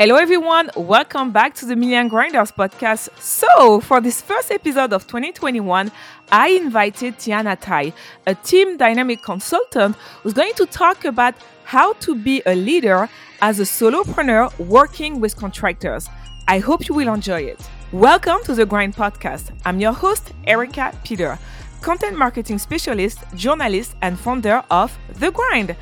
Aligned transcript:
Hello, 0.00 0.16
everyone. 0.16 0.70
Welcome 0.76 1.30
back 1.30 1.52
to 1.56 1.66
the 1.66 1.76
Million 1.76 2.08
Grinders 2.08 2.50
podcast. 2.50 3.10
So, 3.20 3.80
for 3.80 4.00
this 4.00 4.22
first 4.22 4.50
episode 4.50 4.94
of 4.94 5.06
2021, 5.06 5.92
I 6.32 6.48
invited 6.48 7.18
Tiana 7.18 7.60
Tai, 7.60 7.92
a 8.26 8.34
team 8.34 8.78
dynamic 8.78 9.22
consultant, 9.22 9.96
who's 10.22 10.32
going 10.32 10.54
to 10.54 10.64
talk 10.64 11.04
about 11.04 11.34
how 11.64 11.92
to 12.04 12.14
be 12.14 12.40
a 12.46 12.54
leader 12.54 13.10
as 13.42 13.60
a 13.60 13.64
solopreneur 13.64 14.58
working 14.58 15.20
with 15.20 15.36
contractors. 15.36 16.08
I 16.48 16.60
hope 16.60 16.88
you 16.88 16.94
will 16.94 17.12
enjoy 17.12 17.42
it. 17.42 17.60
Welcome 17.92 18.42
to 18.44 18.54
the 18.54 18.64
Grind 18.64 18.96
podcast. 18.96 19.52
I'm 19.66 19.80
your 19.80 19.92
host, 19.92 20.32
Erica 20.46 20.98
Peter, 21.04 21.38
content 21.82 22.16
marketing 22.16 22.58
specialist, 22.58 23.18
journalist, 23.34 23.94
and 24.00 24.18
founder 24.18 24.64
of 24.70 24.96
The 25.18 25.30
Grind. 25.30 25.76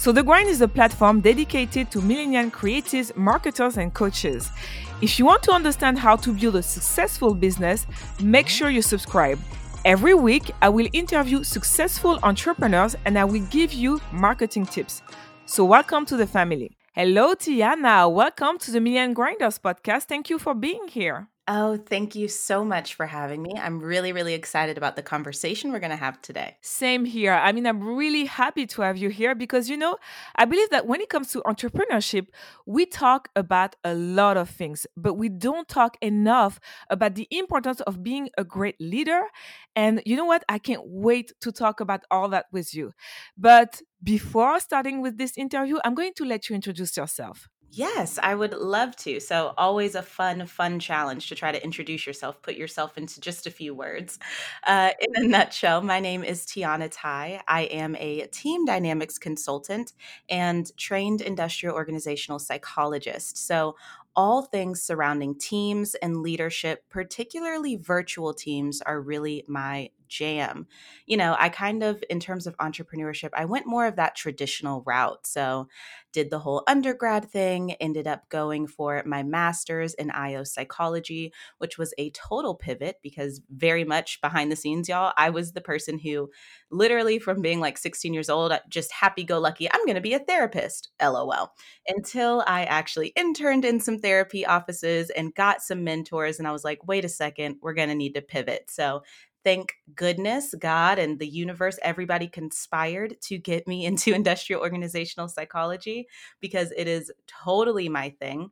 So, 0.00 0.12
The 0.12 0.22
Grind 0.22 0.48
is 0.48 0.62
a 0.62 0.66
platform 0.66 1.20
dedicated 1.20 1.90
to 1.90 2.00
millennial 2.00 2.48
creatives, 2.48 3.14
marketers, 3.14 3.76
and 3.76 3.92
coaches. 3.92 4.50
If 5.02 5.18
you 5.18 5.26
want 5.26 5.42
to 5.42 5.52
understand 5.52 5.98
how 5.98 6.16
to 6.16 6.32
build 6.32 6.56
a 6.56 6.62
successful 6.62 7.34
business, 7.34 7.86
make 8.18 8.48
sure 8.48 8.70
you 8.70 8.80
subscribe. 8.80 9.38
Every 9.84 10.14
week, 10.14 10.52
I 10.62 10.70
will 10.70 10.88
interview 10.94 11.44
successful 11.44 12.18
entrepreneurs 12.22 12.96
and 13.04 13.18
I 13.18 13.26
will 13.26 13.44
give 13.50 13.74
you 13.74 14.00
marketing 14.10 14.64
tips. 14.64 15.02
So, 15.44 15.66
welcome 15.66 16.06
to 16.06 16.16
the 16.16 16.26
family. 16.26 16.70
Hello, 16.94 17.34
Tiana. 17.34 18.10
Welcome 18.10 18.56
to 18.60 18.70
the 18.70 18.80
Million 18.80 19.12
Grinders 19.12 19.58
podcast. 19.58 20.04
Thank 20.04 20.30
you 20.30 20.38
for 20.38 20.54
being 20.54 20.88
here. 20.88 21.28
Oh, 21.52 21.76
thank 21.76 22.14
you 22.14 22.28
so 22.28 22.64
much 22.64 22.94
for 22.94 23.06
having 23.06 23.42
me. 23.42 23.54
I'm 23.60 23.80
really, 23.80 24.12
really 24.12 24.34
excited 24.34 24.78
about 24.78 24.94
the 24.94 25.02
conversation 25.02 25.72
we're 25.72 25.80
going 25.80 25.90
to 25.90 25.96
have 25.96 26.22
today. 26.22 26.56
Same 26.60 27.04
here. 27.04 27.32
I 27.32 27.50
mean, 27.50 27.66
I'm 27.66 27.82
really 27.82 28.26
happy 28.26 28.68
to 28.68 28.82
have 28.82 28.96
you 28.96 29.08
here 29.08 29.34
because, 29.34 29.68
you 29.68 29.76
know, 29.76 29.96
I 30.36 30.44
believe 30.44 30.70
that 30.70 30.86
when 30.86 31.00
it 31.00 31.08
comes 31.08 31.32
to 31.32 31.40
entrepreneurship, 31.40 32.28
we 32.66 32.86
talk 32.86 33.30
about 33.34 33.74
a 33.82 33.94
lot 33.94 34.36
of 34.36 34.48
things, 34.48 34.86
but 34.96 35.14
we 35.14 35.28
don't 35.28 35.66
talk 35.66 35.96
enough 36.00 36.60
about 36.88 37.16
the 37.16 37.26
importance 37.32 37.80
of 37.80 38.00
being 38.00 38.30
a 38.38 38.44
great 38.44 38.80
leader. 38.80 39.22
And 39.74 40.02
you 40.06 40.14
know 40.14 40.26
what? 40.26 40.44
I 40.48 40.60
can't 40.60 40.82
wait 40.84 41.32
to 41.40 41.50
talk 41.50 41.80
about 41.80 42.02
all 42.12 42.28
that 42.28 42.46
with 42.52 42.72
you. 42.74 42.92
But 43.36 43.82
before 44.04 44.60
starting 44.60 45.02
with 45.02 45.18
this 45.18 45.36
interview, 45.36 45.78
I'm 45.84 45.96
going 45.96 46.12
to 46.14 46.24
let 46.24 46.48
you 46.48 46.54
introduce 46.54 46.96
yourself. 46.96 47.48
Yes, 47.72 48.18
I 48.20 48.34
would 48.34 48.52
love 48.52 48.96
to. 48.96 49.20
So, 49.20 49.54
always 49.56 49.94
a 49.94 50.02
fun, 50.02 50.44
fun 50.46 50.80
challenge 50.80 51.28
to 51.28 51.36
try 51.36 51.52
to 51.52 51.62
introduce 51.62 52.04
yourself, 52.04 52.42
put 52.42 52.56
yourself 52.56 52.98
into 52.98 53.20
just 53.20 53.46
a 53.46 53.50
few 53.50 53.74
words. 53.76 54.18
Uh, 54.66 54.90
in 55.00 55.24
a 55.24 55.28
nutshell, 55.28 55.80
my 55.80 56.00
name 56.00 56.24
is 56.24 56.44
Tiana 56.46 56.88
Tai. 56.90 57.40
I 57.46 57.62
am 57.62 57.94
a 57.96 58.26
team 58.32 58.64
dynamics 58.64 59.18
consultant 59.18 59.92
and 60.28 60.76
trained 60.76 61.20
industrial 61.20 61.76
organizational 61.76 62.40
psychologist. 62.40 63.38
So, 63.46 63.76
all 64.16 64.42
things 64.42 64.82
surrounding 64.82 65.38
teams 65.38 65.94
and 65.96 66.22
leadership, 66.22 66.84
particularly 66.90 67.76
virtual 67.76 68.34
teams, 68.34 68.82
are 68.82 69.00
really 69.00 69.44
my 69.46 69.90
jam. 70.10 70.66
You 71.06 71.16
know, 71.16 71.34
I 71.38 71.48
kind 71.48 71.82
of, 71.82 72.02
in 72.10 72.20
terms 72.20 72.46
of 72.46 72.56
entrepreneurship, 72.58 73.30
I 73.32 73.46
went 73.46 73.66
more 73.66 73.86
of 73.86 73.96
that 73.96 74.16
traditional 74.16 74.82
route. 74.84 75.26
So, 75.26 75.68
did 76.12 76.30
the 76.30 76.40
whole 76.40 76.64
undergrad 76.66 77.30
thing, 77.30 77.72
ended 77.74 78.08
up 78.08 78.28
going 78.28 78.66
for 78.66 79.02
my 79.06 79.22
master's 79.22 79.94
in 79.94 80.10
IO 80.10 80.42
psychology, 80.42 81.32
which 81.58 81.78
was 81.78 81.94
a 81.98 82.10
total 82.10 82.56
pivot 82.56 82.96
because 83.00 83.40
very 83.48 83.84
much 83.84 84.20
behind 84.20 84.50
the 84.50 84.56
scenes, 84.56 84.88
y'all, 84.88 85.12
I 85.16 85.30
was 85.30 85.52
the 85.52 85.60
person 85.60 86.00
who 86.00 86.28
literally 86.72 87.20
from 87.20 87.42
being 87.42 87.60
like 87.60 87.78
16 87.78 88.12
years 88.12 88.28
old, 88.28 88.52
just 88.68 88.90
happy 88.90 89.22
go 89.22 89.38
lucky, 89.38 89.70
I'm 89.70 89.84
going 89.86 89.94
to 89.94 90.00
be 90.00 90.14
a 90.14 90.18
therapist, 90.18 90.90
lol, 91.00 91.52
until 91.86 92.42
I 92.44 92.64
actually 92.64 93.12
interned 93.14 93.64
in 93.64 93.78
some 93.78 93.99
therapy 94.00 94.44
offices 94.46 95.10
and 95.10 95.34
got 95.34 95.62
some 95.62 95.84
mentors. 95.84 96.38
And 96.38 96.48
I 96.48 96.52
was 96.52 96.64
like, 96.64 96.86
wait 96.86 97.04
a 97.04 97.08
second, 97.08 97.56
we're 97.62 97.74
going 97.74 97.88
to 97.88 97.94
need 97.94 98.14
to 98.14 98.22
pivot. 98.22 98.70
So 98.70 99.02
thank 99.44 99.74
goodness 99.94 100.54
God 100.58 100.98
and 100.98 101.18
the 101.18 101.28
universe, 101.28 101.78
everybody 101.82 102.28
conspired 102.28 103.20
to 103.22 103.38
get 103.38 103.66
me 103.66 103.84
into 103.86 104.12
industrial 104.12 104.62
organizational 104.62 105.28
psychology 105.28 106.08
because 106.40 106.72
it 106.76 106.88
is 106.88 107.12
totally 107.26 107.88
my 107.88 108.10
thing. 108.10 108.50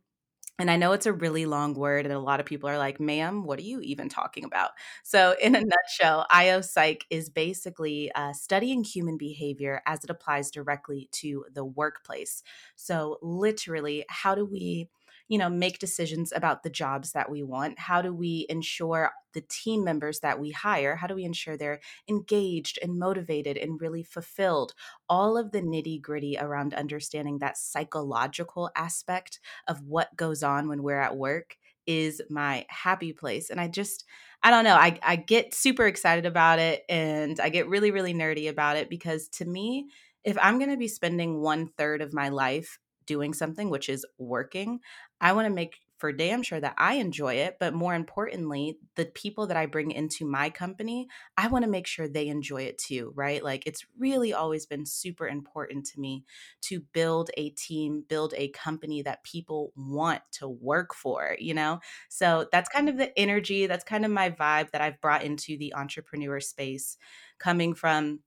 And 0.60 0.72
I 0.72 0.76
know 0.76 0.90
it's 0.90 1.06
a 1.06 1.12
really 1.12 1.46
long 1.46 1.74
word, 1.74 2.04
and 2.04 2.12
a 2.12 2.18
lot 2.18 2.40
of 2.40 2.46
people 2.46 2.68
are 2.68 2.78
like, 2.78 2.98
ma'am, 2.98 3.44
what 3.44 3.60
are 3.60 3.62
you 3.62 3.80
even 3.80 4.08
talking 4.08 4.42
about? 4.42 4.70
So, 5.04 5.36
in 5.40 5.54
a 5.54 5.60
nutshell, 5.60 6.26
IO 6.30 6.62
Psych 6.62 7.04
is 7.10 7.30
basically 7.30 8.10
uh, 8.16 8.32
studying 8.32 8.82
human 8.82 9.16
behavior 9.16 9.82
as 9.86 10.02
it 10.02 10.10
applies 10.10 10.50
directly 10.50 11.08
to 11.12 11.44
the 11.54 11.64
workplace. 11.64 12.42
So, 12.74 13.18
literally, 13.22 14.04
how 14.08 14.34
do 14.34 14.44
we 14.44 14.88
you 15.28 15.38
know 15.38 15.48
make 15.48 15.78
decisions 15.78 16.32
about 16.34 16.62
the 16.62 16.70
jobs 16.70 17.12
that 17.12 17.30
we 17.30 17.42
want 17.42 17.78
how 17.78 18.02
do 18.02 18.12
we 18.12 18.46
ensure 18.48 19.10
the 19.34 19.42
team 19.42 19.84
members 19.84 20.20
that 20.20 20.40
we 20.40 20.50
hire 20.50 20.96
how 20.96 21.06
do 21.06 21.14
we 21.14 21.24
ensure 21.24 21.56
they're 21.56 21.80
engaged 22.08 22.78
and 22.82 22.98
motivated 22.98 23.56
and 23.56 23.80
really 23.80 24.02
fulfilled 24.02 24.74
all 25.08 25.36
of 25.36 25.52
the 25.52 25.60
nitty 25.60 26.00
gritty 26.00 26.36
around 26.38 26.74
understanding 26.74 27.38
that 27.38 27.56
psychological 27.56 28.70
aspect 28.74 29.40
of 29.66 29.82
what 29.82 30.16
goes 30.16 30.42
on 30.42 30.68
when 30.68 30.82
we're 30.82 31.00
at 31.00 31.16
work 31.16 31.56
is 31.86 32.20
my 32.28 32.66
happy 32.68 33.12
place 33.12 33.50
and 33.50 33.60
i 33.60 33.68
just 33.68 34.04
I 34.42 34.50
don't 34.50 34.64
know. 34.64 34.76
I, 34.76 34.98
I 35.02 35.16
get 35.16 35.52
super 35.52 35.86
excited 35.86 36.24
about 36.24 36.60
it 36.60 36.84
and 36.88 37.40
I 37.40 37.48
get 37.48 37.68
really, 37.68 37.90
really 37.90 38.14
nerdy 38.14 38.48
about 38.48 38.76
it 38.76 38.88
because 38.88 39.28
to 39.30 39.44
me, 39.44 39.88
if 40.24 40.38
I'm 40.40 40.58
going 40.58 40.70
to 40.70 40.76
be 40.76 40.88
spending 40.88 41.40
one 41.40 41.66
third 41.66 42.02
of 42.02 42.12
my 42.12 42.28
life 42.28 42.78
doing 43.08 43.34
something, 43.34 43.70
which 43.70 43.88
is 43.88 44.06
working, 44.18 44.80
I 45.20 45.32
want 45.32 45.46
to 45.46 45.54
make 45.54 45.80
for 45.98 46.12
damn 46.12 46.44
sure 46.44 46.60
that 46.60 46.76
I 46.78 46.94
enjoy 46.94 47.34
it. 47.34 47.56
But 47.58 47.74
more 47.74 47.94
importantly, 47.94 48.78
the 48.94 49.06
people 49.06 49.48
that 49.48 49.56
I 49.56 49.66
bring 49.66 49.90
into 49.90 50.24
my 50.24 50.48
company, 50.48 51.08
I 51.36 51.48
want 51.48 51.64
to 51.64 51.70
make 51.70 51.88
sure 51.88 52.08
they 52.08 52.28
enjoy 52.28 52.62
it 52.62 52.78
too, 52.78 53.12
right? 53.16 53.42
Like 53.42 53.66
it's 53.66 53.84
really 53.98 54.32
always 54.32 54.64
been 54.64 54.86
super 54.86 55.26
important 55.26 55.86
to 55.86 56.00
me 56.00 56.24
to 56.62 56.80
build 56.92 57.30
a 57.36 57.50
team, 57.50 58.04
build 58.08 58.32
a 58.36 58.48
company 58.50 59.02
that 59.02 59.24
people 59.24 59.72
want 59.76 60.22
to 60.32 60.48
work 60.48 60.94
for, 60.94 61.36
you 61.40 61.52
know? 61.52 61.80
So 62.08 62.46
that's 62.52 62.68
kind 62.68 62.88
of 62.88 62.96
the 62.96 63.16
energy, 63.18 63.66
that's 63.66 63.84
kind 63.84 64.04
of 64.04 64.12
my 64.12 64.30
vibe 64.30 64.70
that 64.70 64.80
I've 64.80 65.00
brought 65.00 65.24
into 65.24 65.58
the 65.58 65.74
entrepreneur 65.74 66.38
space 66.38 66.96
coming 67.38 67.74
from 67.74 68.20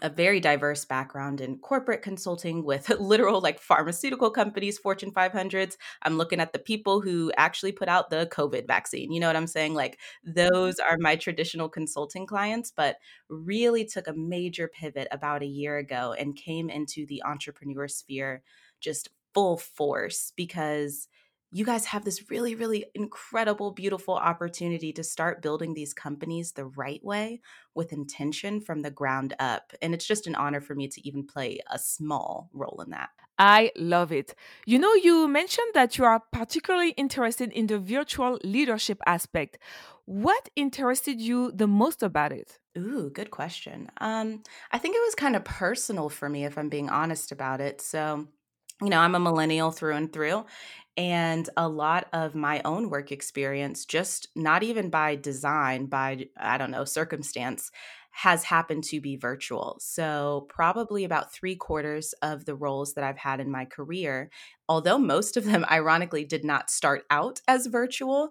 a 0.00 0.08
very 0.08 0.40
diverse 0.40 0.84
background 0.84 1.40
in 1.40 1.58
corporate 1.58 2.00
consulting 2.00 2.64
with 2.64 2.88
literal 3.00 3.40
like 3.40 3.60
pharmaceutical 3.60 4.30
companies, 4.30 4.78
Fortune 4.78 5.12
500s. 5.12 5.76
I'm 6.02 6.16
looking 6.16 6.40
at 6.40 6.52
the 6.52 6.58
people 6.58 7.00
who 7.00 7.30
actually 7.36 7.72
put 7.72 7.88
out 7.88 8.08
the 8.08 8.28
COVID 8.32 8.66
vaccine. 8.66 9.12
You 9.12 9.20
know 9.20 9.26
what 9.26 9.36
I'm 9.36 9.46
saying? 9.46 9.74
Like 9.74 9.98
mm-hmm. 10.26 10.32
those 10.34 10.78
are 10.78 10.96
my 10.98 11.16
traditional 11.16 11.68
consulting 11.68 12.26
clients, 12.26 12.72
but 12.74 12.96
really 13.28 13.84
took 13.84 14.08
a 14.08 14.14
major 14.14 14.66
pivot 14.66 15.08
about 15.12 15.42
a 15.42 15.46
year 15.46 15.76
ago 15.76 16.14
and 16.18 16.34
came 16.34 16.70
into 16.70 17.04
the 17.06 17.22
entrepreneur 17.24 17.86
sphere 17.86 18.42
just 18.80 19.10
full 19.34 19.56
force 19.56 20.32
because 20.36 21.08
you 21.52 21.64
guys 21.66 21.84
have 21.86 22.04
this 22.04 22.30
really, 22.30 22.54
really 22.54 22.86
incredible, 22.94 23.72
beautiful 23.72 24.14
opportunity 24.14 24.92
to 24.94 25.04
start 25.04 25.42
building 25.42 25.74
these 25.74 25.92
companies 25.92 26.52
the 26.52 26.64
right 26.64 27.04
way 27.04 27.42
with 27.74 27.92
intention 27.92 28.60
from 28.60 28.80
the 28.80 28.90
ground 28.90 29.34
up. 29.38 29.72
And 29.82 29.92
it's 29.92 30.06
just 30.06 30.26
an 30.26 30.34
honor 30.34 30.62
for 30.62 30.74
me 30.74 30.88
to 30.88 31.06
even 31.06 31.26
play 31.26 31.60
a 31.70 31.78
small 31.78 32.48
role 32.54 32.80
in 32.82 32.90
that. 32.90 33.10
I 33.38 33.70
love 33.76 34.12
it. 34.12 34.34
You 34.66 34.78
know, 34.78 34.94
you 34.94 35.28
mentioned 35.28 35.72
that 35.74 35.98
you 35.98 36.04
are 36.04 36.22
particularly 36.32 36.90
interested 36.90 37.52
in 37.52 37.66
the 37.66 37.78
virtual 37.78 38.38
leadership 38.42 39.00
aspect. 39.06 39.58
What 40.06 40.48
interested 40.56 41.20
you 41.20 41.52
the 41.52 41.66
most 41.66 42.02
about 42.02 42.32
it? 42.32 42.58
Ooh, 42.78 43.10
good 43.12 43.30
question. 43.30 43.90
Um, 44.00 44.42
I 44.70 44.78
think 44.78 44.96
it 44.96 45.02
was 45.04 45.14
kind 45.14 45.36
of 45.36 45.44
personal 45.44 46.08
for 46.08 46.28
me, 46.28 46.44
if 46.44 46.56
I'm 46.56 46.70
being 46.70 46.88
honest 46.88 47.30
about 47.30 47.60
it. 47.60 47.80
So, 47.80 48.28
you 48.80 48.88
know, 48.88 48.98
I'm 48.98 49.14
a 49.14 49.20
millennial 49.20 49.70
through 49.70 49.94
and 49.94 50.12
through. 50.12 50.44
And 50.96 51.48
a 51.56 51.68
lot 51.68 52.08
of 52.12 52.34
my 52.34 52.60
own 52.64 52.90
work 52.90 53.12
experience, 53.12 53.86
just 53.86 54.28
not 54.36 54.62
even 54.62 54.90
by 54.90 55.16
design, 55.16 55.86
by, 55.86 56.26
I 56.36 56.58
don't 56.58 56.70
know, 56.70 56.84
circumstance, 56.84 57.70
has 58.10 58.44
happened 58.44 58.84
to 58.84 59.00
be 59.00 59.16
virtual. 59.16 59.78
So, 59.80 60.46
probably 60.50 61.04
about 61.04 61.32
three 61.32 61.56
quarters 61.56 62.12
of 62.20 62.44
the 62.44 62.54
roles 62.54 62.92
that 62.92 63.04
I've 63.04 63.16
had 63.16 63.40
in 63.40 63.50
my 63.50 63.64
career, 63.64 64.30
although 64.68 64.98
most 64.98 65.38
of 65.38 65.44
them 65.44 65.64
ironically 65.70 66.24
did 66.24 66.44
not 66.44 66.70
start 66.70 67.04
out 67.08 67.40
as 67.48 67.68
virtual, 67.68 68.30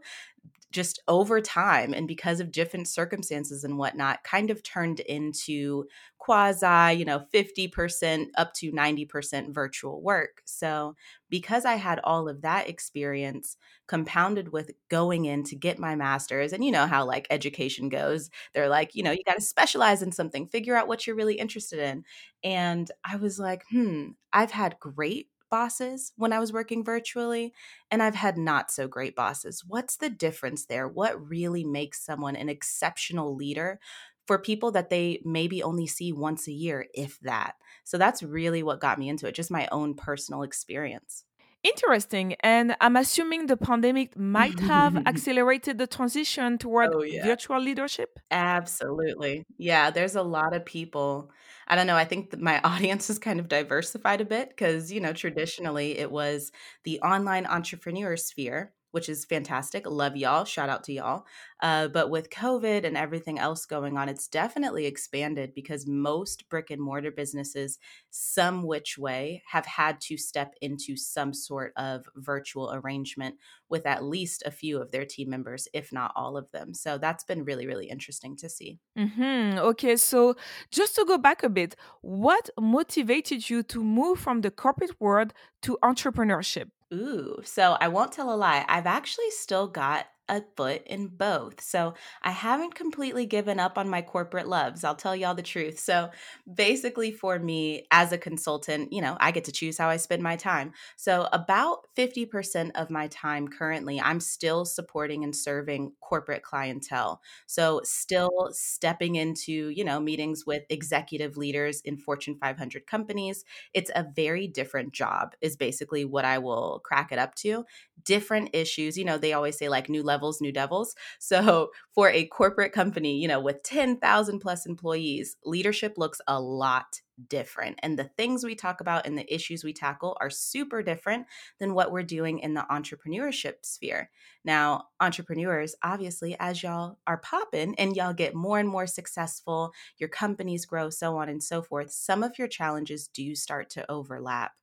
just 0.71 1.01
over 1.07 1.41
time 1.41 1.93
and 1.93 2.07
because 2.07 2.39
of 2.39 2.51
different 2.51 2.87
circumstances 2.87 3.63
and 3.63 3.77
whatnot, 3.77 4.23
kind 4.23 4.49
of 4.49 4.63
turned 4.63 4.99
into 5.01 5.85
quasi, 6.17 6.97
you 6.97 7.05
know, 7.05 7.25
50% 7.31 8.29
up 8.37 8.53
to 8.55 8.71
90% 8.71 9.53
virtual 9.53 10.01
work. 10.01 10.41
So, 10.45 10.95
because 11.29 11.65
I 11.65 11.75
had 11.75 11.99
all 12.03 12.27
of 12.29 12.41
that 12.41 12.69
experience 12.69 13.57
compounded 13.87 14.49
with 14.51 14.71
going 14.89 15.25
in 15.25 15.43
to 15.45 15.55
get 15.55 15.79
my 15.79 15.95
master's, 15.95 16.53
and 16.53 16.63
you 16.63 16.71
know 16.71 16.85
how 16.87 17.05
like 17.05 17.27
education 17.29 17.89
goes, 17.89 18.29
they're 18.53 18.69
like, 18.69 18.95
you 18.95 19.03
know, 19.03 19.11
you 19.11 19.23
got 19.25 19.35
to 19.35 19.41
specialize 19.41 20.01
in 20.01 20.11
something, 20.11 20.47
figure 20.47 20.75
out 20.75 20.87
what 20.87 21.05
you're 21.07 21.15
really 21.15 21.35
interested 21.35 21.79
in. 21.79 22.03
And 22.43 22.89
I 23.03 23.15
was 23.17 23.39
like, 23.39 23.63
hmm, 23.71 24.09
I've 24.33 24.51
had 24.51 24.79
great 24.79 25.27
bosses 25.51 26.13
when 26.17 26.33
I 26.33 26.39
was 26.39 26.53
working 26.53 26.83
virtually, 26.83 27.53
and 27.91 28.01
I've 28.01 28.15
had 28.15 28.37
not 28.39 28.71
so 28.71 28.87
great 28.87 29.15
bosses. 29.15 29.63
What's 29.67 29.97
the 29.97 30.09
difference 30.09 30.65
there? 30.65 30.87
What 30.87 31.29
really 31.29 31.63
makes 31.65 32.03
someone 32.03 32.35
an 32.37 32.49
exceptional 32.49 33.35
leader 33.35 33.79
for 34.27 34.39
people 34.39 34.71
that 34.71 34.89
they 34.89 35.21
maybe 35.25 35.61
only 35.63 35.87
see 35.87 36.13
once 36.13 36.47
a 36.47 36.53
year, 36.53 36.87
if 36.95 37.19
that? 37.21 37.55
So 37.83 37.99
that's 37.99 38.23
really 38.23 38.63
what 38.63 38.79
got 38.81 38.99
me 38.99 39.09
into 39.09 39.27
it, 39.27 39.35
just 39.35 39.51
my 39.51 39.67
own 39.71 39.95
personal 39.95 40.43
experience. 40.43 41.25
Interesting. 41.63 42.33
And 42.39 42.75
I'm 42.81 42.95
assuming 42.95 43.45
the 43.45 43.57
pandemic 43.57 44.17
might 44.17 44.59
have 44.61 44.97
accelerated 45.05 45.77
the 45.77 45.85
transition 45.87 46.57
toward 46.57 46.95
Oh, 46.95 47.03
yeah. 47.03 47.23
virtual 47.23 47.59
leadership. 47.59 48.19
Absolutely. 48.31 49.45
Yeah, 49.57 49.91
there's 49.91 50.15
a 50.15 50.23
lot 50.23 50.55
of 50.55 50.65
people. 50.65 51.31
I 51.67 51.75
don't 51.75 51.87
know, 51.87 51.95
I 51.97 52.05
think 52.05 52.31
that 52.31 52.41
my 52.41 52.59
audience 52.63 53.09
is 53.09 53.19
kind 53.19 53.39
of 53.39 53.47
diversified 53.47 54.21
a 54.21 54.25
bit 54.25 54.49
because, 54.49 54.91
you 54.91 54.99
know, 54.99 55.13
traditionally 55.13 55.97
it 55.99 56.11
was 56.11 56.51
the 56.83 56.99
online 57.01 57.45
entrepreneur 57.45 58.17
sphere, 58.17 58.73
which 58.91 59.09
is 59.09 59.25
fantastic. 59.25 59.89
Love 59.89 60.15
y'all. 60.15 60.45
Shout 60.45 60.69
out 60.69 60.83
to 60.85 60.93
y'all. 60.93 61.25
Uh, 61.61 61.87
but 61.87 62.09
with 62.09 62.29
COVID 62.29 62.85
and 62.85 62.97
everything 62.97 63.39
else 63.39 63.65
going 63.65 63.97
on, 63.97 64.09
it's 64.09 64.27
definitely 64.27 64.85
expanded 64.85 65.53
because 65.53 65.87
most 65.87 66.49
brick 66.49 66.69
and 66.69 66.81
mortar 66.81 67.11
businesses, 67.11 67.79
some 68.09 68.63
which 68.63 68.97
way, 68.97 69.43
have 69.47 69.65
had 69.65 69.99
to 70.01 70.17
step 70.17 70.55
into 70.61 70.95
some 70.95 71.33
sort 71.33 71.73
of 71.75 72.05
virtual 72.15 72.71
arrangement 72.73 73.35
with 73.69 73.85
at 73.85 74.03
least 74.03 74.43
a 74.45 74.51
few 74.51 74.81
of 74.81 74.91
their 74.91 75.05
team 75.05 75.29
members, 75.29 75.67
if 75.73 75.91
not 75.93 76.11
all 76.15 76.37
of 76.37 76.51
them. 76.51 76.73
So 76.73 76.97
that's 76.97 77.23
been 77.23 77.43
really, 77.45 77.67
really 77.67 77.89
interesting 77.89 78.35
to 78.37 78.49
see. 78.49 78.79
hmm 78.97 79.57
Okay, 79.57 79.95
so 79.95 80.35
just 80.71 80.95
to 80.95 81.05
go 81.05 81.17
back 81.17 81.43
a 81.43 81.49
bit, 81.49 81.75
what 82.01 82.49
motivated 82.59 83.49
you 83.49 83.63
to 83.63 83.83
move 83.83 84.19
from 84.19 84.41
the 84.41 84.51
corporate 84.51 84.99
world 84.99 85.33
to 85.61 85.77
entrepreneurship? 85.83 86.69
Ooh, 86.93 87.41
so 87.43 87.77
I 87.79 87.87
won't 87.87 88.11
tell 88.11 88.33
a 88.33 88.35
lie. 88.35 88.65
I've 88.67 88.85
actually 88.85 89.31
still 89.31 89.67
got 89.67 90.07
a 90.31 90.41
foot 90.55 90.81
in 90.87 91.07
both. 91.09 91.61
So 91.61 91.93
I 92.23 92.31
haven't 92.31 92.73
completely 92.73 93.25
given 93.25 93.59
up 93.59 93.77
on 93.77 93.89
my 93.89 94.01
corporate 94.01 94.47
loves. 94.47 94.83
I'll 94.83 94.95
tell 94.95 95.15
y'all 95.15 95.35
the 95.35 95.43
truth. 95.43 95.77
So 95.77 96.09
basically, 96.51 97.11
for 97.11 97.37
me 97.37 97.85
as 97.91 98.13
a 98.13 98.17
consultant, 98.17 98.93
you 98.93 99.01
know, 99.01 99.17
I 99.19 99.31
get 99.31 99.43
to 99.43 99.51
choose 99.51 99.77
how 99.77 99.89
I 99.89 99.97
spend 99.97 100.23
my 100.23 100.37
time. 100.37 100.71
So 100.95 101.27
about 101.33 101.79
50% 101.97 102.71
of 102.75 102.89
my 102.89 103.07
time 103.07 103.49
currently, 103.49 103.99
I'm 103.99 104.21
still 104.21 104.63
supporting 104.63 105.25
and 105.25 105.35
serving 105.35 105.91
corporate 105.99 106.43
clientele. 106.43 107.21
So 107.45 107.81
still 107.83 108.49
stepping 108.51 109.15
into, 109.15 109.51
you 109.69 109.83
know, 109.83 109.99
meetings 109.99 110.45
with 110.45 110.63
executive 110.69 111.35
leaders 111.35 111.81
in 111.81 111.97
Fortune 111.97 112.37
500 112.39 112.87
companies. 112.87 113.43
It's 113.73 113.91
a 113.93 114.07
very 114.15 114.47
different 114.47 114.93
job, 114.93 115.35
is 115.41 115.57
basically 115.57 116.05
what 116.05 116.23
I 116.23 116.37
will 116.37 116.81
crack 116.85 117.11
it 117.11 117.19
up 117.19 117.35
to 117.35 117.65
different 118.03 118.49
issues. 118.53 118.97
You 118.97 119.05
know, 119.05 119.17
they 119.17 119.33
always 119.33 119.57
say 119.57 119.69
like 119.69 119.89
new 119.89 120.03
levels, 120.21 120.41
new 120.41 120.51
devils. 120.51 120.95
So 121.19 121.71
for 121.95 122.09
a 122.09 122.25
corporate 122.27 122.73
company, 122.73 123.19
you 123.19 123.27
know, 123.27 123.39
with 123.39 123.63
10,000 123.63 124.39
plus 124.39 124.65
employees, 124.65 125.35
leadership 125.43 125.93
looks 125.97 126.21
a 126.27 126.39
lot 126.39 127.01
different. 127.27 127.79
And 127.83 127.99
the 127.99 128.09
things 128.17 128.43
we 128.43 128.55
talk 128.55 128.81
about 128.81 129.05
and 129.05 129.17
the 129.17 129.31
issues 129.33 129.63
we 129.63 129.73
tackle 129.73 130.17
are 130.19 130.29
super 130.29 130.81
different 130.81 131.27
than 131.59 131.73
what 131.73 131.91
we're 131.91 132.03
doing 132.03 132.39
in 132.39 132.53
the 132.55 132.65
entrepreneurship 132.71 133.63
sphere. 133.63 134.09
Now, 134.43 134.85
entrepreneurs, 134.99 135.75
obviously, 135.83 136.35
as 136.39 136.63
y'all 136.63 136.97
are 137.05 137.17
popping 137.17 137.75
and 137.77 137.95
y'all 137.95 138.13
get 138.13 138.33
more 138.33 138.59
and 138.59 138.69
more 138.69 138.87
successful, 138.87 139.71
your 139.97 140.09
companies 140.09 140.65
grow, 140.65 140.89
so 140.89 141.17
on 141.17 141.29
and 141.29 141.43
so 141.43 141.61
forth, 141.61 141.91
some 141.91 142.23
of 142.23 142.39
your 142.39 142.47
challenges 142.47 143.07
do 143.07 143.35
start 143.35 143.69
to 143.71 143.91
overlap. 143.91 144.53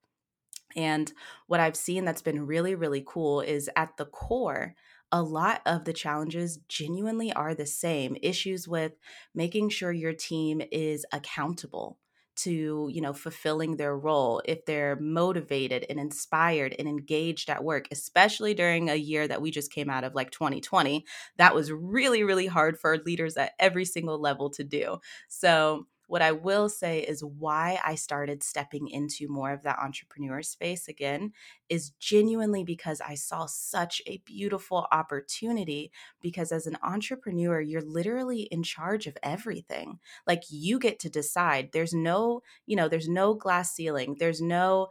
And 0.76 1.12
what 1.46 1.60
I've 1.60 1.76
seen 1.76 2.04
that's 2.04 2.22
been 2.22 2.46
really, 2.46 2.74
really 2.74 3.02
cool 3.06 3.40
is 3.40 3.70
at 3.76 3.96
the 3.96 4.04
core, 4.06 4.74
a 5.10 5.22
lot 5.22 5.62
of 5.66 5.84
the 5.84 5.92
challenges 5.92 6.58
genuinely 6.68 7.32
are 7.32 7.54
the 7.54 7.66
same 7.66 8.16
issues 8.22 8.68
with 8.68 8.92
making 9.34 9.70
sure 9.70 9.92
your 9.92 10.12
team 10.12 10.62
is 10.70 11.06
accountable 11.12 11.98
to 12.36 12.88
you 12.92 13.00
know 13.00 13.12
fulfilling 13.12 13.76
their 13.76 13.96
role 13.96 14.40
if 14.44 14.64
they're 14.64 14.96
motivated 15.00 15.84
and 15.90 15.98
inspired 15.98 16.74
and 16.78 16.86
engaged 16.86 17.50
at 17.50 17.64
work 17.64 17.88
especially 17.90 18.54
during 18.54 18.88
a 18.88 18.94
year 18.94 19.26
that 19.26 19.42
we 19.42 19.50
just 19.50 19.72
came 19.72 19.90
out 19.90 20.04
of 20.04 20.14
like 20.14 20.30
2020 20.30 21.04
that 21.36 21.54
was 21.54 21.72
really 21.72 22.22
really 22.22 22.46
hard 22.46 22.78
for 22.78 22.98
leaders 22.98 23.36
at 23.36 23.52
every 23.58 23.84
single 23.84 24.20
level 24.20 24.50
to 24.50 24.62
do. 24.62 24.98
So 25.28 25.86
what 26.08 26.22
I 26.22 26.32
will 26.32 26.68
say 26.68 27.00
is 27.00 27.22
why 27.22 27.78
I 27.84 27.94
started 27.94 28.42
stepping 28.42 28.88
into 28.88 29.28
more 29.28 29.52
of 29.52 29.62
that 29.62 29.78
entrepreneur 29.78 30.42
space 30.42 30.88
again 30.88 31.32
is 31.68 31.90
genuinely 32.00 32.64
because 32.64 33.00
I 33.00 33.14
saw 33.14 33.46
such 33.46 34.02
a 34.06 34.18
beautiful 34.24 34.88
opportunity. 34.90 35.92
Because 36.20 36.50
as 36.50 36.66
an 36.66 36.78
entrepreneur, 36.82 37.60
you're 37.60 37.82
literally 37.82 38.42
in 38.42 38.62
charge 38.62 39.06
of 39.06 39.16
everything. 39.22 40.00
Like 40.26 40.42
you 40.50 40.78
get 40.78 40.98
to 41.00 41.10
decide. 41.10 41.70
There's 41.72 41.92
no, 41.94 42.42
you 42.66 42.74
know, 42.74 42.88
there's 42.88 43.08
no 43.08 43.34
glass 43.34 43.72
ceiling, 43.74 44.16
there's 44.18 44.40
no 44.40 44.88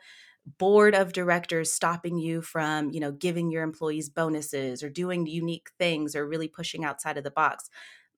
board 0.58 0.96
of 0.96 1.12
directors 1.12 1.74
stopping 1.74 2.18
you 2.18 2.42
from 2.42 2.90
you 2.92 3.02
know 3.02 3.12
giving 3.12 3.52
your 3.52 3.64
employees 3.64 4.10
bonuses 4.10 4.82
or 4.82 4.90
doing 4.90 5.28
unique 5.28 5.72
things 5.78 6.16
or 6.16 6.26
really 6.26 6.48
pushing 6.48 6.86
outside 6.86 7.18
of 7.18 7.26
the 7.26 7.32
box 7.32 7.70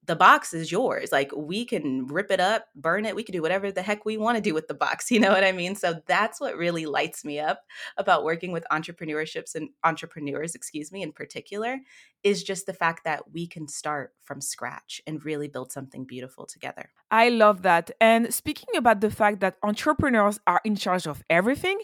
the 0.06 0.16
box 0.16 0.54
is 0.54 0.72
yours. 0.72 1.12
Like 1.12 1.30
we 1.36 1.64
can 1.64 2.06
rip 2.06 2.30
it 2.30 2.40
up, 2.40 2.66
burn 2.74 3.04
it, 3.04 3.14
we 3.14 3.22
can 3.22 3.32
do 3.32 3.42
whatever 3.42 3.70
the 3.70 3.82
heck 3.82 4.04
we 4.04 4.16
want 4.16 4.36
to 4.36 4.42
do 4.42 4.54
with 4.54 4.66
the 4.66 4.74
box. 4.74 5.10
You 5.20 5.20
know 5.20 5.32
what 5.32 5.44
I 5.44 5.52
mean? 5.52 5.74
So 5.74 6.00
that's 6.06 6.40
what 6.40 6.56
really 6.56 6.86
lights 6.86 7.24
me 7.24 7.38
up 7.40 7.62
about 7.98 8.24
working 8.24 8.52
with 8.52 8.64
entrepreneurships 8.72 9.54
and 9.54 9.68
entrepreneurs, 9.84 10.54
excuse 10.54 10.90
me, 10.90 11.02
in 11.02 11.12
particular, 11.12 11.78
is 12.22 12.42
just 12.42 12.66
the 12.66 12.72
fact 12.72 13.04
that 13.04 13.32
we 13.32 13.46
can 13.46 13.68
start 13.68 14.14
from 14.30 14.40
scratch 14.40 15.02
and 15.08 15.24
really 15.24 15.48
build 15.48 15.72
something 15.72 16.04
beautiful 16.04 16.46
together. 16.46 16.84
I 17.10 17.30
love 17.30 17.62
that. 17.62 17.90
And 18.00 18.32
speaking 18.32 18.76
about 18.76 19.00
the 19.00 19.10
fact 19.10 19.40
that 19.40 19.56
entrepreneurs 19.64 20.38
are 20.46 20.60
in 20.64 20.76
charge 20.76 21.08
of 21.08 21.24
everything, 21.28 21.78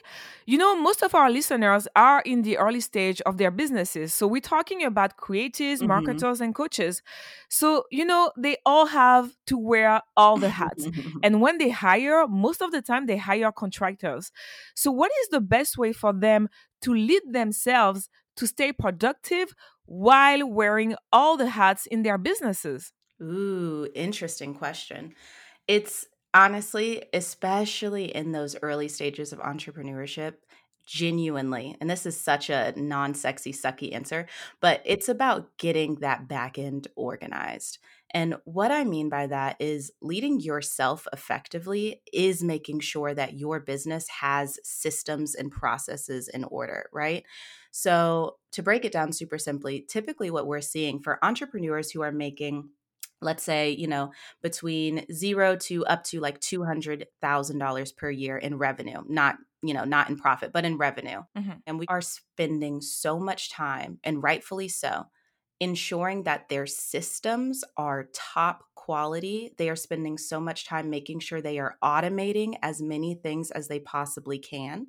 you 0.47 0.57
know, 0.57 0.77
most 0.81 1.03
of 1.03 1.13
our 1.17 1.29
listeners 1.29 1.89
are 1.97 2.21
in 2.25 2.43
the 2.43 2.57
early 2.59 2.79
stage 2.81 3.21
of 3.23 3.37
their 3.37 3.51
businesses. 3.51 4.15
So 4.15 4.29
we're 4.29 4.41
talking 4.57 4.85
about 4.85 5.17
creatives, 5.17 5.81
Mhm. 5.83 5.89
marketers, 5.89 6.41
and 6.41 6.55
coaches. 6.55 7.03
So, 7.49 7.85
you 7.91 8.05
know, 8.05 8.31
they 8.37 8.57
all 8.65 8.87
have 8.87 9.27
to 9.51 9.59
wear 9.59 10.03
all 10.17 10.37
the 10.39 10.51
hats. 10.51 10.85
And 11.25 11.41
when 11.41 11.59
they 11.59 11.71
hire, 11.71 12.29
most 12.29 12.63
of 12.63 12.71
the 12.71 12.81
time 12.91 13.07
they 13.07 13.17
hire 13.17 13.51
contractors. 13.51 14.31
So, 14.83 14.93
what 14.93 15.11
is 15.23 15.29
the 15.31 15.41
best 15.41 15.77
way 15.83 15.93
for 15.93 16.13
them 16.13 16.49
to 16.83 16.95
lead 16.95 17.23
themselves 17.41 18.09
to 18.37 18.47
stay 18.47 18.73
productive 18.73 19.55
while 19.85 20.49
wearing 20.49 20.97
all 21.13 21.37
the 21.37 21.51
hats 21.51 21.87
in 21.87 22.03
their 22.03 22.19
businesses? 22.19 22.93
Ooh, 23.23 23.89
interesting 23.95 24.55
question. 24.55 25.15
It's 25.69 26.07
honestly, 26.35 27.05
especially 27.13 28.15
in 28.15 28.33
those 28.33 28.57
early 28.63 28.89
stages 28.89 29.33
of 29.33 29.39
entrepreneurship, 29.41 30.35
genuinely, 30.87 31.77
and 31.81 31.91
this 31.91 32.07
is 32.07 32.19
such 32.19 32.49
a 32.51 32.73
non 32.77 33.15
sexy, 33.15 33.53
sucky 33.53 33.95
answer, 33.95 34.27
but 34.61 34.83
it's 34.85 35.09
about 35.09 35.57
getting 35.59 35.97
that 35.97 36.29
back 36.29 36.59
end 36.59 36.89
organized. 36.97 37.79
And 38.13 38.37
what 38.45 38.71
I 38.71 38.85
mean 38.85 39.09
by 39.09 39.27
that 39.27 39.57
is 39.61 39.93
leading 40.01 40.41
yourself 40.41 41.07
effectively 41.13 42.03
is 42.13 42.43
making 42.43 42.81
sure 42.81 43.13
that 43.15 43.35
your 43.35 43.61
business 43.61 44.09
has 44.09 44.59
systems 44.63 45.35
and 45.35 45.51
processes 45.51 46.29
in 46.29 46.45
order, 46.45 46.89
right? 46.93 47.25
So, 47.73 48.39
to 48.53 48.63
break 48.63 48.87
it 48.87 48.93
down 48.93 49.13
super 49.13 49.37
simply, 49.37 49.83
typically 49.83 50.31
what 50.31 50.47
we're 50.47 50.63
seeing 50.63 51.01
for 51.01 51.23
entrepreneurs 51.23 51.91
who 51.91 52.01
are 52.01 52.13
making 52.13 52.71
let's 53.21 53.43
say, 53.43 53.71
you 53.71 53.87
know, 53.87 54.13
between 54.43 55.07
zero 55.13 55.57
to 55.57 55.85
up 55.87 56.05
to 56.05 56.21
like 56.21 56.41
$200,000 56.41 57.93
per 57.93 58.11
year 58.11 58.37
in 58.39 58.59
revenue, 58.59 59.03
not, 59.09 59.37
you 59.63 59.75
know, 59.75 59.85
not 59.85 60.09
in 60.11 60.17
profit, 60.17 60.53
but 60.53 60.65
in 60.65 60.77
revenue. 60.79 61.23
Mhm. 61.35 61.63
And 61.67 61.79
we 61.79 61.87
are 61.89 62.01
spending 62.03 62.81
so 62.81 63.19
much 63.19 63.51
time, 63.51 63.99
and 64.05 64.23
rightfully 64.23 64.69
so, 64.69 65.07
ensuring 65.59 66.25
that 66.25 66.49
their 66.49 66.67
systems 66.67 67.65
are 67.77 68.09
top 68.13 68.65
quality. 68.75 69.55
They 69.57 69.71
are 69.71 69.77
spending 69.77 70.19
so 70.19 70.39
much 70.39 70.67
time 70.67 70.91
making 70.91 71.21
sure 71.21 71.41
they 71.41 71.59
are 71.59 71.79
automating 71.83 72.57
as 72.63 72.83
many 72.83 73.15
things 73.15 73.51
as 73.51 73.67
they 73.69 73.81
possibly 73.81 74.39
can. 74.39 74.89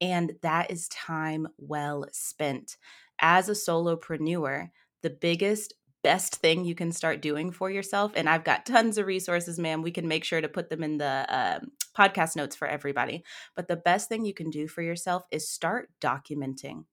And 0.00 0.36
that 0.42 0.70
is 0.70 0.88
time 0.88 1.48
well 1.58 2.06
spent. 2.12 2.76
As 3.20 3.48
a 3.48 3.52
solopreneur, 3.52 4.70
the 5.02 5.10
biggest, 5.10 5.74
best 6.06 6.36
thing 6.36 6.64
you 6.64 6.76
can 6.76 6.92
start 6.92 7.20
doing 7.20 7.50
for 7.50 7.68
yourself, 7.68 8.12
and 8.14 8.28
I've 8.28 8.44
got 8.44 8.64
tons 8.64 8.96
of 8.96 9.06
resources, 9.06 9.58
ma'am. 9.58 9.82
We 9.82 9.90
can 9.90 10.06
make 10.06 10.22
sure 10.22 10.40
to 10.40 10.48
put 10.48 10.70
them 10.70 10.84
in 10.84 10.98
the 10.98 11.26
um, 11.28 11.72
podcast 11.98 12.36
notes 12.36 12.54
for 12.54 12.68
everybody. 12.68 13.24
But 13.56 13.66
the 13.66 13.74
best 13.74 14.08
thing 14.08 14.24
you 14.24 14.32
can 14.32 14.48
do 14.48 14.68
for 14.68 14.82
yourself 14.82 15.24
is 15.32 15.50
start 15.50 15.90
documenting 16.00 16.84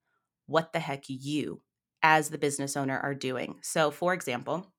what 0.48 0.74
the 0.74 0.80
heck 0.80 1.04
you, 1.08 1.62
as 2.02 2.30
the 2.30 2.40
business 2.40 2.76
owner, 2.76 2.98
are 2.98 3.14
doing. 3.14 3.60
So, 3.62 3.92
for 3.92 4.16
example, 4.16 4.73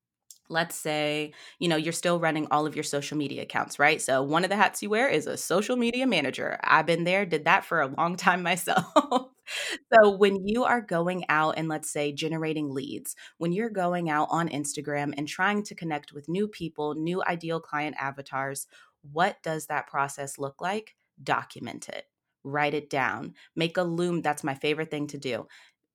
let's 0.49 0.77
say 0.77 1.33
you 1.59 1.69
know 1.69 1.77
you're 1.77 1.93
still 1.93 2.21
running 2.21 2.47
all 2.51 2.67
of 2.67 2.77
your 2.77 2.83
social 2.83 3.17
media 3.17 3.43
accounts 3.43 3.79
right? 3.79 4.01
So 4.01 4.23
one 4.23 4.45
of 4.45 4.51
the 4.51 4.57
hats 4.57 4.83
you 4.83 4.91
wear 4.91 5.09
is 5.09 5.27
a 5.27 5.37
social 5.37 5.77
media 5.77 6.07
manager. 6.07 6.59
I've 6.63 6.87
been 6.87 7.05
there 7.05 7.25
did 7.27 7.45
that 7.45 7.65
for 7.65 7.81
a 7.81 7.87
long 7.89 8.17
time 8.25 8.43
myself. 8.43 8.85
So 9.93 10.17
when 10.17 10.47
you 10.47 10.65
are 10.65 10.81
going 10.81 11.25
out 11.29 11.55
and 11.59 11.69
let's 11.69 11.91
say 11.91 12.13
generating 12.13 12.73
leads 12.73 13.15
when 13.39 13.53
you're 13.53 13.69
going 13.71 14.09
out 14.09 14.29
on 14.31 14.49
instagram 14.49 15.13
and 15.19 15.29
trying 15.29 15.63
to 15.65 15.75
connect 15.75 16.13
with 16.13 16.29
new 16.29 16.49
people 16.49 16.95
new 16.95 17.23
ideal 17.27 17.61
client 17.61 17.95
avatars 17.99 18.67
what 19.13 19.43
does 19.43 19.67
that 19.67 19.87
process 19.87 20.39
look 20.39 20.61
like? 20.61 20.95
Document 21.23 21.89
it. 21.89 22.05
Write 22.43 22.75
it 22.75 22.91
down. 22.91 23.35
Make 23.57 23.77
a 23.77 23.83
loom 23.83 24.23
that's 24.23 24.45
my 24.45 24.55
favorite 24.55 24.91
thing 24.91 25.07
to 25.09 25.19
do 25.19 25.47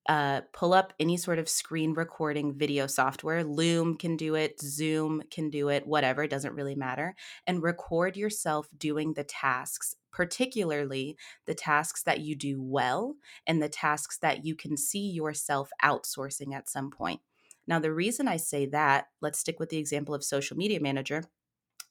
uh, 0.09 0.41
pull 0.53 0.73
up 0.73 0.91
any 0.99 1.15
sort 1.17 1.37
of 1.37 1.47
screen 1.47 1.93
recording 1.93 2.57
video 2.57 2.87
software. 2.87 3.43
Loom 3.43 3.95
can 3.95 4.17
do 4.17 4.33
it, 4.33 4.59
Zoom 4.59 5.21
can 5.29 5.51
do 5.51 5.69
it, 5.69 5.85
whatever, 5.85 6.23
it 6.23 6.31
doesn't 6.31 6.55
really 6.55 6.73
matter. 6.73 7.15
And 7.45 7.61
record 7.61 8.17
yourself 8.17 8.67
doing 8.75 9.13
the 9.13 9.23
tasks, 9.23 9.95
particularly 10.11 11.15
the 11.45 11.53
tasks 11.53 12.01
that 12.03 12.21
you 12.21 12.35
do 12.35 12.59
well 12.59 13.17
and 13.45 13.61
the 13.61 13.69
tasks 13.69 14.17
that 14.23 14.43
you 14.43 14.55
can 14.55 14.77
see 14.77 15.11
yourself 15.11 15.69
outsourcing 15.83 16.55
at 16.55 16.67
some 16.67 16.89
point. 16.89 17.21
Now, 17.67 17.77
the 17.77 17.93
reason 17.93 18.27
I 18.27 18.37
say 18.37 18.65
that, 18.65 19.05
let's 19.21 19.37
stick 19.37 19.59
with 19.59 19.69
the 19.69 19.77
example 19.77 20.15
of 20.15 20.23
social 20.23 20.57
media 20.57 20.79
manager 20.81 21.23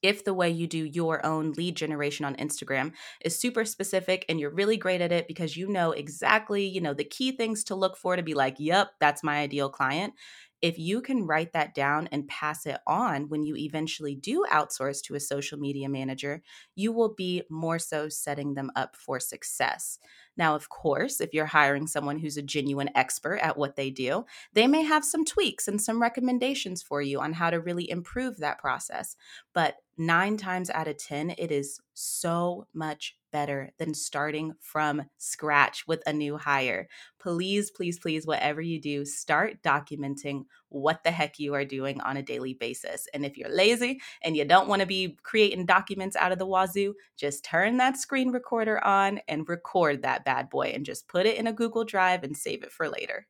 if 0.03 0.25
the 0.25 0.35
way 0.35 0.49
you 0.51 0.67
do 0.67 0.85
your 0.85 1.25
own 1.27 1.53
lead 1.53 1.77
generation 1.77 2.25
on 2.25 2.37
Instagram 2.37 2.93
is 3.25 3.39
super 3.39 3.65
specific 3.65 4.25
and 4.29 4.39
you're 4.41 4.51
really 4.55 4.77
great 4.77 5.01
at 5.01 5.13
it 5.13 5.27
because 5.29 5.57
you 5.57 5.69
know 5.69 5.93
exactly, 5.93 6.65
you 6.67 6.81
know, 6.81 6.95
the 6.95 7.05
key 7.05 7.33
things 7.33 7.65
to 7.65 7.75
look 7.75 7.97
for 7.97 8.17
to 8.17 8.23
be 8.23 8.35
like, 8.35 8.57
"Yep, 8.59 8.93
that's 9.01 9.23
my 9.25 9.39
ideal 9.39 9.69
client." 9.71 10.15
If 10.61 10.77
you 10.77 11.01
can 11.03 11.25
write 11.25 11.53
that 11.53 11.73
down 11.73 12.09
and 12.11 12.27
pass 12.27 12.67
it 12.67 12.79
on 12.85 13.29
when 13.29 13.45
you 13.45 13.55
eventually 13.57 14.17
do 14.17 14.45
outsource 14.51 15.01
to 15.05 15.15
a 15.15 15.21
social 15.21 15.57
media 15.57 15.89
manager, 15.89 16.43
you 16.75 16.91
will 16.93 17.15
be 17.15 17.45
more 17.49 17.79
so 17.79 18.09
setting 18.09 18.55
them 18.55 18.73
up 18.75 18.97
for 18.97 19.21
success. 19.21 20.01
Now, 20.37 20.57
of 20.57 20.69
course, 20.69 21.21
if 21.21 21.33
you're 21.33 21.47
hiring 21.47 21.87
someone 21.87 22.19
who's 22.19 22.37
a 22.37 22.43
genuine 22.43 22.91
expert 22.97 23.37
at 23.39 23.57
what 23.57 23.77
they 23.77 23.91
do, 23.91 24.25
they 24.53 24.67
may 24.67 24.83
have 24.83 25.05
some 25.05 25.25
tweaks 25.25 25.69
and 25.69 25.81
some 25.81 26.03
recommendations 26.03 26.83
for 26.83 27.01
you 27.03 27.21
on 27.21 27.35
how 27.35 27.51
to 27.51 27.61
really 27.61 27.89
improve 27.89 28.39
that 28.39 28.59
process. 28.59 29.15
But 29.55 29.77
nine 29.99 30.37
times 30.37 30.71
out 30.71 30.89
of 30.89 30.97
10, 30.97 31.35
it 31.39 31.51
is 31.51 31.81
so 31.95 32.67
much 32.73 33.17
better 33.31 33.71
than 33.79 33.93
starting 33.93 34.55
from 34.61 35.03
scratch 35.19 35.87
with 35.87 36.03
a 36.07 36.13
new 36.13 36.37
hire. 36.37 36.89
Please, 37.19 37.71
please, 37.71 37.99
please, 37.99 38.27
whatever 38.27 38.61
you 38.61 38.81
do, 38.81 39.05
start 39.05 39.63
documenting 39.63 40.45
what 40.69 41.03
the 41.05 41.11
heck 41.11 41.39
you 41.39 41.55
are 41.55 41.65
doing 41.65 42.01
on 42.01 42.17
a 42.17 42.23
daily 42.23 42.55
basis. 42.55 43.07
And 43.13 43.25
if 43.27 43.37
you're 43.37 43.55
lazy 43.55 44.01
and 44.23 44.37
you 44.37 44.45
don't 44.45 44.69
want 44.69 44.81
to 44.81 44.87
be 44.87 45.19
creating 45.23 45.67
documents 45.67 46.17
out 46.17 46.33
of 46.33 46.39
the 46.39 46.47
wazoo, 46.47 46.95
just 47.17 47.45
turn 47.45 47.77
that 47.79 47.97
screen 47.99 48.31
recorder 48.31 48.83
on 48.85 49.21
and 49.29 49.49
record 49.49 50.03
that 50.03 50.25
bad 50.25 50.49
boy 50.49 50.73
and 50.75 50.87
just 50.87 51.09
put 51.09 51.27
it 51.27 51.37
in 51.37 51.47
a 51.47 51.53
Google 51.53 51.85
Drive 51.85 52.25
and 52.25 52.37
save 52.37 52.63
it 52.63 52.73
for 52.73 52.89
later. 52.89 53.27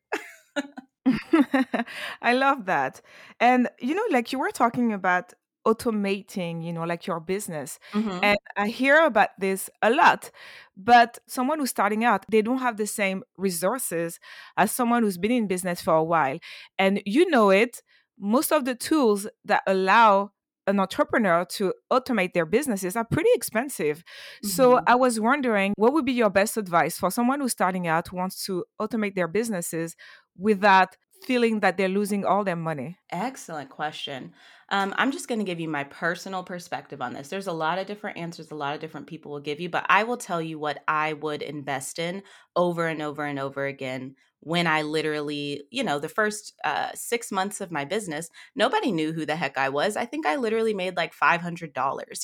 I 2.21 2.33
love 2.33 2.65
that. 2.65 3.01
And, 3.39 3.69
you 3.79 3.95
know, 3.95 4.03
like 4.11 4.31
you 4.31 4.39
were 4.39 4.51
talking 4.51 4.93
about 4.93 5.33
automating, 5.65 6.63
you 6.63 6.73
know, 6.73 6.83
like 6.83 7.07
your 7.07 7.19
business. 7.19 7.79
Mm-hmm. 7.93 8.19
And 8.23 8.37
I 8.55 8.67
hear 8.69 9.05
about 9.05 9.29
this 9.39 9.69
a 9.81 9.89
lot. 9.89 10.31
But 10.77 11.19
someone 11.27 11.59
who's 11.59 11.69
starting 11.69 12.03
out, 12.03 12.25
they 12.29 12.41
don't 12.41 12.59
have 12.59 12.77
the 12.77 12.87
same 12.87 13.23
resources 13.37 14.19
as 14.57 14.71
someone 14.71 15.03
who's 15.03 15.17
been 15.17 15.31
in 15.31 15.47
business 15.47 15.81
for 15.81 15.95
a 15.95 16.03
while. 16.03 16.39
And 16.77 17.01
you 17.05 17.29
know 17.29 17.49
it, 17.49 17.81
most 18.17 18.51
of 18.51 18.65
the 18.65 18.75
tools 18.75 19.27
that 19.45 19.63
allow 19.67 20.31
an 20.67 20.79
entrepreneur 20.79 21.45
to 21.45 21.73
automate 21.91 22.33
their 22.33 22.45
businesses 22.45 22.95
are 22.95 23.05
pretty 23.05 23.29
expensive. 23.33 24.03
So 24.43 24.75
Mm-hmm. 24.75 24.83
I 24.87 24.95
was 24.95 25.19
wondering 25.19 25.73
what 25.77 25.93
would 25.93 26.05
be 26.05 26.13
your 26.13 26.29
best 26.29 26.57
advice 26.57 26.97
for 26.97 27.09
someone 27.09 27.41
who's 27.41 27.53
starting 27.53 27.87
out 27.87 28.07
who 28.07 28.17
wants 28.17 28.45
to 28.45 28.65
automate 28.79 29.15
their 29.15 29.27
businesses 29.27 29.95
without 30.37 30.95
feeling 31.23 31.59
that 31.61 31.77
they're 31.77 31.87
losing 31.89 32.25
all 32.25 32.43
their 32.43 32.55
money? 32.55 32.97
Excellent 33.11 33.69
question. 33.69 34.33
Um, 34.69 34.93
I'm 34.97 35.11
just 35.11 35.27
going 35.27 35.39
to 35.39 35.45
give 35.45 35.59
you 35.59 35.69
my 35.69 35.83
personal 35.83 36.43
perspective 36.43 37.01
on 37.01 37.13
this. 37.13 37.29
There's 37.29 37.47
a 37.47 37.51
lot 37.51 37.79
of 37.79 37.87
different 37.87 38.17
answers, 38.17 38.51
a 38.51 38.55
lot 38.55 38.75
of 38.75 38.81
different 38.81 39.07
people 39.07 39.31
will 39.31 39.39
give 39.39 39.59
you, 39.59 39.69
but 39.69 39.85
I 39.89 40.03
will 40.03 40.17
tell 40.17 40.41
you 40.41 40.59
what 40.59 40.83
I 40.87 41.13
would 41.13 41.41
invest 41.41 41.99
in 41.99 42.23
over 42.55 42.87
and 42.87 43.01
over 43.01 43.25
and 43.25 43.39
over 43.39 43.65
again 43.65 44.15
when 44.41 44.67
I 44.67 44.83
literally, 44.83 45.63
you 45.69 45.83
know, 45.83 45.99
the 45.99 46.07
first 46.09 46.53
uh, 46.63 46.89
six 46.93 47.31
months 47.31 47.61
of 47.61 47.71
my 47.71 47.83
business, 47.83 48.29
nobody 48.55 48.91
knew 48.91 49.11
who 49.11 49.25
the 49.25 49.35
heck 49.35 49.57
I 49.57 49.69
was. 49.69 49.97
I 49.97 50.05
think 50.05 50.25
I 50.25 50.37
literally 50.37 50.73
made 50.73 50.95
like 50.95 51.13
$500. 51.13 51.73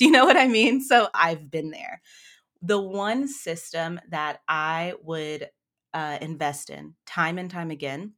You 0.00 0.10
know 0.10 0.24
what 0.24 0.36
I 0.36 0.46
mean? 0.46 0.80
So 0.80 1.08
I've 1.14 1.50
been 1.50 1.70
there. 1.70 2.00
The 2.62 2.80
one 2.80 3.28
system 3.28 4.00
that 4.10 4.40
I 4.48 4.94
would 5.02 5.48
uh, 5.92 6.18
invest 6.20 6.70
in 6.70 6.94
time 7.06 7.38
and 7.38 7.50
time 7.50 7.70
again 7.70 8.12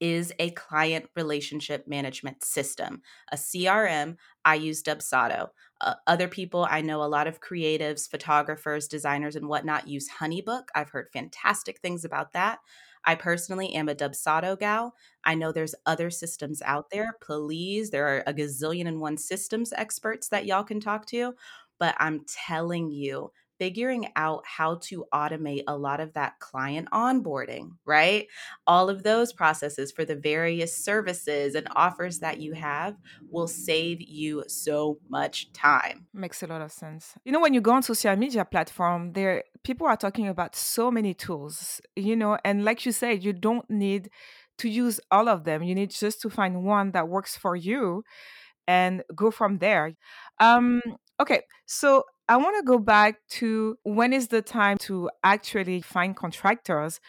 is 0.00 0.32
a 0.38 0.50
client 0.50 1.06
relationship 1.16 1.86
management 1.86 2.44
system, 2.44 3.02
a 3.32 3.36
CRM. 3.36 4.16
I 4.44 4.56
use 4.56 4.82
Dubsado. 4.82 5.48
Uh, 5.80 5.94
other 6.06 6.28
people, 6.28 6.66
I 6.70 6.80
know 6.80 7.02
a 7.02 7.06
lot 7.06 7.26
of 7.26 7.40
creatives, 7.40 8.10
photographers, 8.10 8.88
designers, 8.88 9.36
and 9.36 9.48
whatnot 9.48 9.88
use 9.88 10.08
Honeybook. 10.20 10.64
I've 10.74 10.90
heard 10.90 11.08
fantastic 11.12 11.80
things 11.80 12.04
about 12.04 12.32
that. 12.32 12.58
I 13.04 13.14
personally 13.14 13.74
am 13.74 13.88
a 13.88 13.94
Dubsado 13.94 14.58
gal. 14.58 14.94
I 15.24 15.34
know 15.34 15.52
there's 15.52 15.74
other 15.86 16.10
systems 16.10 16.62
out 16.62 16.90
there. 16.90 17.16
Please, 17.20 17.90
there 17.90 18.06
are 18.06 18.24
a 18.26 18.32
gazillion 18.32 18.88
and 18.88 19.00
one 19.00 19.18
systems 19.18 19.72
experts 19.76 20.28
that 20.28 20.46
y'all 20.46 20.64
can 20.64 20.80
talk 20.80 21.06
to. 21.06 21.34
But 21.78 21.96
I'm 21.98 22.24
telling 22.26 22.90
you, 22.90 23.30
figuring 23.58 24.08
out 24.16 24.42
how 24.46 24.76
to 24.82 25.04
automate 25.12 25.62
a 25.66 25.76
lot 25.76 26.00
of 26.00 26.12
that 26.14 26.38
client 26.38 26.88
onboarding, 26.92 27.70
right? 27.84 28.26
All 28.66 28.88
of 28.90 29.02
those 29.02 29.32
processes 29.32 29.92
for 29.92 30.04
the 30.04 30.16
various 30.16 30.76
services 30.76 31.54
and 31.54 31.68
offers 31.74 32.18
that 32.20 32.40
you 32.40 32.52
have 32.54 32.96
will 33.30 33.48
save 33.48 34.00
you 34.00 34.44
so 34.48 34.98
much 35.08 35.52
time. 35.52 36.06
Makes 36.12 36.42
a 36.42 36.46
lot 36.46 36.62
of 36.62 36.72
sense. 36.72 37.14
You 37.24 37.32
know, 37.32 37.40
when 37.40 37.54
you 37.54 37.60
go 37.60 37.72
on 37.72 37.82
social 37.82 38.16
media 38.16 38.44
platform, 38.44 39.12
there 39.12 39.44
people 39.62 39.86
are 39.86 39.96
talking 39.96 40.28
about 40.28 40.54
so 40.54 40.90
many 40.90 41.14
tools, 41.14 41.80
you 41.96 42.16
know, 42.16 42.38
and 42.44 42.64
like 42.64 42.84
you 42.86 42.92
said, 42.92 43.24
you 43.24 43.32
don't 43.32 43.68
need 43.70 44.10
to 44.58 44.68
use 44.68 45.00
all 45.10 45.28
of 45.28 45.44
them. 45.44 45.62
You 45.62 45.74
need 45.74 45.90
just 45.90 46.20
to 46.22 46.30
find 46.30 46.64
one 46.64 46.92
that 46.92 47.08
works 47.08 47.36
for 47.36 47.56
you 47.56 48.04
and 48.66 49.02
go 49.14 49.30
from 49.30 49.58
there. 49.58 49.92
Um, 50.40 50.80
okay, 51.20 51.42
so 51.66 52.04
I 52.28 52.36
want 52.36 52.56
to 52.56 52.62
go 52.62 52.78
back 52.78 53.20
to 53.30 53.76
when 53.82 54.12
is 54.12 54.28
the 54.28 54.42
time 54.42 54.78
to 54.78 55.10
actually 55.22 55.82
find 55.82 56.16
contractors. 56.16 57.00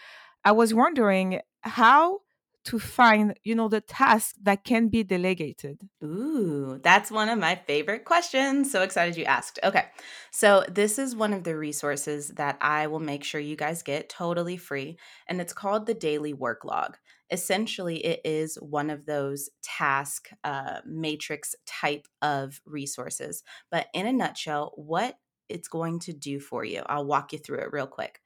I 0.43 0.51
was 0.51 0.73
wondering 0.73 1.39
how 1.61 2.19
to 2.65 2.79
find, 2.79 3.39
you 3.43 3.55
know, 3.55 3.67
the 3.69 3.79
tasks 3.79 4.33
that 4.41 4.63
can 4.63 4.89
be 4.89 5.03
delegated. 5.03 5.77
Ooh, 6.03 6.79
that's 6.83 7.11
one 7.11 7.29
of 7.29 7.37
my 7.39 7.55
favorite 7.55 8.05
questions. 8.05 8.71
So 8.71 8.81
excited 8.81 9.15
you 9.15 9.23
asked. 9.23 9.59
Okay. 9.63 9.85
So, 10.31 10.65
this 10.67 10.99
is 10.99 11.15
one 11.15 11.31
of 11.31 11.43
the 11.43 11.55
resources 11.55 12.29
that 12.29 12.57
I 12.59 12.87
will 12.87 12.99
make 12.99 13.23
sure 13.23 13.39
you 13.39 13.55
guys 13.55 13.83
get 13.83 14.09
totally 14.09 14.57
free, 14.57 14.97
and 15.27 15.39
it's 15.39 15.53
called 15.53 15.85
the 15.85 15.93
Daily 15.93 16.33
Work 16.33 16.65
Log. 16.65 16.97
Essentially, 17.31 18.05
it 18.05 18.21
is 18.23 18.55
one 18.55 18.89
of 18.89 19.05
those 19.05 19.49
task 19.63 20.29
uh, 20.43 20.81
matrix 20.85 21.55
type 21.65 22.07
of 22.21 22.61
resources. 22.65 23.43
But 23.71 23.87
in 23.93 24.05
a 24.05 24.13
nutshell, 24.13 24.73
what 24.75 25.17
it's 25.49 25.67
going 25.67 25.99
to 25.99 26.13
do 26.13 26.39
for 26.39 26.63
you, 26.63 26.83
I'll 26.87 27.05
walk 27.05 27.33
you 27.33 27.39
through 27.39 27.59
it 27.59 27.71
real 27.71 27.87
quick 27.87 28.21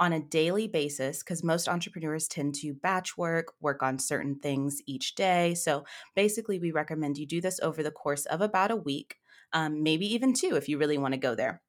on 0.00 0.12
a 0.12 0.20
daily 0.20 0.66
basis 0.66 1.22
because 1.22 1.44
most 1.44 1.68
entrepreneurs 1.68 2.26
tend 2.26 2.54
to 2.56 2.74
batch 2.74 3.16
work, 3.16 3.54
work 3.60 3.82
on 3.82 3.98
certain 3.98 4.36
things 4.40 4.80
each 4.86 5.14
day. 5.14 5.54
So 5.54 5.84
basically, 6.16 6.58
we 6.58 6.72
recommend 6.72 7.18
you 7.18 7.26
do 7.26 7.40
this 7.40 7.60
over 7.60 7.82
the 7.82 7.90
course 7.90 8.26
of 8.26 8.40
about 8.40 8.70
a 8.70 8.76
week, 8.76 9.16
um, 9.52 9.82
maybe 9.82 10.12
even 10.12 10.32
two 10.32 10.56
if 10.56 10.68
you 10.68 10.78
really 10.78 10.98
want 10.98 11.14
to 11.14 11.20
go 11.20 11.34
there. 11.34 11.62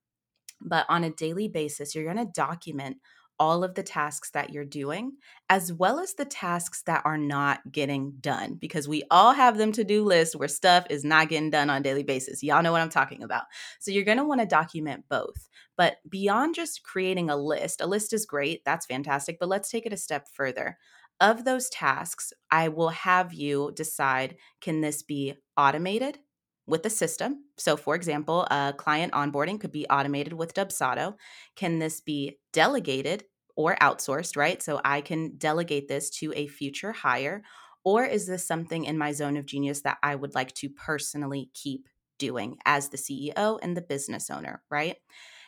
But 0.62 0.86
on 0.90 1.04
a 1.04 1.12
daily 1.12 1.48
basis, 1.48 1.94
you're 1.94 2.12
going 2.12 2.26
to 2.26 2.32
document 2.32 2.98
all 3.40 3.64
of 3.64 3.76
the 3.76 3.84
tasks 3.84 4.30
that 4.32 4.52
you're 4.52 4.66
doing, 4.66 5.14
as 5.50 5.72
well 5.72 6.00
as 6.00 6.14
the 6.14 6.26
tasks 6.26 6.82
that 6.84 7.02
are 7.06 7.18
not 7.18 7.72
getting 7.72 8.14
done, 8.20 8.56
because 8.56 8.88
we 8.88 9.04
all 9.12 9.34
have 9.34 9.58
them 9.58 9.72
to 9.74 9.84
do 9.84 10.04
lists 10.04 10.36
where 10.36 10.48
stuff 10.48 10.86
is 10.90 11.04
not 11.04 11.30
getting 11.30 11.50
done 11.50 11.70
on 11.70 11.82
a 11.82 11.84
daily 11.84 12.04
basis. 12.04 12.44
Y'all 12.44 12.64
know 12.64 12.72
what 12.72 12.82
I'm 12.82 12.90
talking 12.90 13.24
about. 13.24 13.44
So 13.80 13.92
you're 13.92 14.04
going 14.04 14.18
to 14.18 14.24
want 14.24 14.42
to 14.42 14.48
document 14.48 15.06
both. 15.10 15.50
But 15.78 15.98
beyond 16.08 16.56
just 16.56 16.84
creating 16.84 17.30
a 17.30 17.36
list, 17.36 17.82
a 17.82 17.88
list 17.88 18.14
is 18.14 18.26
great, 18.26 18.64
that's 18.66 18.86
fantastic, 18.86 19.38
but 19.40 19.50
let's 19.50 19.70
take 19.70 19.86
it 19.86 19.94
a 19.94 19.98
step 19.98 20.28
further. 20.34 20.78
Of 21.20 21.46
those 21.46 21.70
tasks, 21.70 22.34
I 22.52 22.68
will 22.68 22.90
have 22.90 23.34
you 23.34 23.72
decide 23.74 24.36
can 24.60 24.82
this 24.82 25.02
be 25.02 25.36
automated? 25.56 26.20
With 26.68 26.84
the 26.84 26.90
system. 26.90 27.46
So, 27.58 27.78
for 27.78 27.96
example, 27.96 28.48
a 28.50 28.74
client 28.76 29.14
onboarding 29.14 29.60
could 29.60 29.72
be 29.72 29.88
automated 29.88 30.34
with 30.34 30.54
Dubsado. 30.54 31.16
Can 31.56 31.80
this 31.80 32.02
be 32.02 32.38
delegated 32.54 33.26
or 33.56 33.76
outsourced, 33.82 34.36
right? 34.36 34.62
So, 34.62 34.82
I 34.84 35.02
can 35.02 35.38
delegate 35.38 35.88
this 35.88 36.10
to 36.22 36.34
a 36.36 36.48
future 36.48 36.92
hire. 36.92 37.44
Or 37.84 38.04
is 38.04 38.26
this 38.26 38.46
something 38.46 38.86
in 38.86 38.98
my 38.98 39.12
zone 39.12 39.38
of 39.38 39.46
genius 39.46 39.82
that 39.82 39.98
I 40.02 40.16
would 40.16 40.34
like 40.34 40.54
to 40.56 40.70
personally 40.70 41.52
keep 41.54 41.88
doing 42.18 42.58
as 42.66 42.90
the 42.90 42.98
CEO 42.98 43.60
and 43.62 43.78
the 43.78 43.82
business 43.82 44.30
owner, 44.30 44.64
right? 44.72 44.96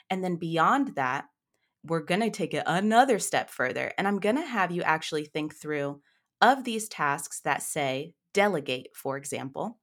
And 0.10 0.24
then 0.24 0.36
beyond 0.36 0.96
that, 0.96 1.26
we're 1.84 2.02
going 2.02 2.22
to 2.22 2.30
take 2.30 2.54
it 2.54 2.64
another 2.66 3.20
step 3.20 3.50
further. 3.50 3.92
And 3.98 4.08
I'm 4.08 4.20
going 4.20 4.36
to 4.36 4.42
have 4.42 4.72
you 4.72 4.84
actually 4.84 5.26
think 5.26 5.56
through 5.56 6.02
of 6.42 6.64
these 6.64 6.88
tasks 6.88 7.42
that 7.42 7.64
say 7.64 8.14
delegate, 8.34 8.90
for 8.94 9.18
example, 9.18 9.80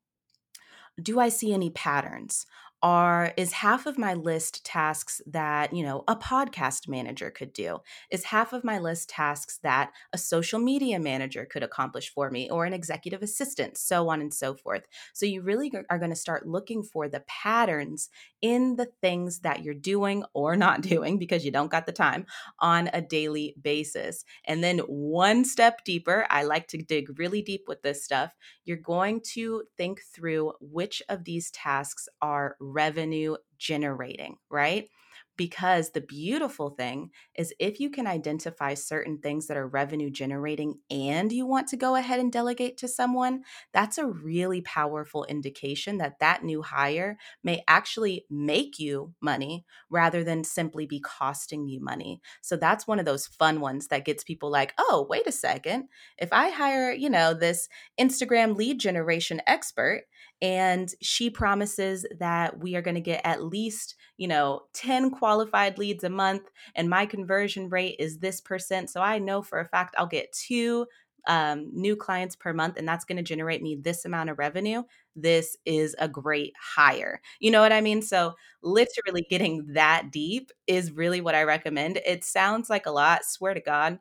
do 1.01 1.21
I 1.21 1.29
see 1.29 1.53
any 1.53 1.71
patterns? 1.71 2.47
Are 2.85 3.33
is 3.39 3.53
half 3.53 3.87
of 3.87 3.97
my 3.97 4.13
list 4.13 4.63
tasks 4.65 5.23
that 5.27 5.73
you 5.73 5.83
know 5.83 6.05
a 6.07 6.15
podcast 6.15 6.87
manager 6.87 7.31
could 7.31 7.53
do 7.55 7.79
is 8.11 8.25
half 8.25 8.53
of 8.53 8.63
my 8.63 8.79
list 8.79 9.09
tasks 9.09 9.59
that 9.63 9.91
a 10.13 10.19
social 10.19 10.61
media 10.61 11.01
manager 11.01 11.47
could 11.47 11.63
accomplish 11.63 12.13
for 12.13 12.31
me 12.31 12.51
or 12.51 12.67
an 12.67 12.75
executive 12.75 13.23
assistant 13.23 13.79
so 13.79 14.11
on 14.11 14.21
and 14.21 14.35
so 14.35 14.55
forth. 14.55 14.83
So 15.15 15.25
you 15.25 15.41
really 15.41 15.73
are 15.89 15.99
going 15.99 16.11
to 16.11 16.17
start 16.17 16.47
looking 16.47 16.83
for 16.83 17.09
the 17.09 17.25
patterns 17.27 18.11
in 18.43 18.77
the 18.77 18.91
things 19.01 19.41
that 19.41 19.65
you're 19.65 19.73
doing 19.73 20.23
or 20.35 20.55
not 20.55 20.83
doing 20.93 21.19
because 21.19 21.43
you 21.43 21.51
don't 21.51 21.71
got 21.71 21.87
the 21.87 21.93
time 21.93 22.27
on 22.59 22.91
a 22.93 23.01
daily 23.01 23.57
basis. 23.61 24.27
And 24.45 24.63
then 24.63 24.81
one 24.81 25.45
step 25.45 25.85
deeper 25.85 26.27
i 26.31 26.43
like 26.43 26.67
to 26.69 26.79
dig 26.79 27.19
really 27.19 27.43
deep 27.43 27.63
with 27.69 27.83
this 27.83 28.05
stuff 28.05 28.35
you're 28.65 28.77
going 28.77 29.21
to 29.21 29.63
think 29.77 30.01
through 30.15 30.53
which 30.61 31.03
of 31.09 31.25
these 31.25 31.51
tasks 31.51 32.09
are 32.21 32.57
revenue 32.75 33.37
generating, 33.59 34.37
right? 34.51 34.89
Because 35.37 35.91
the 35.91 36.01
beautiful 36.01 36.71
thing 36.71 37.11
is 37.35 37.53
if 37.59 37.81
you 37.81 37.91
can 37.91 38.07
identify 38.07 38.75
certain 38.75 39.19
things 39.19 39.49
that 39.49 39.57
are 39.57 39.67
revenue 39.67 40.09
generating 40.09 40.79
and 40.91 41.33
you 41.33 41.45
want 41.45 41.67
to 41.69 41.77
go 41.77 41.97
ahead 41.97 42.21
and 42.21 42.31
delegate 42.31 42.77
to 42.79 42.87
someone, 42.89 43.43
that's 43.73 43.99
a 43.99 44.07
really 44.07 44.61
powerful 44.61 45.25
indication 45.25 45.99
that 45.99 46.21
that 46.21 46.45
new 46.45 46.63
hire 46.63 47.17
may 47.43 47.65
actually 47.67 48.27
make 48.31 48.79
you 48.79 49.13
money 49.21 49.65
rather 49.91 50.23
than 50.23 50.45
simply 50.45 50.87
be 50.87 51.01
costing 51.01 51.67
you 51.67 51.81
money. 51.81 52.21
So 52.41 52.57
that's 52.57 52.87
one 52.87 53.01
of 53.01 53.05
those 53.05 53.27
fun 53.27 53.61
ones 53.61 53.89
that 53.89 54.05
gets 54.05 54.23
people 54.23 54.51
like, 54.51 54.73
"Oh, 54.79 55.05
wait 55.11 55.27
a 55.27 55.33
second. 55.33 55.89
If 56.17 56.33
I 56.33 56.51
hire, 56.51 56.93
you 56.93 57.11
know, 57.11 57.35
this 57.35 57.69
Instagram 58.01 58.57
lead 58.57 58.79
generation 58.79 59.43
expert 59.49 60.05
and 60.45 60.93
she 61.01 61.31
promises 61.31 62.05
that 62.19 62.59
we 62.59 62.77
are 62.77 62.83
going 62.83 62.95
to 62.97 63.01
get 63.01 63.21
at 63.25 63.43
least 63.43 63.95
you 64.19 64.29
know 64.29 64.63
10 64.75 65.11
qualified 65.11 65.79
leads 65.79 66.05
a 66.05 66.11
month 66.11 66.51
and 66.75 66.91
my 66.91 67.07
conversion 67.07 67.69
rate 67.71 67.97
is 67.99 68.19
this 68.19 68.41
percent. 68.41 68.91
So 68.91 69.01
i 69.01 69.19
know 69.19 69.43
for 69.43 69.59
a 69.61 69.65
fact 69.69 69.95
i'll 69.99 70.07
get 70.07 70.33
two 70.33 70.87
um, 71.27 71.71
new 71.73 71.97
clients 71.97 72.37
per 72.37 72.53
month 72.53 72.77
and 72.77 72.87
that's 72.87 73.07
going 73.07 73.17
to 73.17 73.23
generate 73.23 73.63
me 73.63 73.77
this 73.77 74.05
amount 74.05 74.29
of 74.29 74.39
revenue. 74.39 74.83
This 75.17 75.57
is 75.65 75.97
a 75.99 76.07
great 76.07 76.53
hire. 76.61 77.21
You 77.41 77.51
know 77.51 77.63
what 77.63 77.73
i 77.73 77.81
mean? 77.81 78.03
So 78.03 78.35
literally 78.63 79.27
getting 79.31 79.65
that 79.73 80.11
deep 80.13 80.51
is 80.67 80.93
really 80.93 81.21
what 81.23 81.35
i 81.35 81.43
recommend. 81.45 81.99
It 82.05 82.25
sounds 82.25 82.69
like 82.69 82.87
a 82.87 82.91
lot 82.91 83.25
swear 83.25 83.55
to 83.55 83.61
god 83.61 83.99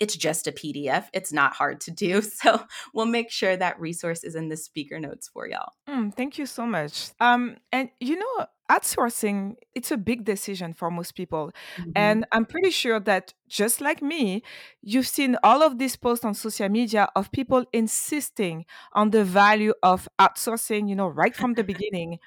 it's 0.00 0.16
just 0.16 0.46
a 0.46 0.52
PDF. 0.52 1.06
It's 1.12 1.32
not 1.32 1.52
hard 1.52 1.80
to 1.82 1.90
do. 1.90 2.22
So 2.40 2.62
we'll 2.94 3.06
make 3.06 3.30
sure 3.30 3.54
that 3.54 3.78
resource 3.78 4.24
is 4.24 4.34
in 4.34 4.48
the 4.48 4.56
speaker 4.56 4.98
notes 4.98 5.28
for 5.28 5.46
y'all. 5.46 5.72
Mm, 5.86 6.14
thank 6.14 6.38
you 6.38 6.46
so 6.46 6.64
much. 6.64 7.10
Um, 7.20 7.56
and 7.70 7.90
you 8.00 8.16
know, 8.16 8.46
outsourcing 8.70 9.56
it's 9.74 9.90
a 9.90 9.96
big 9.96 10.24
decision 10.24 10.72
for 10.72 10.90
most 10.90 11.16
people 11.16 11.50
mm-hmm. 11.76 11.90
and 11.96 12.24
i'm 12.30 12.44
pretty 12.44 12.70
sure 12.70 13.00
that 13.00 13.34
just 13.48 13.80
like 13.80 14.00
me 14.00 14.42
you've 14.80 15.08
seen 15.08 15.36
all 15.42 15.60
of 15.62 15.78
these 15.78 15.96
posts 15.96 16.24
on 16.24 16.34
social 16.34 16.68
media 16.68 17.08
of 17.16 17.32
people 17.32 17.64
insisting 17.72 18.64
on 18.92 19.10
the 19.10 19.24
value 19.24 19.74
of 19.82 20.08
outsourcing 20.20 20.88
you 20.88 20.94
know 20.94 21.08
right 21.08 21.34
from 21.34 21.54
the 21.54 21.64
beginning 21.72 22.18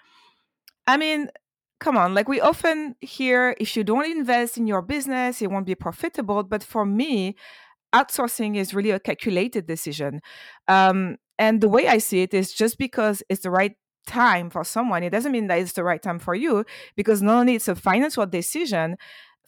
i 0.86 0.98
mean 0.98 1.30
come 1.80 1.98
on 1.98 2.14
like 2.14 2.28
we 2.28 2.42
often 2.42 2.96
hear 3.00 3.56
if 3.58 3.78
you 3.78 3.84
don't 3.84 4.06
invest 4.06 4.58
in 4.58 4.68
your 4.68 4.82
business 4.82 5.42
it 5.42 5.50
won't 5.50 5.66
be 5.66 5.76
profitable 5.76 6.44
but 6.44 6.62
for 6.62 6.86
me 6.86 7.36
outsourcing 7.94 8.58
is 8.58 8.74
really 8.74 8.92
a 8.92 9.00
calculated 9.00 9.68
decision. 9.68 10.22
Um, 10.68 11.18
and 11.40 11.62
the 11.62 11.70
way 11.70 11.88
I 11.88 11.98
see 11.98 12.22
it 12.22 12.34
is 12.34 12.54
just 12.54 12.78
because 12.78 13.24
it's 13.30 13.42
the 13.42 13.52
right 13.52 13.76
time 14.06 14.50
for 14.50 14.64
someone, 14.64 15.04
it 15.04 15.12
doesn't 15.12 15.32
mean 15.32 15.48
that 15.48 15.60
it's 15.60 15.74
the 15.74 15.84
right 15.84 16.02
time 16.02 16.20
for 16.20 16.36
you, 16.36 16.66
because 16.96 17.22
not 17.22 17.40
only 17.40 17.56
it's 17.56 17.68
a 17.68 17.76
financial 17.76 18.26
decision, 18.26 18.98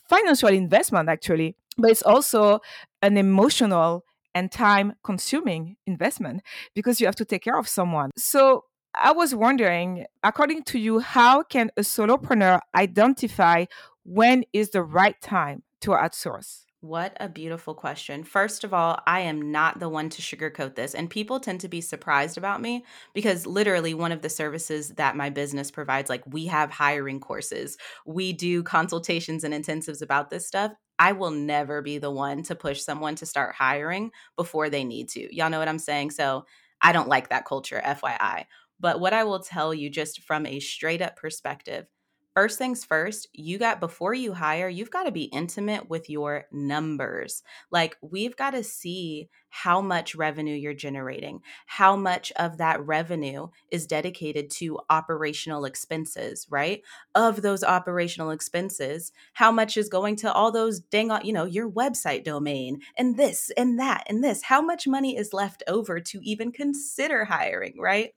financial 0.08 0.48
investment 0.48 1.08
actually, 1.08 1.56
but 1.78 1.90
it's 1.90 2.02
also 2.02 2.60
an 3.02 3.16
emotional 3.16 4.04
and 4.34 4.52
time 4.52 4.92
consuming 5.02 5.76
investment 5.86 6.42
because 6.74 7.00
you 7.00 7.06
have 7.06 7.16
to 7.16 7.24
take 7.24 7.42
care 7.42 7.58
of 7.58 7.66
someone. 7.66 8.10
So 8.16 8.64
I 8.94 9.12
was 9.12 9.34
wondering, 9.34 10.06
according 10.22 10.64
to 10.64 10.78
you, 10.78 11.00
how 11.00 11.42
can 11.42 11.70
a 11.76 11.80
solopreneur 11.80 12.60
identify 12.74 13.64
when 14.04 14.44
is 14.52 14.70
the 14.70 14.82
right 14.82 15.20
time 15.20 15.62
to 15.80 15.90
outsource? 15.90 16.65
What 16.80 17.16
a 17.18 17.28
beautiful 17.28 17.74
question. 17.74 18.22
First 18.22 18.62
of 18.62 18.72
all, 18.72 19.00
I 19.06 19.20
am 19.20 19.50
not 19.50 19.80
the 19.80 19.88
one 19.88 20.08
to 20.10 20.22
sugarcoat 20.22 20.76
this. 20.76 20.94
And 20.94 21.10
people 21.10 21.40
tend 21.40 21.60
to 21.62 21.68
be 21.68 21.80
surprised 21.80 22.36
about 22.38 22.60
me 22.60 22.84
because 23.14 23.46
literally, 23.46 23.94
one 23.94 24.12
of 24.12 24.22
the 24.22 24.28
services 24.28 24.90
that 24.90 25.16
my 25.16 25.30
business 25.30 25.70
provides, 25.70 26.10
like 26.10 26.22
we 26.26 26.46
have 26.46 26.70
hiring 26.70 27.18
courses, 27.18 27.76
we 28.06 28.32
do 28.32 28.62
consultations 28.62 29.42
and 29.42 29.54
intensives 29.54 30.02
about 30.02 30.30
this 30.30 30.46
stuff. 30.46 30.72
I 30.98 31.12
will 31.12 31.30
never 31.30 31.82
be 31.82 31.98
the 31.98 32.10
one 32.10 32.42
to 32.44 32.54
push 32.54 32.82
someone 32.82 33.16
to 33.16 33.26
start 33.26 33.54
hiring 33.54 34.12
before 34.36 34.70
they 34.70 34.84
need 34.84 35.08
to. 35.10 35.34
Y'all 35.34 35.50
know 35.50 35.58
what 35.58 35.68
I'm 35.68 35.78
saying? 35.78 36.10
So 36.12 36.44
I 36.82 36.92
don't 36.92 37.08
like 37.08 37.30
that 37.30 37.46
culture, 37.46 37.80
FYI. 37.82 38.46
But 38.78 39.00
what 39.00 39.14
I 39.14 39.24
will 39.24 39.40
tell 39.40 39.72
you, 39.74 39.88
just 39.90 40.22
from 40.22 40.44
a 40.46 40.60
straight 40.60 41.00
up 41.02 41.16
perspective, 41.16 41.86
first 42.36 42.58
things 42.58 42.84
first, 42.84 43.28
you 43.32 43.56
got 43.56 43.80
before 43.80 44.12
you 44.12 44.34
hire, 44.34 44.68
you've 44.68 44.90
got 44.90 45.04
to 45.04 45.10
be 45.10 45.24
intimate 45.24 45.88
with 45.88 46.10
your 46.10 46.44
numbers. 46.52 47.42
Like, 47.70 47.96
we've 48.02 48.36
got 48.36 48.50
to 48.50 48.62
see 48.62 49.30
how 49.48 49.80
much 49.80 50.14
revenue 50.14 50.54
you're 50.54 50.74
generating, 50.74 51.40
how 51.64 51.96
much 51.96 52.30
of 52.36 52.58
that 52.58 52.84
revenue 52.84 53.48
is 53.70 53.86
dedicated 53.86 54.50
to 54.50 54.78
operational 54.90 55.64
expenses, 55.64 56.46
right? 56.50 56.82
Of 57.14 57.40
those 57.40 57.64
operational 57.64 58.32
expenses, 58.32 59.12
how 59.32 59.50
much 59.50 59.78
is 59.78 59.88
going 59.88 60.16
to 60.16 60.30
all 60.30 60.52
those 60.52 60.78
dang, 60.80 61.10
you 61.24 61.32
know, 61.32 61.46
your 61.46 61.70
website 61.70 62.22
domain 62.22 62.82
and 62.98 63.16
this 63.16 63.50
and 63.56 63.78
that 63.80 64.04
and 64.10 64.22
this? 64.22 64.42
How 64.42 64.60
much 64.60 64.86
money 64.86 65.16
is 65.16 65.32
left 65.32 65.62
over 65.66 66.00
to 66.00 66.20
even 66.22 66.52
consider 66.52 67.24
hiring, 67.24 67.80
right? 67.80 68.12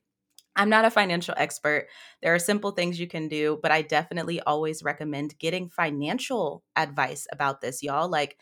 I'm 0.55 0.69
not 0.69 0.85
a 0.85 0.91
financial 0.91 1.33
expert. 1.37 1.87
There 2.21 2.33
are 2.35 2.39
simple 2.39 2.71
things 2.71 2.99
you 2.99 3.07
can 3.07 3.27
do, 3.27 3.59
but 3.61 3.71
I 3.71 3.81
definitely 3.81 4.41
always 4.41 4.83
recommend 4.83 5.37
getting 5.39 5.69
financial 5.69 6.63
advice 6.75 7.27
about 7.31 7.61
this, 7.61 7.81
y'all. 7.83 8.09
Like, 8.09 8.37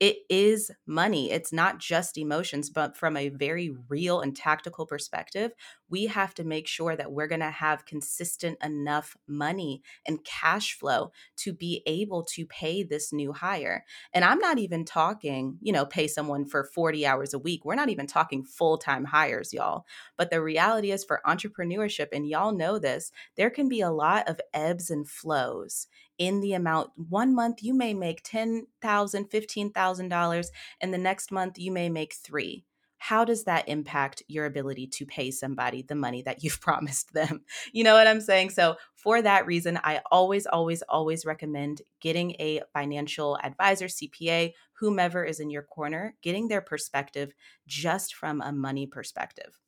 it 0.00 0.16
is 0.30 0.70
money. 0.86 1.30
It's 1.30 1.52
not 1.52 1.78
just 1.78 2.16
emotions, 2.16 2.70
but 2.70 2.96
from 2.96 3.18
a 3.18 3.28
very 3.28 3.70
real 3.90 4.22
and 4.22 4.34
tactical 4.34 4.86
perspective, 4.86 5.52
we 5.90 6.06
have 6.06 6.34
to 6.36 6.44
make 6.44 6.66
sure 6.66 6.96
that 6.96 7.12
we're 7.12 7.26
going 7.26 7.40
to 7.40 7.50
have 7.50 7.84
consistent 7.84 8.56
enough 8.64 9.14
money 9.28 9.82
and 10.06 10.24
cash 10.24 10.72
flow 10.72 11.12
to 11.36 11.52
be 11.52 11.82
able 11.84 12.24
to 12.32 12.46
pay 12.46 12.82
this 12.82 13.12
new 13.12 13.32
hire. 13.32 13.84
And 14.14 14.24
I'm 14.24 14.38
not 14.38 14.58
even 14.58 14.86
talking, 14.86 15.58
you 15.60 15.72
know, 15.72 15.84
pay 15.84 16.08
someone 16.08 16.46
for 16.46 16.64
40 16.64 17.06
hours 17.06 17.34
a 17.34 17.38
week. 17.38 17.66
We're 17.66 17.74
not 17.74 17.90
even 17.90 18.06
talking 18.06 18.42
full 18.42 18.78
time 18.78 19.04
hires, 19.04 19.52
y'all. 19.52 19.84
But 20.16 20.30
the 20.30 20.40
reality 20.40 20.92
is 20.92 21.04
for 21.04 21.20
entrepreneurship, 21.26 22.08
and 22.12 22.26
y'all 22.26 22.52
know 22.52 22.78
this, 22.78 23.12
there 23.36 23.50
can 23.50 23.68
be 23.68 23.82
a 23.82 23.90
lot 23.90 24.28
of 24.28 24.40
ebbs 24.54 24.88
and 24.90 25.06
flows 25.06 25.88
in 26.20 26.40
the 26.40 26.52
amount. 26.52 26.90
One 26.96 27.34
month 27.34 27.62
you 27.62 27.72
may 27.74 27.94
make 27.94 28.22
$10,000, 28.22 28.66
$15,000, 28.80 30.46
and 30.80 30.94
the 30.94 30.98
next 30.98 31.32
month 31.32 31.58
you 31.58 31.72
may 31.72 31.88
make 31.88 32.14
three. 32.14 32.66
How 32.98 33.24
does 33.24 33.44
that 33.44 33.66
impact 33.66 34.22
your 34.28 34.44
ability 34.44 34.86
to 34.88 35.06
pay 35.06 35.30
somebody 35.30 35.80
the 35.80 35.94
money 35.94 36.20
that 36.22 36.44
you've 36.44 36.60
promised 36.68 37.14
them? 37.14 37.40
You 37.72 37.82
know 37.84 37.94
what 37.94 38.06
I'm 38.06 38.20
saying? 38.20 38.50
So, 38.50 38.76
for 38.94 39.22
that 39.22 39.46
reason, 39.46 39.80
I 39.82 40.02
always, 40.12 40.44
always, 40.44 40.82
always 40.82 41.24
recommend 41.24 41.80
getting 42.02 42.32
a 42.32 42.60
financial 42.74 43.38
advisor, 43.42 43.86
CPA, 43.86 44.52
whomever 44.74 45.24
is 45.24 45.40
in 45.40 45.48
your 45.48 45.62
corner, 45.62 46.14
getting 46.20 46.48
their 46.48 46.60
perspective 46.60 47.32
just 47.66 48.14
from 48.14 48.42
a 48.42 48.52
money 48.52 48.86
perspective. 48.86 49.58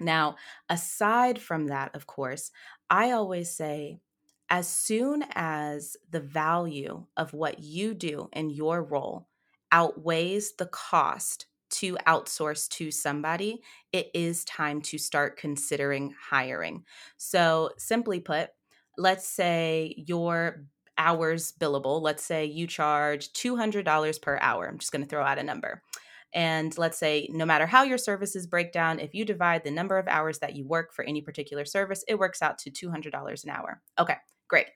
Now, 0.00 0.36
aside 0.70 1.38
from 1.38 1.66
that, 1.66 1.94
of 1.94 2.06
course, 2.06 2.50
I 2.88 3.10
always 3.10 3.54
say 3.54 4.00
as 4.50 4.68
soon 4.68 5.24
as 5.34 5.96
the 6.10 6.20
value 6.20 7.06
of 7.16 7.32
what 7.32 7.60
you 7.60 7.94
do 7.94 8.28
in 8.32 8.50
your 8.50 8.82
role 8.82 9.28
outweighs 9.72 10.54
the 10.56 10.66
cost 10.66 11.46
to 11.70 11.96
outsource 12.06 12.68
to 12.68 12.90
somebody, 12.90 13.62
it 13.92 14.10
is 14.12 14.44
time 14.44 14.82
to 14.82 14.98
start 14.98 15.36
considering 15.36 16.12
hiring. 16.20 16.84
So, 17.16 17.70
simply 17.78 18.18
put, 18.18 18.50
let's 18.98 19.26
say 19.26 19.94
your 19.96 20.64
hours 20.98 21.52
billable, 21.58 22.02
let's 22.02 22.24
say 22.24 22.44
you 22.44 22.66
charge 22.66 23.32
$200 23.32 24.20
per 24.20 24.38
hour. 24.40 24.66
I'm 24.66 24.78
just 24.78 24.92
going 24.92 25.02
to 25.02 25.08
throw 25.08 25.24
out 25.24 25.38
a 25.38 25.44
number. 25.44 25.82
And 26.32 26.76
let's 26.76 26.98
say, 26.98 27.28
no 27.32 27.44
matter 27.44 27.66
how 27.66 27.82
your 27.82 27.98
services 27.98 28.46
break 28.46 28.72
down, 28.72 29.00
if 29.00 29.14
you 29.14 29.24
divide 29.24 29.64
the 29.64 29.70
number 29.70 29.98
of 29.98 30.06
hours 30.06 30.40
that 30.40 30.54
you 30.54 30.66
work 30.66 30.92
for 30.92 31.04
any 31.04 31.20
particular 31.20 31.64
service, 31.64 32.04
it 32.06 32.18
works 32.18 32.42
out 32.42 32.58
to 32.58 32.70
$200 32.70 33.44
an 33.44 33.50
hour. 33.50 33.80
Okay, 33.98 34.16
great. 34.50 34.66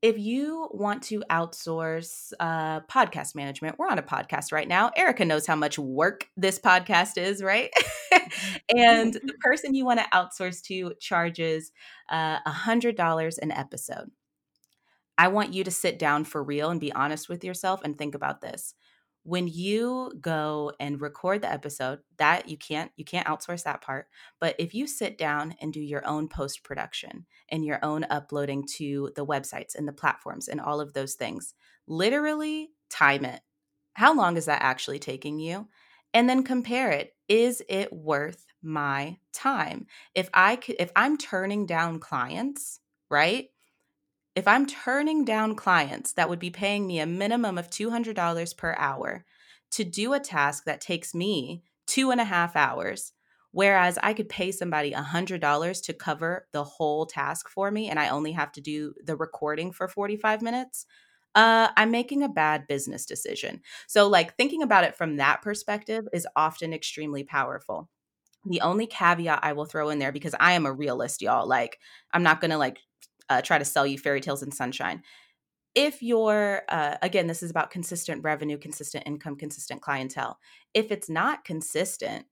If 0.00 0.16
you 0.16 0.68
want 0.70 1.02
to 1.04 1.24
outsource 1.28 2.32
uh, 2.38 2.80
podcast 2.82 3.34
management, 3.34 3.80
we're 3.80 3.88
on 3.88 3.98
a 3.98 4.02
podcast 4.02 4.52
right 4.52 4.68
now. 4.68 4.92
Erica 4.96 5.24
knows 5.24 5.44
how 5.44 5.56
much 5.56 5.76
work 5.76 6.28
this 6.36 6.60
podcast 6.60 7.18
is, 7.18 7.42
right? 7.42 7.70
and 8.76 9.14
the 9.14 9.34
person 9.40 9.74
you 9.74 9.84
want 9.84 9.98
to 9.98 10.06
outsource 10.14 10.62
to 10.66 10.92
charges 11.00 11.72
uh, 12.10 12.38
$100 12.46 13.38
an 13.38 13.50
episode. 13.50 14.12
I 15.18 15.26
want 15.26 15.52
you 15.52 15.64
to 15.64 15.70
sit 15.72 15.98
down 15.98 16.22
for 16.22 16.44
real 16.44 16.70
and 16.70 16.80
be 16.80 16.92
honest 16.92 17.28
with 17.28 17.42
yourself 17.42 17.80
and 17.82 17.98
think 17.98 18.14
about 18.14 18.40
this 18.40 18.74
when 19.28 19.46
you 19.46 20.10
go 20.20 20.72
and 20.80 21.00
record 21.00 21.42
the 21.42 21.52
episode 21.52 21.98
that 22.16 22.48
you 22.48 22.56
can't 22.56 22.90
you 22.96 23.04
can't 23.04 23.26
outsource 23.26 23.62
that 23.64 23.82
part 23.82 24.06
but 24.40 24.54
if 24.58 24.74
you 24.74 24.86
sit 24.86 25.18
down 25.18 25.54
and 25.60 25.72
do 25.72 25.80
your 25.80 26.06
own 26.06 26.28
post 26.28 26.64
production 26.64 27.26
and 27.50 27.64
your 27.64 27.78
own 27.84 28.04
uploading 28.10 28.64
to 28.66 29.10
the 29.16 29.26
websites 29.26 29.74
and 29.74 29.86
the 29.86 29.92
platforms 29.92 30.48
and 30.48 30.60
all 30.60 30.80
of 30.80 30.92
those 30.94 31.14
things 31.14 31.54
literally 31.86 32.70
time 32.90 33.24
it. 33.24 33.40
How 33.94 34.14
long 34.14 34.36
is 34.36 34.46
that 34.46 34.62
actually 34.62 34.98
taking 34.98 35.38
you? 35.38 35.68
And 36.14 36.28
then 36.28 36.42
compare 36.42 36.90
it. 36.90 37.14
Is 37.28 37.62
it 37.68 37.92
worth 37.92 38.44
my 38.62 39.18
time? 39.32 39.86
If 40.14 40.28
i 40.34 40.56
could 40.56 40.76
if 40.78 40.90
i'm 40.96 41.16
turning 41.16 41.66
down 41.66 42.00
clients 42.00 42.80
right 43.10 43.48
if 44.38 44.48
I'm 44.48 44.66
turning 44.66 45.24
down 45.24 45.54
clients 45.56 46.12
that 46.14 46.28
would 46.28 46.38
be 46.38 46.50
paying 46.50 46.86
me 46.86 47.00
a 47.00 47.06
minimum 47.06 47.58
of 47.58 47.70
$200 47.70 48.54
per 48.54 48.74
hour 48.78 49.24
to 49.72 49.84
do 49.84 50.12
a 50.14 50.20
task 50.20 50.64
that 50.64 50.80
takes 50.80 51.14
me 51.14 51.62
two 51.86 52.10
and 52.10 52.20
a 52.20 52.24
half 52.24 52.56
hours, 52.56 53.12
whereas 53.52 53.98
I 54.02 54.14
could 54.14 54.28
pay 54.28 54.52
somebody 54.52 54.92
$100 54.92 55.80
to 55.82 55.94
cover 55.94 56.46
the 56.52 56.64
whole 56.64 57.06
task 57.06 57.48
for 57.48 57.70
me 57.70 57.88
and 57.90 57.98
I 58.00 58.08
only 58.10 58.32
have 58.32 58.52
to 58.52 58.60
do 58.60 58.94
the 59.04 59.16
recording 59.16 59.72
for 59.72 59.88
45 59.88 60.42
minutes, 60.42 60.86
uh, 61.34 61.68
I'm 61.76 61.90
making 61.90 62.22
a 62.22 62.28
bad 62.28 62.66
business 62.68 63.06
decision. 63.06 63.60
So, 63.86 64.08
like, 64.08 64.36
thinking 64.36 64.62
about 64.62 64.84
it 64.84 64.96
from 64.96 65.16
that 65.16 65.42
perspective 65.42 66.08
is 66.12 66.26
often 66.36 66.72
extremely 66.72 67.24
powerful. 67.24 67.88
The 68.46 68.60
only 68.62 68.86
caveat 68.86 69.40
I 69.42 69.52
will 69.54 69.66
throw 69.66 69.90
in 69.90 69.98
there, 70.00 70.12
because 70.12 70.34
I 70.40 70.52
am 70.52 70.66
a 70.66 70.72
realist, 70.72 71.22
y'all, 71.22 71.46
like, 71.48 71.78
I'm 72.12 72.22
not 72.24 72.40
gonna 72.40 72.58
like 72.58 72.80
uh, 73.28 73.42
try 73.42 73.58
to 73.58 73.64
sell 73.64 73.86
you 73.86 73.98
fairy 73.98 74.20
tales 74.20 74.42
and 74.42 74.54
sunshine. 74.54 75.02
If 75.74 76.02
you're, 76.02 76.62
uh, 76.68 76.96
again, 77.02 77.26
this 77.26 77.42
is 77.42 77.50
about 77.50 77.70
consistent 77.70 78.24
revenue, 78.24 78.58
consistent 78.58 79.04
income, 79.06 79.36
consistent 79.36 79.80
clientele. 79.80 80.38
If 80.74 80.90
it's 80.90 81.08
not 81.08 81.44
consistent, 81.44 82.26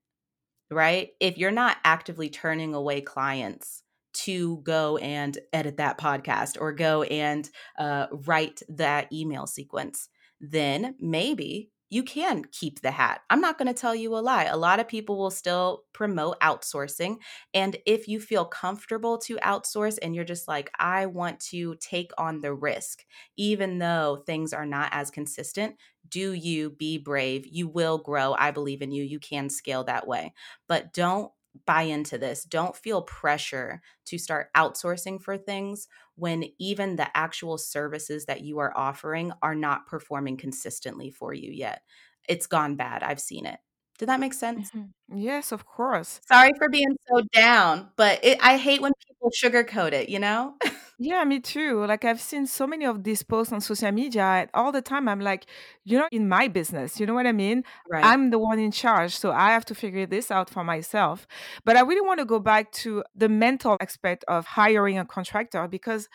right? 0.70 1.10
If 1.20 1.38
you're 1.38 1.50
not 1.50 1.76
actively 1.84 2.28
turning 2.28 2.74
away 2.74 3.02
clients 3.02 3.82
to 4.14 4.58
go 4.58 4.96
and 4.96 5.38
edit 5.52 5.76
that 5.76 5.98
podcast 5.98 6.56
or 6.58 6.72
go 6.72 7.02
and 7.04 7.48
uh, 7.78 8.06
write 8.10 8.62
that 8.68 9.12
email 9.12 9.46
sequence, 9.46 10.08
then 10.40 10.94
maybe 10.98 11.70
you 11.88 12.02
can 12.02 12.44
keep 12.50 12.80
the 12.80 12.90
hat. 12.90 13.20
I'm 13.30 13.40
not 13.40 13.58
going 13.58 13.68
to 13.72 13.80
tell 13.80 13.94
you 13.94 14.16
a 14.16 14.18
lie. 14.18 14.44
A 14.44 14.56
lot 14.56 14.80
of 14.80 14.88
people 14.88 15.16
will 15.18 15.30
still 15.30 15.84
promote 15.92 16.38
outsourcing. 16.40 17.16
And 17.54 17.76
if 17.86 18.08
you 18.08 18.20
feel 18.20 18.44
comfortable 18.44 19.18
to 19.18 19.36
outsource 19.36 19.98
and 20.02 20.14
you're 20.14 20.24
just 20.24 20.48
like, 20.48 20.70
I 20.78 21.06
want 21.06 21.40
to 21.50 21.76
take 21.76 22.10
on 22.18 22.40
the 22.40 22.52
risk, 22.54 23.04
even 23.36 23.78
though 23.78 24.22
things 24.26 24.52
are 24.52 24.66
not 24.66 24.90
as 24.92 25.10
consistent, 25.10 25.76
do 26.08 26.32
you 26.32 26.70
be 26.70 26.98
brave? 26.98 27.46
You 27.46 27.68
will 27.68 27.98
grow. 27.98 28.32
I 28.34 28.50
believe 28.50 28.82
in 28.82 28.92
you. 28.92 29.02
You 29.02 29.18
can 29.18 29.48
scale 29.50 29.84
that 29.84 30.06
way. 30.06 30.32
But 30.68 30.92
don't 30.92 31.32
buy 31.64 31.82
into 31.82 32.18
this. 32.18 32.44
Don't 32.44 32.76
feel 32.76 33.02
pressure 33.02 33.80
to 34.06 34.18
start 34.18 34.48
outsourcing 34.56 35.22
for 35.22 35.36
things 35.36 35.88
when 36.16 36.44
even 36.58 36.96
the 36.96 37.16
actual 37.16 37.58
services 37.58 38.26
that 38.26 38.42
you 38.42 38.58
are 38.58 38.76
offering 38.76 39.32
are 39.42 39.54
not 39.54 39.86
performing 39.86 40.36
consistently 40.36 41.10
for 41.10 41.32
you 41.32 41.50
yet. 41.50 41.82
It's 42.28 42.46
gone 42.46 42.76
bad. 42.76 43.02
I've 43.02 43.20
seen 43.20 43.46
it. 43.46 43.58
Did 43.98 44.08
that 44.08 44.20
make 44.20 44.34
sense? 44.34 44.70
Mm-hmm. 44.70 45.18
Yes, 45.18 45.52
of 45.52 45.64
course. 45.64 46.20
Sorry 46.26 46.52
for 46.58 46.68
being 46.68 46.96
so 47.08 47.22
down, 47.32 47.88
but 47.96 48.22
it, 48.22 48.38
I 48.42 48.58
hate 48.58 48.82
when 48.82 48.92
people 49.26 49.50
sugarcoat 49.50 49.92
it, 49.92 50.08
you 50.08 50.18
know? 50.18 50.54
Yeah, 50.98 51.22
me 51.24 51.40
too. 51.40 51.84
Like 51.84 52.06
I've 52.06 52.20
seen 52.22 52.46
so 52.46 52.66
many 52.66 52.86
of 52.86 53.04
these 53.04 53.22
posts 53.22 53.52
on 53.52 53.60
social 53.60 53.92
media 53.92 54.22
and 54.24 54.50
all 54.54 54.72
the 54.72 54.80
time 54.80 55.08
I'm 55.08 55.20
like, 55.20 55.44
you're 55.84 56.00
not 56.00 56.08
in 56.10 56.26
my 56.26 56.48
business. 56.48 56.98
You 56.98 57.04
know 57.04 57.12
what 57.12 57.26
I 57.26 57.32
mean? 57.32 57.64
Right. 57.86 58.02
I'm 58.04 58.30
the 58.30 58.38
one 58.38 58.58
in 58.58 58.70
charge, 58.72 59.14
so 59.14 59.30
I 59.30 59.50
have 59.50 59.66
to 59.66 59.74
figure 59.74 60.06
this 60.06 60.30
out 60.30 60.48
for 60.48 60.64
myself. 60.64 61.26
But 61.66 61.76
I 61.76 61.80
really 61.82 62.00
want 62.00 62.20
to 62.20 62.24
go 62.24 62.38
back 62.38 62.72
to 62.84 63.04
the 63.14 63.28
mental 63.28 63.76
aspect 63.80 64.24
of 64.26 64.46
hiring 64.46 64.98
a 64.98 65.04
contractor 65.04 65.68
because 65.68 66.08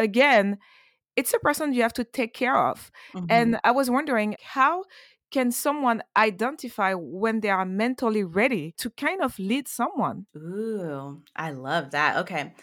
again, 0.00 0.58
it's 1.16 1.32
a 1.34 1.38
person 1.40 1.72
you 1.72 1.82
have 1.82 1.92
to 1.94 2.04
take 2.04 2.34
care 2.34 2.56
of. 2.56 2.90
Mhm. 3.14 3.26
And 3.30 3.60
I 3.64 3.70
was 3.70 3.90
wondering 3.90 4.36
how 4.42 4.84
can 5.34 5.50
someone 5.50 6.00
identify 6.16 6.94
when 6.94 7.40
they 7.40 7.50
are 7.50 7.64
mentally 7.64 8.22
ready 8.22 8.72
to 8.78 8.88
kind 8.90 9.20
of 9.20 9.36
lead 9.36 9.66
someone? 9.66 10.26
Ooh, 10.36 11.24
I 11.34 11.50
love 11.50 11.90
that. 11.90 12.18
Okay. 12.18 12.54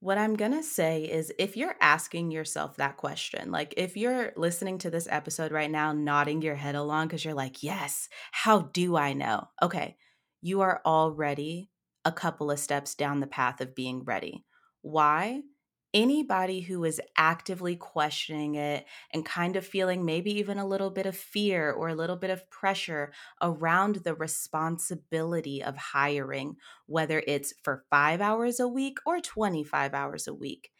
What 0.00 0.18
I'm 0.18 0.34
going 0.34 0.50
to 0.50 0.64
say 0.64 1.04
is 1.04 1.32
if 1.38 1.56
you're 1.56 1.76
asking 1.80 2.32
yourself 2.32 2.76
that 2.76 2.96
question, 2.96 3.52
like 3.52 3.72
if 3.76 3.96
you're 3.96 4.32
listening 4.34 4.78
to 4.78 4.90
this 4.90 5.06
episode 5.08 5.52
right 5.52 5.70
now, 5.70 5.92
nodding 5.92 6.42
your 6.42 6.56
head 6.56 6.74
along 6.74 7.06
because 7.06 7.24
you're 7.24 7.34
like, 7.34 7.62
yes, 7.62 8.08
how 8.32 8.62
do 8.62 8.96
I 8.96 9.12
know? 9.12 9.48
Okay, 9.62 9.96
you 10.42 10.62
are 10.62 10.82
already 10.84 11.70
a 12.04 12.10
couple 12.10 12.50
of 12.50 12.58
steps 12.58 12.96
down 12.96 13.20
the 13.20 13.28
path 13.28 13.60
of 13.60 13.76
being 13.76 14.02
ready. 14.02 14.44
Why? 14.82 15.42
Anybody 15.94 16.60
who 16.60 16.84
is 16.84 17.00
actively 17.16 17.74
questioning 17.74 18.56
it 18.56 18.86
and 19.12 19.24
kind 19.24 19.56
of 19.56 19.66
feeling 19.66 20.04
maybe 20.04 20.30
even 20.38 20.58
a 20.58 20.66
little 20.66 20.90
bit 20.90 21.06
of 21.06 21.16
fear 21.16 21.72
or 21.72 21.88
a 21.88 21.94
little 21.94 22.16
bit 22.16 22.28
of 22.28 22.48
pressure 22.50 23.10
around 23.40 23.96
the 23.96 24.14
responsibility 24.14 25.62
of 25.62 25.76
hiring, 25.78 26.56
whether 26.86 27.22
it's 27.26 27.54
for 27.62 27.84
five 27.90 28.20
hours 28.20 28.60
a 28.60 28.68
week 28.68 28.98
or 29.06 29.20
25 29.20 29.94
hours 29.94 30.26
a 30.28 30.34
week, 30.34 30.70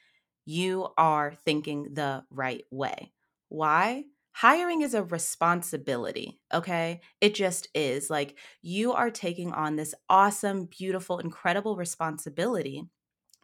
you 0.44 0.88
are 0.97 1.35
thinking 1.35 1.94
the 1.94 2.25
right 2.31 2.64
way. 2.71 3.12
Why? 3.49 4.05
Hiring 4.33 4.83
is 4.83 4.94
a 4.94 5.03
responsibility, 5.03 6.40
okay? 6.53 7.01
It 7.21 7.35
just 7.35 7.68
is. 7.75 8.09
Like 8.09 8.38
you 8.62 8.92
are 8.92 9.11
taking 9.11 9.53
on 9.53 9.77
this 9.77 9.94
awesome, 10.09 10.66
beautiful, 10.66 11.18
incredible 11.18 11.77
responsibility 11.77 12.88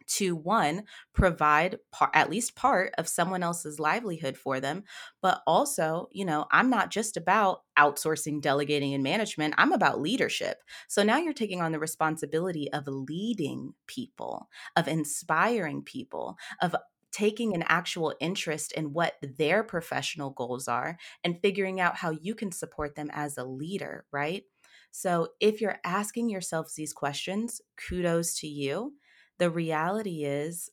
to 0.07 0.35
one 0.35 0.83
provide 1.13 1.79
par- 1.91 2.11
at 2.13 2.29
least 2.29 2.55
part 2.55 2.93
of 2.97 3.07
someone 3.07 3.43
else's 3.43 3.79
livelihood 3.79 4.37
for 4.37 4.59
them 4.59 4.83
but 5.21 5.41
also 5.47 6.07
you 6.11 6.25
know 6.25 6.45
i'm 6.51 6.69
not 6.69 6.91
just 6.91 7.17
about 7.17 7.63
outsourcing 7.77 8.41
delegating 8.41 8.93
and 8.93 9.03
management 9.03 9.53
i'm 9.57 9.71
about 9.71 10.01
leadership. 10.01 10.63
So 10.87 11.03
now 11.03 11.17
you're 11.17 11.33
taking 11.33 11.61
on 11.61 11.71
the 11.71 11.79
responsibility 11.79 12.71
of 12.71 12.87
leading 12.87 13.73
people 13.87 14.49
of 14.75 14.87
inspiring 14.87 15.83
people 15.83 16.37
of 16.61 16.75
taking 17.11 17.55
an 17.55 17.63
actual 17.67 18.13
interest 18.19 18.73
in 18.73 18.91
what 18.91 19.13
their 19.21 19.63
professional 19.63 20.31
goals 20.31 20.67
are 20.67 20.97
and 21.23 21.39
figuring 21.41 21.79
out 21.79 21.95
how 21.95 22.11
you 22.11 22.35
can 22.35 22.51
support 22.51 22.95
them 22.95 23.09
as 23.13 23.37
a 23.37 23.43
leader 23.45 24.05
right? 24.11 24.43
So 24.91 25.29
if 25.39 25.61
you're 25.61 25.79
asking 25.83 26.29
yourselves 26.29 26.75
these 26.75 26.93
questions 26.93 27.61
kudos 27.77 28.39
to 28.39 28.47
you 28.47 28.95
the 29.39 29.49
reality 29.49 30.23
is 30.23 30.69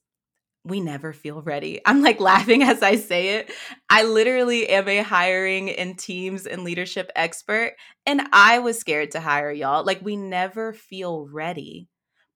we 0.65 0.81
never 0.81 1.13
feel 1.13 1.43
ready. 1.43 1.81
I'm 1.85 2.03
like 2.03 2.21
laughing 2.21 2.63
as 2.63 2.83
I 2.83 2.97
say 2.97 3.31
it. 3.37 3.53
I 3.91 4.05
literally 4.05 4.69
am 4.69 4.89
a 4.89 5.03
hiring 5.03 5.71
and 5.71 5.99
teams 5.99 6.47
and 6.47 6.63
leadership 6.63 7.11
expert, 7.17 7.75
and 8.07 8.23
I 8.33 8.61
was 8.61 8.79
scared 8.79 9.11
to 9.13 9.21
hire 9.21 9.51
y'all. 9.51 9.85
Like, 9.85 10.03
we 10.03 10.17
never 10.17 10.73
feel 10.73 11.27
ready, 11.27 11.89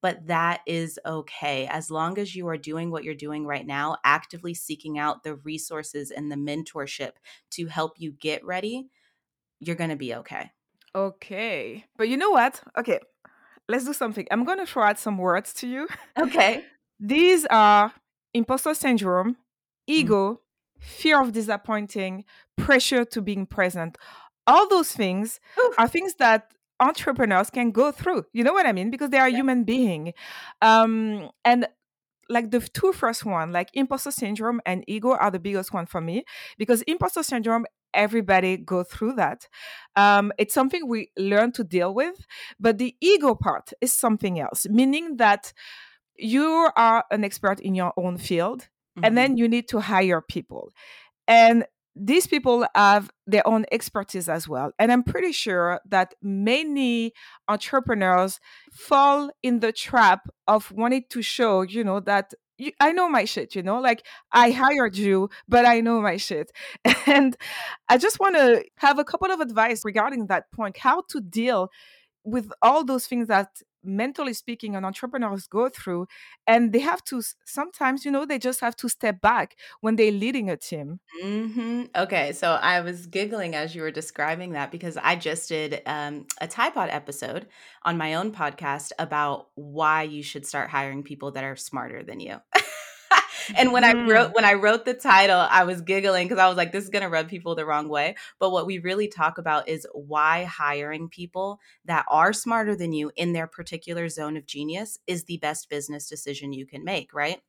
but 0.02 0.26
that 0.26 0.60
is 0.66 0.98
okay. 1.06 1.68
As 1.70 1.90
long 1.90 2.18
as 2.18 2.34
you 2.34 2.48
are 2.48 2.58
doing 2.58 2.90
what 2.90 3.04
you're 3.04 3.14
doing 3.14 3.46
right 3.46 3.66
now, 3.66 3.96
actively 4.04 4.54
seeking 4.54 4.98
out 4.98 5.22
the 5.22 5.36
resources 5.36 6.10
and 6.10 6.30
the 6.30 6.36
mentorship 6.36 7.12
to 7.52 7.66
help 7.66 7.92
you 7.96 8.10
get 8.10 8.44
ready, 8.44 8.88
you're 9.60 9.76
going 9.76 9.90
to 9.90 9.96
be 9.96 10.14
okay. 10.14 10.50
Okay. 10.96 11.84
But 11.96 12.08
you 12.08 12.16
know 12.16 12.30
what? 12.30 12.60
Okay, 12.76 12.98
let's 13.68 13.84
do 13.84 13.92
something. 13.92 14.26
I'm 14.30 14.44
going 14.44 14.58
to 14.58 14.66
throw 14.66 14.84
out 14.84 14.98
some 14.98 15.18
words 15.18 15.52
to 15.54 15.66
you. 15.66 15.88
Okay. 16.18 16.64
These 17.00 17.46
are 17.46 17.92
imposter 18.34 18.74
syndrome, 18.74 19.36
Mm. 19.88 19.92
ego, 19.94 20.40
fear 20.80 21.20
of 21.22 21.32
disappointing, 21.32 22.24
pressure 22.56 23.04
to 23.04 23.22
being 23.22 23.46
present. 23.46 23.96
All 24.46 24.68
those 24.68 24.92
things 24.92 25.38
Oof. 25.58 25.74
are 25.78 25.86
things 25.88 26.14
that 26.18 26.50
entrepreneurs 26.80 27.50
can 27.50 27.70
go 27.70 27.92
through. 27.92 28.24
You 28.32 28.44
know 28.44 28.52
what 28.52 28.66
I 28.66 28.72
mean? 28.72 28.90
Because 28.90 29.10
they 29.10 29.18
are 29.18 29.28
Yeah. 29.28 29.38
human 29.38 29.64
being. 29.64 30.12
Um, 30.62 31.30
and 31.44 31.66
like 32.28 32.50
the 32.50 32.60
two 32.60 32.92
first 32.92 33.24
one, 33.24 33.52
like 33.52 33.70
imposter 33.74 34.10
syndrome 34.10 34.60
and 34.66 34.82
ego 34.88 35.10
are 35.12 35.30
the 35.30 35.38
biggest 35.38 35.72
one 35.72 35.86
for 35.86 36.00
me 36.00 36.24
because 36.58 36.82
imposter 36.82 37.22
syndrome 37.22 37.64
everybody 37.96 38.56
go 38.56 38.84
through 38.84 39.14
that. 39.14 39.48
Um, 39.96 40.32
it's 40.38 40.54
something 40.54 40.86
we 40.86 41.10
learn 41.16 41.52
to 41.52 41.64
deal 41.64 41.94
with, 41.94 42.26
but 42.60 42.78
the 42.78 42.94
ego 43.00 43.34
part 43.34 43.72
is 43.80 43.92
something 43.92 44.38
else, 44.38 44.66
meaning 44.68 45.16
that 45.16 45.52
you 46.16 46.70
are 46.76 47.04
an 47.10 47.24
expert 47.24 47.60
in 47.60 47.74
your 47.74 47.92
own 47.96 48.18
field, 48.18 48.62
mm-hmm. 48.62 49.04
and 49.04 49.16
then 49.16 49.36
you 49.36 49.48
need 49.48 49.68
to 49.68 49.80
hire 49.80 50.20
people. 50.20 50.72
And 51.26 51.64
these 51.98 52.26
people 52.26 52.66
have 52.74 53.10
their 53.26 53.46
own 53.46 53.64
expertise 53.72 54.28
as 54.28 54.46
well. 54.46 54.70
And 54.78 54.92
I'm 54.92 55.02
pretty 55.02 55.32
sure 55.32 55.80
that 55.88 56.14
many 56.22 57.12
entrepreneurs 57.48 58.38
fall 58.70 59.30
in 59.42 59.60
the 59.60 59.72
trap 59.72 60.28
of 60.46 60.70
wanting 60.72 61.04
to 61.08 61.22
show, 61.22 61.62
you 61.62 61.82
know, 61.82 62.00
that 62.00 62.34
you, 62.58 62.72
I 62.80 62.92
know 62.92 63.08
my 63.08 63.24
shit, 63.24 63.54
you 63.54 63.62
know, 63.62 63.80
like 63.80 64.04
I 64.32 64.50
mm-hmm. 64.50 64.62
hired 64.62 64.96
you, 64.96 65.30
but 65.48 65.64
I 65.66 65.80
know 65.80 66.00
my 66.00 66.16
shit. 66.16 66.52
And 67.06 67.36
I 67.88 67.98
just 67.98 68.18
want 68.18 68.34
to 68.36 68.64
have 68.76 68.98
a 68.98 69.04
couple 69.04 69.30
of 69.30 69.40
advice 69.40 69.84
regarding 69.84 70.26
that 70.26 70.50
point, 70.50 70.76
how 70.78 71.02
to 71.10 71.20
deal 71.20 71.70
with 72.24 72.50
all 72.62 72.84
those 72.84 73.06
things 73.06 73.28
that 73.28 73.48
mentally 73.86 74.32
speaking 74.32 74.74
an 74.76 74.84
entrepreneurs 74.84 75.46
go 75.46 75.68
through 75.68 76.06
and 76.46 76.72
they 76.72 76.80
have 76.80 77.02
to 77.04 77.22
sometimes 77.44 78.04
you 78.04 78.10
know 78.10 78.24
they 78.24 78.38
just 78.38 78.60
have 78.60 78.76
to 78.76 78.88
step 78.88 79.20
back 79.20 79.56
when 79.80 79.96
they're 79.96 80.12
leading 80.12 80.50
a 80.50 80.56
team 80.56 81.00
mm-hmm. 81.22 81.84
okay 81.96 82.32
so 82.32 82.52
i 82.62 82.80
was 82.80 83.06
giggling 83.06 83.54
as 83.54 83.74
you 83.74 83.82
were 83.82 83.90
describing 83.90 84.52
that 84.52 84.70
because 84.70 84.96
i 85.02 85.14
just 85.14 85.48
did 85.48 85.82
um, 85.86 86.26
a 86.40 86.46
Tide 86.46 86.74
Pod 86.74 86.88
episode 86.90 87.46
on 87.82 87.96
my 87.96 88.14
own 88.14 88.32
podcast 88.32 88.92
about 88.98 89.48
why 89.54 90.02
you 90.02 90.22
should 90.22 90.46
start 90.46 90.70
hiring 90.70 91.02
people 91.02 91.30
that 91.32 91.44
are 91.44 91.56
smarter 91.56 92.02
than 92.02 92.20
you 92.20 92.36
and 93.56 93.72
when 93.72 93.82
mm. 93.82 93.94
I 93.94 94.10
wrote 94.10 94.34
when 94.34 94.44
I 94.44 94.54
wrote 94.54 94.84
the 94.84 94.94
title, 94.94 95.38
I 95.38 95.64
was 95.64 95.80
giggling 95.80 96.26
because 96.26 96.40
I 96.40 96.48
was 96.48 96.56
like, 96.56 96.72
this 96.72 96.84
is 96.84 96.90
gonna 96.90 97.08
rub 97.08 97.28
people 97.28 97.54
the 97.54 97.66
wrong 97.66 97.88
way. 97.88 98.16
But 98.38 98.50
what 98.50 98.66
we 98.66 98.78
really 98.78 99.08
talk 99.08 99.38
about 99.38 99.68
is 99.68 99.86
why 99.92 100.44
hiring 100.44 101.08
people 101.08 101.60
that 101.84 102.04
are 102.08 102.32
smarter 102.32 102.76
than 102.76 102.92
you 102.92 103.10
in 103.16 103.32
their 103.32 103.46
particular 103.46 104.08
zone 104.08 104.36
of 104.36 104.46
genius 104.46 104.98
is 105.06 105.24
the 105.24 105.38
best 105.38 105.68
business 105.68 106.08
decision 106.08 106.52
you 106.52 106.66
can 106.66 106.84
make, 106.84 107.12
right? 107.14 107.40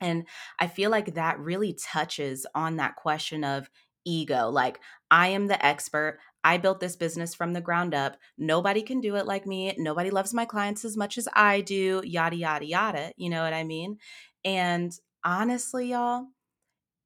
And 0.00 0.26
I 0.58 0.66
feel 0.66 0.90
like 0.90 1.14
that 1.14 1.38
really 1.38 1.72
touches 1.80 2.46
on 2.54 2.76
that 2.76 2.96
question 2.96 3.44
of 3.44 3.70
ego. 4.04 4.50
Like, 4.50 4.80
I 5.10 5.28
am 5.28 5.46
the 5.46 5.64
expert. 5.64 6.18
I 6.42 6.58
built 6.58 6.80
this 6.80 6.96
business 6.96 7.34
from 7.34 7.54
the 7.54 7.60
ground 7.60 7.94
up. 7.94 8.18
Nobody 8.36 8.82
can 8.82 9.00
do 9.00 9.16
it 9.16 9.26
like 9.26 9.46
me. 9.46 9.74
Nobody 9.78 10.10
loves 10.10 10.34
my 10.34 10.44
clients 10.44 10.84
as 10.84 10.96
much 10.96 11.16
as 11.16 11.26
I 11.32 11.62
do, 11.62 12.02
yada, 12.04 12.36
yada, 12.36 12.66
yada. 12.66 13.12
You 13.16 13.30
know 13.30 13.42
what 13.42 13.54
I 13.54 13.64
mean? 13.64 13.98
And 14.44 14.92
honestly, 15.24 15.90
y'all, 15.90 16.28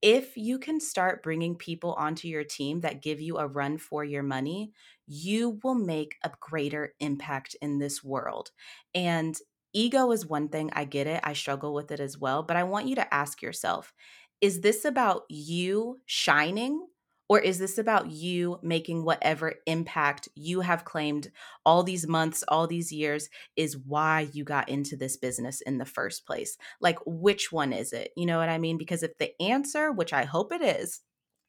if 0.02 0.36
you 0.36 0.58
can 0.58 0.80
start 0.80 1.22
bringing 1.22 1.56
people 1.56 1.94
onto 1.94 2.28
your 2.28 2.44
team 2.44 2.80
that 2.80 3.02
give 3.02 3.20
you 3.20 3.38
a 3.38 3.46
run 3.46 3.78
for 3.78 4.04
your 4.04 4.22
money, 4.22 4.72
you 5.06 5.58
will 5.64 5.74
make 5.74 6.16
a 6.24 6.30
greater 6.40 6.94
impact 7.00 7.56
in 7.62 7.78
this 7.78 8.04
world. 8.04 8.52
And 8.94 9.36
ego 9.72 10.12
is 10.12 10.26
one 10.26 10.48
thing, 10.48 10.70
I 10.74 10.84
get 10.84 11.06
it. 11.06 11.20
I 11.24 11.32
struggle 11.32 11.74
with 11.74 11.90
it 11.92 12.00
as 12.00 12.18
well. 12.18 12.42
But 12.44 12.56
I 12.56 12.64
want 12.64 12.86
you 12.88 12.94
to 12.96 13.14
ask 13.14 13.42
yourself 13.42 13.94
is 14.40 14.60
this 14.60 14.84
about 14.84 15.24
you 15.28 16.00
shining 16.06 16.86
or 17.28 17.38
is 17.38 17.58
this 17.58 17.78
about 17.78 18.10
you 18.10 18.58
making 18.62 19.04
whatever 19.04 19.54
impact 19.66 20.28
you 20.34 20.62
have 20.62 20.84
claimed 20.84 21.30
all 21.64 21.82
these 21.82 22.06
months, 22.06 22.42
all 22.48 22.66
these 22.66 22.90
years 22.90 23.28
is 23.56 23.76
why 23.76 24.28
you 24.32 24.44
got 24.44 24.68
into 24.68 24.96
this 24.96 25.16
business 25.16 25.60
in 25.60 25.78
the 25.78 25.84
first 25.84 26.26
place? 26.26 26.56
Like, 26.80 26.98
which 27.04 27.52
one 27.52 27.72
is 27.72 27.92
it? 27.92 28.12
You 28.16 28.26
know 28.26 28.38
what 28.38 28.48
I 28.48 28.58
mean? 28.58 28.78
Because 28.78 29.02
if 29.02 29.16
the 29.18 29.40
answer, 29.40 29.92
which 29.92 30.12
I 30.12 30.24
hope 30.24 30.52
it 30.52 30.62
is, 30.62 31.00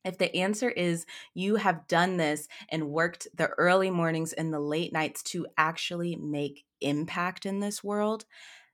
if 0.05 0.17
the 0.17 0.33
answer 0.35 0.69
is 0.69 1.05
you 1.33 1.57
have 1.57 1.87
done 1.87 2.17
this 2.17 2.47
and 2.69 2.89
worked 2.89 3.27
the 3.35 3.47
early 3.47 3.89
mornings 3.89 4.33
and 4.33 4.53
the 4.53 4.59
late 4.59 4.93
nights 4.93 5.23
to 5.23 5.45
actually 5.57 6.15
make 6.15 6.65
impact 6.81 7.45
in 7.45 7.59
this 7.59 7.83
world, 7.83 8.25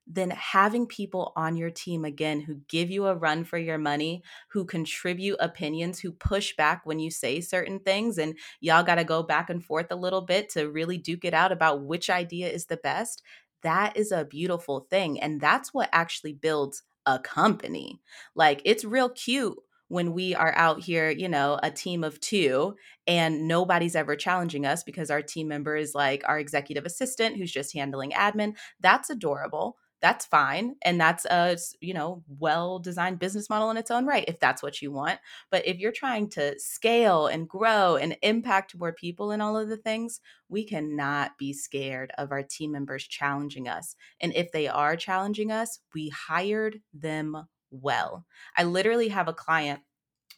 then 0.08 0.30
having 0.32 0.86
people 0.86 1.34
on 1.36 1.56
your 1.56 1.72
team 1.72 2.06
again 2.06 2.42
who 2.42 2.62
give 2.68 2.92
you 2.92 3.08
a 3.08 3.16
run 3.16 3.44
for 3.44 3.58
your 3.58 3.78
money, 3.78 4.22
who 4.50 4.66
contribute 4.66 5.38
opinions, 5.40 6.00
who 6.00 6.12
push 6.12 6.56
back 6.56 6.86
when 6.86 7.00
you 7.00 7.10
say 7.10 7.42
certain 7.42 7.80
things, 7.80 8.18
and 8.18 8.38
y'all 8.60 8.84
got 8.84 8.96
to 8.96 9.04
go 9.04 9.24
back 9.24 9.50
and 9.50 9.64
forth 9.64 9.88
a 9.90 9.96
little 9.96 10.22
bit 10.22 10.50
to 10.50 10.70
really 10.70 10.98
duke 10.98 11.26
it 11.26 11.34
out 11.34 11.52
about 11.52 11.84
which 11.84 12.10
idea 12.10 12.50
is 12.50 12.68
the 12.68 12.78
best. 12.78 13.24
That 13.64 13.98
is 13.98 14.12
a 14.12 14.26
beautiful 14.26 14.88
thing. 14.90 15.20
And 15.20 15.42
that's 15.42 15.74
what 15.74 15.90
actually 15.92 16.34
builds 16.34 16.84
a 17.06 17.18
company. 17.18 18.02
Like, 18.36 18.62
it's 18.64 18.86
real 18.86 19.10
cute 19.10 19.58
when 19.88 20.14
we 20.14 20.34
are 20.34 20.54
out 20.56 20.82
here, 20.82 21.10
you 21.10 21.30
know, 21.30 21.60
a 21.62 21.70
team 21.70 22.04
of 22.04 22.20
two 22.20 22.76
and 23.08 23.48
nobody's 23.48 23.96
ever 23.96 24.16
challenging 24.16 24.66
us 24.66 24.84
because 24.84 25.12
our 25.12 25.22
team 25.22 25.48
member 25.48 25.76
is 25.76 25.94
like 25.94 26.24
our 26.28 26.40
executive 26.40 26.86
assistant 26.86 27.38
who's 27.38 27.52
just 27.52 27.74
handling 27.74 28.12
admin. 28.12 28.56
That's 28.80 29.10
adorable 29.12 29.78
that's 30.02 30.26
fine 30.26 30.76
and 30.84 31.00
that's 31.00 31.26
a 31.26 31.58
you 31.82 31.94
know 31.94 32.24
well 32.40 32.80
designed 32.80 33.20
business 33.20 33.50
model 33.50 33.70
in 33.72 33.78
its 33.78 33.92
own 33.92 34.06
right 34.06 34.26
if 34.28 34.40
that's 34.40 34.62
what 34.62 34.82
you 34.82 34.92
want 34.92 35.20
but 35.52 35.66
if 35.66 35.78
you're 35.80 35.92
trying 35.92 36.30
to 36.30 36.58
scale 36.60 37.28
and 37.28 37.48
grow 37.48 37.96
and 37.96 38.18
impact 38.22 38.78
more 38.78 38.94
people 38.94 39.32
and 39.32 39.42
all 39.42 39.58
of 39.58 39.70
the 39.70 39.78
things 39.78 40.20
we 40.50 40.64
cannot 40.64 41.38
be 41.38 41.54
scared 41.54 42.12
of 42.18 42.32
our 42.32 42.44
team 42.44 42.72
members 42.72 43.08
challenging 43.08 43.68
us 43.68 43.96
and 44.20 44.34
if 44.36 44.52
they 44.52 44.68
are 44.68 44.96
challenging 44.96 45.52
us 45.52 45.80
we 45.94 46.10
hired 46.10 46.82
them 46.94 47.48
well. 47.82 48.26
I 48.58 48.64
literally 48.64 49.10
have 49.10 49.28
a 49.28 49.34
client 49.34 49.82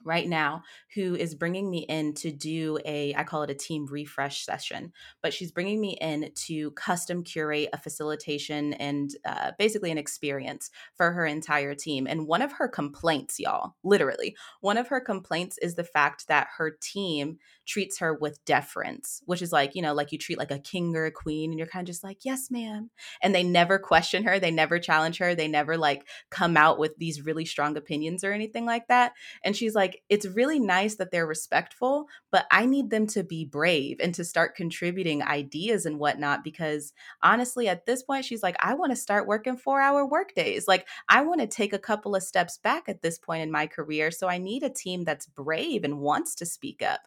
right 0.04 0.28
now 0.28 0.64
who 0.96 1.16
is 1.16 1.36
bringing 1.36 1.70
me 1.70 1.80
in 1.80 2.14
to 2.14 2.32
do 2.32 2.78
a 2.86 3.14
i 3.16 3.24
call 3.24 3.44
it 3.44 3.50
a 3.50 3.56
team 3.56 3.86
refresh 3.88 4.46
session 4.46 4.92
but 5.22 5.34
she's 5.34 5.52
bringing 5.52 5.80
me 5.80 5.98
in 6.00 6.32
to 6.36 6.72
custom 6.72 7.24
curate 7.24 7.70
a 7.74 7.78
facilitation 7.78 8.74
and 8.74 9.12
uh, 9.26 9.52
basically 9.58 9.92
an 9.92 9.98
experience 9.98 10.70
for 10.96 11.12
her 11.12 11.26
entire 11.26 11.76
team 11.76 12.08
and 12.08 12.28
one 12.28 12.42
of 12.42 12.54
her 12.54 12.68
complaints 12.68 13.40
y'all 13.40 13.76
literally 13.84 14.36
one 14.62 14.78
of 14.78 14.88
her 14.88 15.00
complaints 15.00 15.58
is 15.60 15.76
the 15.76 15.84
fact 15.84 16.28
that 16.28 16.48
her 16.58 16.72
team 16.82 17.38
treats 17.66 18.00
her 18.00 18.14
with 18.14 18.44
deference 18.46 19.22
which 19.26 19.42
is 19.42 19.52
like 19.52 19.76
you 19.76 19.82
know 19.82 19.94
like 19.94 20.12
you 20.12 20.18
treat 20.18 20.38
like 20.38 20.52
a 20.52 20.60
king 20.60 20.96
or 20.96 21.06
a 21.06 21.12
queen 21.12 21.52
and 21.52 21.60
you're 21.60 21.68
kind 21.68 21.88
of 21.88 21.92
just 21.94 22.04
like 22.04 22.24
yes 22.24 22.50
ma'am 22.50 22.90
and 23.22 23.36
they 23.36 23.44
never 23.44 23.78
question 23.78 24.24
her 24.24 24.40
they 24.40 24.52
never 24.52 24.80
challenge 24.80 25.18
her 25.18 25.36
they 25.36 25.48
never 25.48 25.78
like 25.78 26.08
come 26.30 26.56
out 26.58 26.80
with 26.80 26.98
these 26.98 27.26
really 27.26 27.46
strong 27.46 27.78
opinions 27.78 28.24
or 28.24 28.32
anything 28.32 28.66
like 28.66 28.88
that 28.88 29.14
and 29.44 29.56
she's 29.56 29.76
like 29.76 29.87
like 29.88 30.04
it's 30.10 30.26
really 30.26 30.60
nice 30.60 30.96
that 30.96 31.12
they're 31.12 31.26
respectful, 31.26 32.08
but 32.32 32.46
I 32.52 32.66
need 32.66 32.90
them 32.90 33.08
to 33.08 33.24
be 33.24 33.46
brave 33.46 33.98
and 34.02 34.14
to 34.16 34.26
start 34.26 34.56
contributing 34.56 35.24
ideas 35.24 35.86
and 35.86 35.98
whatnot. 35.98 36.44
Because 36.44 36.94
honestly, 37.24 37.68
at 37.70 37.86
this 37.86 38.04
point, 38.04 38.26
she's 38.26 38.44
like, 38.44 38.58
I 38.60 38.74
want 38.74 38.92
to 38.92 38.96
start 38.98 39.28
working 39.28 39.56
four 39.56 39.80
hour 39.80 40.06
work 40.06 40.34
days. 40.36 40.68
Like, 40.68 40.88
I 41.10 41.22
want 41.22 41.40
to 41.42 41.48
take 41.48 41.72
a 41.74 41.80
couple 41.80 42.16
of 42.16 42.24
steps 42.24 42.58
back 42.58 42.90
at 42.90 43.02
this 43.02 43.18
point 43.18 43.44
in 43.44 43.52
my 43.52 43.68
career. 43.68 44.12
So 44.12 44.28
I 44.28 44.38
need 44.38 44.64
a 44.64 44.70
team 44.70 45.04
that's 45.06 45.26
brave 45.26 45.84
and 45.84 46.00
wants 46.00 46.36
to 46.36 46.46
speak 46.46 46.82
up 46.82 47.02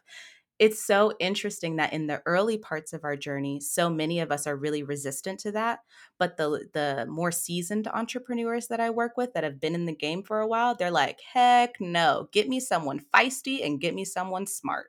it's 0.61 0.85
so 0.85 1.11
interesting 1.19 1.77
that 1.77 1.91
in 1.91 2.05
the 2.05 2.21
early 2.27 2.55
parts 2.55 2.93
of 2.93 3.03
our 3.03 3.17
journey 3.17 3.59
so 3.59 3.89
many 3.89 4.19
of 4.19 4.31
us 4.31 4.45
are 4.45 4.55
really 4.55 4.83
resistant 4.83 5.39
to 5.39 5.51
that 5.51 5.79
but 6.19 6.37
the 6.37 6.67
the 6.73 7.05
more 7.09 7.31
seasoned 7.31 7.87
entrepreneurs 7.87 8.67
that 8.67 8.79
i 8.79 8.89
work 8.89 9.17
with 9.17 9.33
that 9.33 9.43
have 9.43 9.59
been 9.59 9.75
in 9.75 9.85
the 9.85 9.95
game 9.95 10.23
for 10.23 10.39
a 10.39 10.47
while 10.47 10.75
they're 10.75 10.91
like 10.91 11.19
heck 11.33 11.81
no 11.81 12.29
get 12.31 12.47
me 12.47 12.59
someone 12.59 13.01
feisty 13.13 13.65
and 13.65 13.81
get 13.81 13.93
me 13.93 14.05
someone 14.05 14.45
smart 14.47 14.87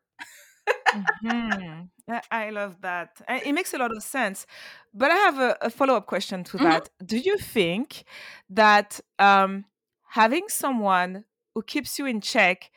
mm-hmm. 0.95 1.83
I 2.31 2.51
love 2.51 2.81
that. 2.83 3.21
It 3.29 3.53
makes 3.53 3.75
a 3.75 3.79
lot 3.79 3.91
of 3.97 4.03
sense. 4.03 4.47
But 4.93 5.11
I 5.11 5.17
have 5.17 5.39
a, 5.39 5.57
a 5.63 5.71
follow 5.71 5.95
up 5.97 6.07
question 6.07 6.45
to 6.45 6.57
mm-hmm. 6.57 6.67
that. 6.67 6.91
Do 7.05 7.17
you 7.17 7.39
think 7.39 8.05
that 8.51 9.01
um, 9.19 9.65
having 10.11 10.49
someone 10.49 11.25
who 11.55 11.63
keeps 11.63 11.99
you 11.99 12.07
in 12.07 12.21
check 12.21 12.71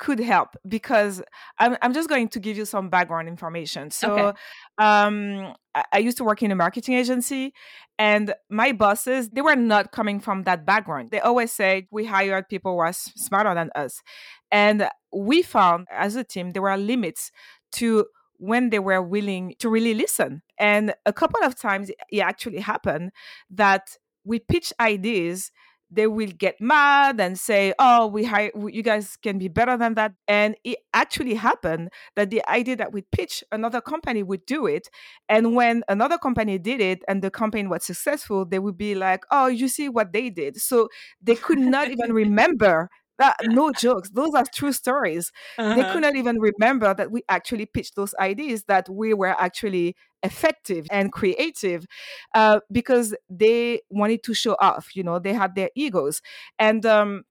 could 0.00 0.18
help 0.18 0.56
because 0.66 1.22
I'm, 1.58 1.76
I'm 1.82 1.92
just 1.92 2.08
going 2.08 2.28
to 2.28 2.40
give 2.40 2.56
you 2.56 2.64
some 2.64 2.88
background 2.88 3.28
information. 3.28 3.90
So, 3.90 4.12
okay. 4.12 4.38
um, 4.78 5.54
I, 5.74 5.84
I 5.92 5.98
used 5.98 6.16
to 6.16 6.24
work 6.24 6.42
in 6.42 6.50
a 6.50 6.56
marketing 6.56 6.94
agency, 6.94 7.52
and 7.98 8.34
my 8.48 8.72
bosses 8.72 9.28
they 9.28 9.42
were 9.42 9.54
not 9.54 9.92
coming 9.92 10.18
from 10.18 10.44
that 10.44 10.64
background. 10.64 11.10
They 11.10 11.20
always 11.20 11.52
said 11.52 11.86
we 11.90 12.06
hired 12.06 12.48
people 12.48 12.72
who 12.72 12.78
are 12.78 12.94
smarter 12.94 13.54
than 13.54 13.70
us, 13.74 14.02
and 14.50 14.88
we 15.12 15.42
found 15.42 15.86
as 15.90 16.16
a 16.16 16.24
team 16.24 16.52
there 16.52 16.62
were 16.62 16.78
limits 16.78 17.30
to 17.72 18.06
when 18.38 18.70
they 18.70 18.78
were 18.78 19.02
willing 19.02 19.54
to 19.58 19.68
really 19.68 19.92
listen. 19.92 20.40
And 20.58 20.94
a 21.04 21.12
couple 21.12 21.44
of 21.44 21.60
times 21.60 21.90
it 22.10 22.20
actually 22.20 22.60
happened 22.60 23.12
that 23.50 23.98
we 24.24 24.38
pitch 24.38 24.72
ideas 24.80 25.52
they 25.90 26.06
will 26.06 26.30
get 26.38 26.56
mad 26.60 27.20
and 27.20 27.38
say, 27.38 27.72
"Oh, 27.78 28.06
we 28.06 28.24
hire 28.24 28.50
you 28.68 28.82
guys 28.82 29.16
can 29.22 29.38
be 29.38 29.48
better 29.48 29.76
than 29.76 29.94
that." 29.94 30.12
And 30.28 30.56
it 30.64 30.78
actually 30.94 31.34
happened 31.34 31.90
that 32.16 32.30
the 32.30 32.42
idea 32.48 32.76
that 32.76 32.92
we 32.92 33.02
pitch 33.12 33.42
another 33.52 33.80
company 33.80 34.22
would 34.22 34.46
do 34.46 34.66
it, 34.66 34.88
and 35.28 35.54
when 35.54 35.82
another 35.88 36.18
company 36.18 36.58
did 36.58 36.80
it 36.80 37.02
and 37.08 37.22
the 37.22 37.30
campaign 37.30 37.68
was 37.68 37.84
successful, 37.84 38.44
they 38.44 38.58
would 38.58 38.76
be 38.78 38.94
like, 38.94 39.24
"Oh, 39.30 39.46
you 39.46 39.68
see 39.68 39.88
what 39.88 40.12
they 40.12 40.30
did." 40.30 40.56
So 40.60 40.88
they 41.22 41.36
could 41.36 41.58
not 41.58 41.90
even 41.90 42.12
remember 42.12 42.90
that 43.20 43.36
no 43.44 43.70
jokes 43.72 44.10
those 44.10 44.34
are 44.34 44.44
true 44.52 44.72
stories 44.72 45.30
uh-huh. 45.58 45.74
they 45.74 45.82
could 45.92 46.02
not 46.02 46.16
even 46.16 46.38
remember 46.40 46.92
that 46.94 47.10
we 47.10 47.22
actually 47.28 47.66
pitched 47.66 47.94
those 47.94 48.14
ideas 48.18 48.64
that 48.64 48.88
we 48.88 49.14
were 49.14 49.40
actually 49.40 49.94
effective 50.22 50.86
and 50.90 51.12
creative 51.12 51.86
uh, 52.34 52.60
because 52.72 53.14
they 53.28 53.80
wanted 53.90 54.22
to 54.22 54.34
show 54.34 54.56
off 54.60 54.96
you 54.96 55.02
know 55.02 55.18
they 55.18 55.32
had 55.32 55.54
their 55.54 55.70
egos 55.76 56.22
and 56.58 56.84
um, 56.86 57.22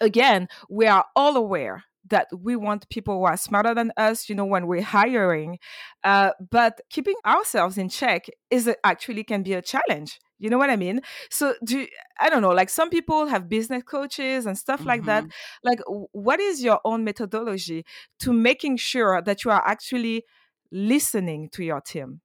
again 0.00 0.48
we 0.68 0.86
are 0.86 1.04
all 1.14 1.36
aware 1.36 1.84
that 2.08 2.28
we 2.32 2.56
want 2.56 2.88
people 2.88 3.18
who 3.18 3.24
are 3.24 3.36
smarter 3.36 3.74
than 3.74 3.92
us, 3.96 4.28
you 4.28 4.34
know, 4.36 4.44
when 4.44 4.68
we're 4.68 4.80
hiring. 4.80 5.58
Uh, 6.04 6.30
but 6.50 6.80
keeping 6.88 7.16
ourselves 7.26 7.76
in 7.76 7.88
check 7.88 8.26
is 8.48 8.72
actually 8.84 9.24
can 9.24 9.42
be 9.42 9.54
a 9.54 9.62
challenge. 9.62 10.20
You 10.38 10.50
know 10.50 10.58
what 10.58 10.70
I 10.70 10.76
mean? 10.76 11.00
So 11.30 11.54
do 11.64 11.86
I 12.20 12.28
don't 12.28 12.42
know, 12.42 12.50
like 12.50 12.68
some 12.68 12.90
people 12.90 13.26
have 13.26 13.48
business 13.48 13.82
coaches 13.82 14.46
and 14.46 14.56
stuff 14.56 14.80
mm-hmm. 14.80 14.88
like 14.88 15.04
that. 15.04 15.24
Like 15.64 15.80
what 15.86 16.40
is 16.40 16.62
your 16.62 16.80
own 16.84 17.04
methodology 17.04 17.84
to 18.20 18.32
making 18.32 18.76
sure 18.76 19.22
that 19.22 19.44
you 19.44 19.50
are 19.50 19.62
actually 19.66 20.24
listening 20.70 21.48
to 21.52 21.64
your 21.64 21.80
team? 21.80 22.20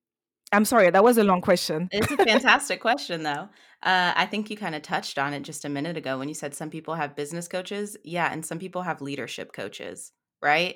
I'm 0.54 0.65
sorry, 0.65 0.89
that 0.89 1.04
was 1.04 1.17
a 1.17 1.24
long 1.24 1.39
question. 1.41 1.88
It's 1.91 2.12
a 2.12 2.17
fantastic 2.17 2.82
question 2.88 3.24
though. 3.24 3.47
Uh, 3.84 4.13
I 4.15 4.26
think 4.26 4.50
you 4.50 4.58
kind 4.58 4.76
of 4.76 4.82
touched 4.82 5.17
on 5.17 5.34
it 5.34 5.41
just 5.41 5.65
a 5.65 5.69
minute 5.69 5.97
ago 5.97 6.19
when 6.19 6.28
you 6.28 6.36
said 6.36 6.54
some 6.54 6.69
people 6.69 6.95
have 6.95 7.15
business 7.15 7.47
coaches. 7.47 7.97
Yeah. 8.04 8.32
And 8.32 8.45
some 8.45 8.60
people 8.60 8.84
have 8.84 9.02
leadership 9.02 9.54
coaches, 9.54 10.12
right? 10.41 10.76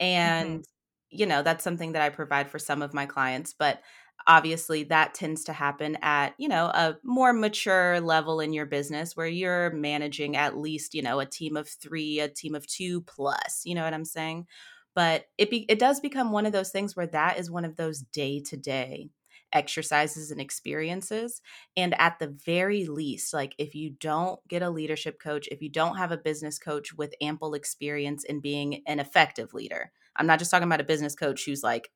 Mm-hmm. 0.00 0.06
And, 0.06 0.50
mm-hmm. 0.60 1.18
you 1.18 1.26
know, 1.26 1.42
that's 1.42 1.64
something 1.64 1.92
that 1.92 2.02
I 2.02 2.08
provide 2.08 2.50
for 2.50 2.58
some 2.58 2.80
of 2.80 2.94
my 2.94 3.04
clients. 3.04 3.54
But 3.58 3.82
obviously, 4.26 4.84
that 4.84 5.14
tends 5.14 5.44
to 5.44 5.52
happen 5.52 5.96
at, 6.02 6.34
you 6.38 6.48
know, 6.48 6.66
a 6.66 6.96
more 7.02 7.32
mature 7.32 8.00
level 8.00 8.40
in 8.40 8.52
your 8.52 8.66
business 8.66 9.16
where 9.16 9.26
you're 9.26 9.70
managing 9.70 10.36
at 10.36 10.56
least, 10.56 10.94
you 10.94 11.02
know, 11.02 11.20
a 11.20 11.26
team 11.26 11.56
of 11.56 11.68
three, 11.68 12.20
a 12.20 12.28
team 12.28 12.54
of 12.54 12.66
two 12.66 13.02
plus. 13.02 13.62
You 13.64 13.74
know 13.74 13.84
what 13.84 13.94
I'm 13.94 14.04
saying? 14.04 14.46
But 14.94 15.26
it, 15.38 15.50
be, 15.50 15.66
it 15.68 15.78
does 15.78 16.00
become 16.00 16.32
one 16.32 16.46
of 16.46 16.52
those 16.52 16.70
things 16.70 16.96
where 16.96 17.06
that 17.08 17.38
is 17.38 17.50
one 17.50 17.64
of 17.64 17.76
those 17.76 18.00
day 18.00 18.40
to 18.46 18.56
day 18.56 19.10
exercises 19.52 20.30
and 20.30 20.40
experiences. 20.40 21.40
And 21.76 21.98
at 22.00 22.18
the 22.18 22.28
very 22.44 22.86
least, 22.86 23.32
like 23.32 23.54
if 23.58 23.74
you 23.74 23.90
don't 23.90 24.40
get 24.48 24.62
a 24.62 24.70
leadership 24.70 25.20
coach, 25.20 25.48
if 25.50 25.62
you 25.62 25.68
don't 25.68 25.96
have 25.96 26.12
a 26.12 26.16
business 26.16 26.58
coach 26.58 26.92
with 26.94 27.14
ample 27.20 27.54
experience 27.54 28.24
in 28.24 28.40
being 28.40 28.82
an 28.86 29.00
effective 29.00 29.54
leader, 29.54 29.92
I'm 30.16 30.26
not 30.26 30.38
just 30.38 30.50
talking 30.50 30.66
about 30.66 30.80
a 30.80 30.84
business 30.84 31.14
coach 31.14 31.44
who's 31.44 31.62
like 31.62 31.90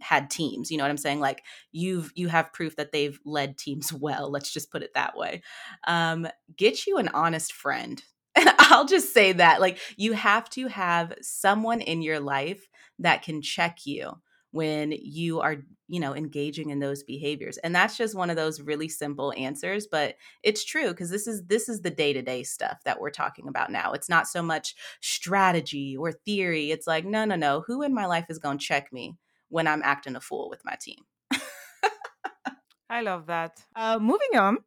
had 0.00 0.30
teams 0.30 0.70
you 0.70 0.76
know 0.78 0.84
what 0.84 0.90
i'm 0.90 0.96
saying? 0.96 1.20
Like 1.20 1.42
you've 1.72 2.12
you 2.14 2.28
have 2.28 2.52
proof 2.52 2.76
that 2.76 2.92
they've 2.92 3.18
led 3.24 3.58
teams 3.58 3.92
well 4.04 4.30
let's 4.30 4.52
just 4.52 4.70
put 4.70 4.82
it 4.82 4.94
that 4.94 5.16
way. 5.16 5.42
Um 5.86 6.28
get 6.56 6.86
you 6.86 6.98
an 6.98 7.08
honest 7.08 7.52
friend. 7.52 8.02
And 8.36 8.50
i'll 8.58 8.84
just 8.84 9.12
say 9.12 9.32
that 9.32 9.60
like 9.60 9.78
you 9.96 10.12
have 10.12 10.48
to 10.50 10.68
have 10.68 11.12
someone 11.22 11.80
in 11.80 12.02
your 12.02 12.20
life 12.20 12.68
that 13.00 13.22
can 13.22 13.42
check 13.42 13.78
you 13.84 14.12
when 14.52 14.92
you 14.92 15.40
are 15.40 15.56
you 15.88 16.00
know 16.00 16.14
engaging 16.14 16.70
in 16.70 16.78
those 16.78 17.02
behaviors. 17.02 17.58
And 17.58 17.74
that's 17.74 17.96
just 17.96 18.14
one 18.14 18.30
of 18.30 18.36
those 18.36 18.60
really 18.60 18.88
simple 18.88 19.32
answers 19.36 19.86
but 19.90 20.16
it's 20.42 20.64
true 20.64 20.88
because 20.88 21.10
this 21.10 21.26
is 21.26 21.44
this 21.46 21.68
is 21.68 21.80
the 21.80 21.90
day-to-day 21.90 22.44
stuff 22.44 22.78
that 22.84 23.00
we're 23.00 23.10
talking 23.10 23.48
about 23.48 23.72
now. 23.72 23.92
It's 23.92 24.08
not 24.08 24.28
so 24.28 24.42
much 24.42 24.74
strategy 25.00 25.96
or 25.96 26.12
theory. 26.12 26.70
It's 26.70 26.86
like 26.86 27.04
no 27.04 27.24
no 27.24 27.36
no. 27.36 27.64
Who 27.66 27.82
in 27.82 27.94
my 27.94 28.06
life 28.06 28.26
is 28.28 28.38
going 28.38 28.58
to 28.58 28.64
check 28.64 28.92
me 28.92 29.16
when 29.48 29.66
i'm 29.66 29.82
acting 29.82 30.16
a 30.16 30.20
fool 30.20 30.48
with 30.48 30.64
my 30.64 30.76
team 30.80 30.98
i 32.90 33.00
love 33.02 33.26
that 33.26 33.62
uh, 33.76 33.98
moving 34.00 34.38
on 34.38 34.58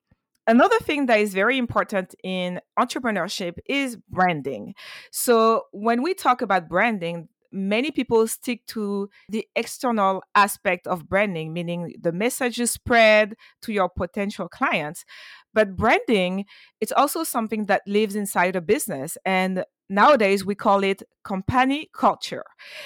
Another 0.47 0.79
thing 0.79 1.05
that 1.05 1.19
is 1.19 1.33
very 1.33 1.57
important 1.57 2.15
in 2.23 2.59
entrepreneurship 2.77 3.57
is 3.67 3.95
branding. 4.09 4.73
So, 5.11 5.65
when 5.71 6.01
we 6.01 6.15
talk 6.15 6.41
about 6.41 6.67
branding, 6.67 7.29
many 7.51 7.91
people 7.91 8.25
stick 8.27 8.65
to 8.65 9.09
the 9.29 9.45
external 9.55 10.23
aspect 10.35 10.87
of 10.87 11.07
branding, 11.07 11.53
meaning 11.53 11.93
the 11.99 12.11
message 12.11 12.57
spread 12.69 13.35
to 13.61 13.73
your 13.73 13.89
potential 13.89 14.47
clients. 14.47 15.05
But 15.53 15.75
branding, 15.75 16.45
it's 16.79 16.93
also 16.93 17.23
something 17.23 17.65
that 17.65 17.81
lives 17.85 18.15
inside 18.15 18.55
a 18.55 18.61
business. 18.61 19.17
And 19.25 19.63
nowadays 19.91 20.43
we 20.45 20.55
call 20.55 20.83
it 20.83 21.03
company 21.23 21.89
culture. 21.93 22.45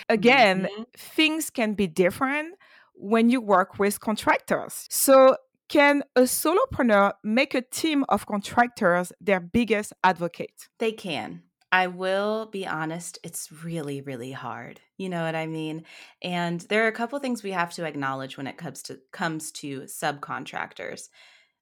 Again, 0.10 0.64
mm-hmm. 0.64 0.84
things 0.98 1.50
can 1.50 1.74
be 1.74 1.88
different 1.88 2.56
when 2.96 3.30
you 3.30 3.40
work 3.40 3.80
with 3.80 4.00
contractors. 4.00 4.88
So 4.90 5.38
can 5.70 6.04
a 6.16 6.22
solopreneur 6.22 7.14
make 7.24 7.54
a 7.54 7.62
team 7.62 8.06
of 8.10 8.26
contractors 8.26 9.12
their 9.22 9.40
biggest 9.40 9.94
advocate? 10.04 10.70
They 10.80 10.92
can. 10.92 11.44
I 11.72 11.88
will 11.88 12.46
be 12.46 12.66
honest, 12.66 13.20
it's 13.24 13.52
really, 13.52 14.00
really 14.00 14.32
hard. 14.32 14.80
You 14.98 15.10
know 15.10 15.24
what 15.26 15.36
I 15.36 15.46
mean? 15.46 15.84
And 16.22 16.62
there 16.62 16.86
are 16.86 16.88
a 16.88 16.94
couple 16.94 17.20
things 17.20 17.44
we 17.44 17.52
have 17.52 17.74
to 17.74 17.86
acknowledge 17.86 18.38
when 18.38 18.48
it 18.48 18.58
comes 18.58 18.82
to 18.84 19.00
comes 19.12 19.52
to 19.54 19.82
subcontractors. 19.82 21.10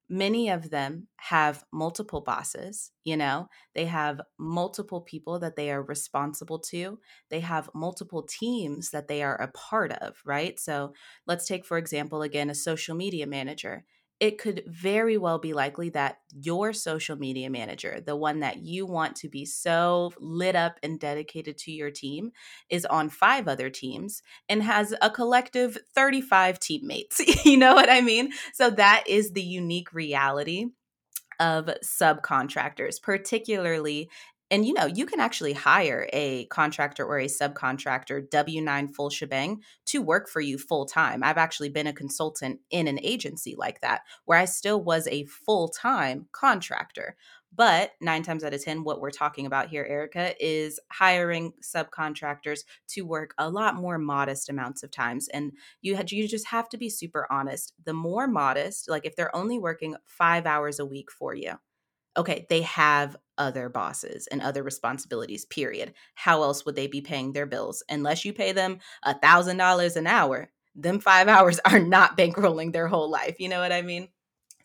Many 0.10 0.50
of 0.50 0.70
them 0.70 1.08
have 1.18 1.64
multiple 1.72 2.22
bosses, 2.22 2.92
you 3.04 3.18
know, 3.18 3.48
they 3.74 3.86
have 3.86 4.22
multiple 4.38 5.02
people 5.02 5.40
that 5.40 5.56
they 5.56 5.72
are 5.72 5.82
responsible 5.82 6.60
to. 6.60 7.00
They 7.30 7.40
have 7.40 7.70
multiple 7.74 8.24
teams 8.24 8.92
that 8.92 9.08
they 9.08 9.24
are 9.24 9.40
a 9.42 9.48
part 9.52 9.94
of, 9.94 10.22
right? 10.26 10.60
So 10.60 10.94
let's 11.26 11.48
take, 11.48 11.66
for 11.66 11.78
example, 11.78 12.22
again, 12.22 12.50
a 12.50 12.56
social 12.56 12.96
media 12.96 13.26
manager 13.26 13.86
it 14.20 14.38
could 14.38 14.64
very 14.68 15.18
well 15.18 15.38
be 15.38 15.54
likely 15.54 15.90
that 15.90 16.20
your 16.34 16.72
social 16.74 17.16
media 17.16 17.50
manager, 17.50 18.02
the 18.06 18.16
one 18.16 18.40
that 18.40 18.58
you 18.58 18.86
want 18.86 19.16
to 19.18 19.30
be 19.30 19.46
so 19.46 20.14
lit 20.20 20.56
up 20.56 20.80
and 20.82 21.00
dedicated 21.00 21.58
to 21.58 21.72
your 21.72 21.92
team, 21.92 22.32
is 22.70 22.86
on 22.86 23.10
five 23.10 23.48
other 23.48 23.70
teams 23.70 24.22
and 24.48 24.64
has 24.64 24.94
a 25.02 25.10
collective 25.10 25.78
35 25.94 26.60
teammates. 26.60 27.22
you 27.46 27.58
know 27.58 27.74
what 27.74 27.90
I 27.90 28.02
mean? 28.02 28.32
So 28.54 28.70
that 28.72 29.04
is 29.08 29.32
the 29.32 29.42
unique 29.42 29.94
reality 29.94 30.68
of 31.40 31.66
subcontractors, 31.84 33.02
particularly 33.02 34.10
and 34.54 34.68
you 34.68 34.74
know, 34.76 34.86
you 34.86 35.08
can 35.08 35.20
actually 35.20 35.54
hire 35.54 36.08
a 36.14 36.46
contractor 36.46 37.04
or 37.04 37.18
a 37.18 37.26
subcontractor, 37.26 38.30
W 38.30 38.62
9 38.62 38.88
full 38.90 39.10
shebang, 39.10 39.64
to 39.88 40.00
work 40.00 40.30
for 40.30 40.42
you 40.42 40.60
full 40.60 40.86
time. 40.86 41.24
I've 41.24 41.40
actually 41.40 41.70
been 41.70 41.88
a 41.88 41.92
consultant 41.94 42.60
in 42.70 42.88
an 42.88 43.00
agency 43.02 43.56
like 43.58 43.82
that, 43.82 44.02
where 44.26 44.38
I 44.38 44.46
still 44.46 44.80
was 44.80 45.08
a 45.08 45.26
full 45.26 45.70
time 45.70 46.28
contractor. 46.34 47.16
But 47.52 47.94
nine 48.00 48.22
times 48.22 48.44
out 48.44 48.54
of 48.54 48.64
10, 48.64 48.84
what 48.84 49.02
we're 49.02 49.10
talking 49.10 49.48
about 49.48 49.70
here, 49.70 49.88
Erica, 49.90 50.36
is 50.40 50.80
hiring 50.92 51.54
subcontractors 51.64 52.60
to 52.90 53.02
work 53.02 53.34
a 53.40 53.50
lot 53.50 53.74
more 53.74 53.98
modest 53.98 54.50
amounts 54.50 54.84
of 54.84 54.92
times. 54.92 55.30
And 55.30 55.54
you 55.82 55.96
had 55.96 56.12
you 56.12 56.28
just 56.28 56.50
have 56.50 56.70
to 56.70 56.78
be 56.78 56.92
super 56.92 57.26
honest. 57.32 57.74
The 57.84 57.94
more 57.94 58.28
modest, 58.28 58.88
like 58.88 59.08
if 59.08 59.16
they're 59.16 59.36
only 59.36 59.58
working 59.58 59.96
five 60.06 60.46
hours 60.46 60.78
a 60.78 60.86
week 60.86 61.10
for 61.10 61.34
you, 61.34 61.54
okay, 62.16 62.46
they 62.50 62.62
have 62.62 63.18
other 63.38 63.70
bosses 63.70 64.28
and 64.28 64.42
other 64.42 64.64
responsibilities, 64.64 65.46
period. 65.46 65.94
How 66.16 66.44
else 66.44 66.66
would 66.66 66.76
they 66.76 66.88
be 66.88 67.02
paying 67.02 67.34
their 67.34 67.46
bills? 67.46 67.84
Unless 67.90 68.26
you 68.26 68.34
pay 68.34 68.52
them 68.52 68.80
a 69.04 69.18
thousand 69.18 69.58
dollars 69.58 69.96
an 69.96 70.08
hour, 70.08 70.50
them 70.76 71.00
five 71.00 71.28
hours 71.30 71.60
are 71.66 71.80
not 71.80 72.18
bankrolling 72.18 72.74
their 72.74 72.88
whole 72.88 73.10
life. 73.10 73.40
You 73.40 73.50
know 73.50 73.60
what 73.60 73.72
I 73.72 73.82
mean? 73.82 74.10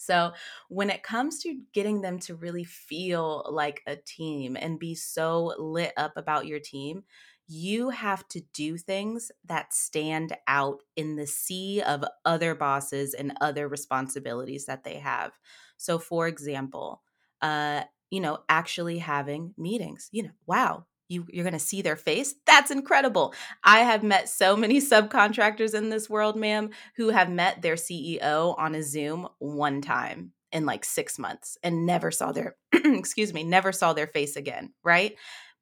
So, 0.01 0.33
when 0.69 0.91
it 0.91 1.03
comes 1.03 1.43
to 1.43 1.61
getting 1.73 2.01
them 2.03 2.21
to 2.21 2.37
really 2.37 2.65
feel 2.65 3.45
like 3.51 3.83
a 3.87 3.97
team 3.97 4.57
and 4.59 4.79
be 4.79 4.95
so 4.95 5.55
lit 5.59 5.93
up 5.97 6.13
about 6.17 6.47
your 6.47 6.61
team, 6.61 7.03
you 7.49 7.89
have 7.89 8.29
to 8.29 8.43
do 8.53 8.77
things 8.77 9.33
that 9.47 9.73
stand 9.73 10.37
out 10.47 10.83
in 10.97 11.17
the 11.17 11.27
sea 11.27 11.83
of 11.83 12.05
other 12.25 12.55
bosses 12.55 13.15
and 13.15 13.33
other 13.41 13.67
responsibilities 13.67 14.67
that 14.67 14.85
they 14.85 14.99
have. 14.99 15.33
So, 15.79 15.99
for 15.99 16.29
example, 16.29 17.03
uh, 17.41 17.83
you 18.11 18.21
know, 18.21 18.39
actually 18.49 18.99
having 18.99 19.55
meetings. 19.57 20.09
You 20.13 20.25
know, 20.25 20.31
wow, 20.47 20.87
you, 21.09 21.27
you're 21.31 21.45
going 21.45 21.53
to 21.53 21.59
see 21.59 21.83
their 21.83 21.97
face. 21.97 22.35
That's 22.47 22.71
incredible. 22.71 23.35
I 23.65 23.81
have 23.81 24.03
met 24.03 24.29
so 24.29 24.57
many 24.57 24.81
subcontractors 24.81 25.75
in 25.75 25.89
this 25.89 26.09
world, 26.09 26.37
ma'am, 26.37 26.71
who 26.97 27.11
have 27.11 27.31
met 27.31 27.63
their 27.63 27.77
CEO 27.77 28.57
on 28.59 28.75
a 28.75 28.83
Zoom 28.83 29.29
one 29.39 29.81
time 29.81 30.33
in 30.53 30.65
like 30.65 30.85
six 30.85 31.19
months 31.19 31.59
and 31.63 31.87
never 31.87 32.11
saw 32.11 32.33
their, 32.33 32.57
excuse 32.73 33.35
me, 33.35 33.45
never 33.45 33.73
saw 33.73 33.93
their 33.93 34.07
face 34.07 34.37
again, 34.37 34.73
right? 34.83 35.17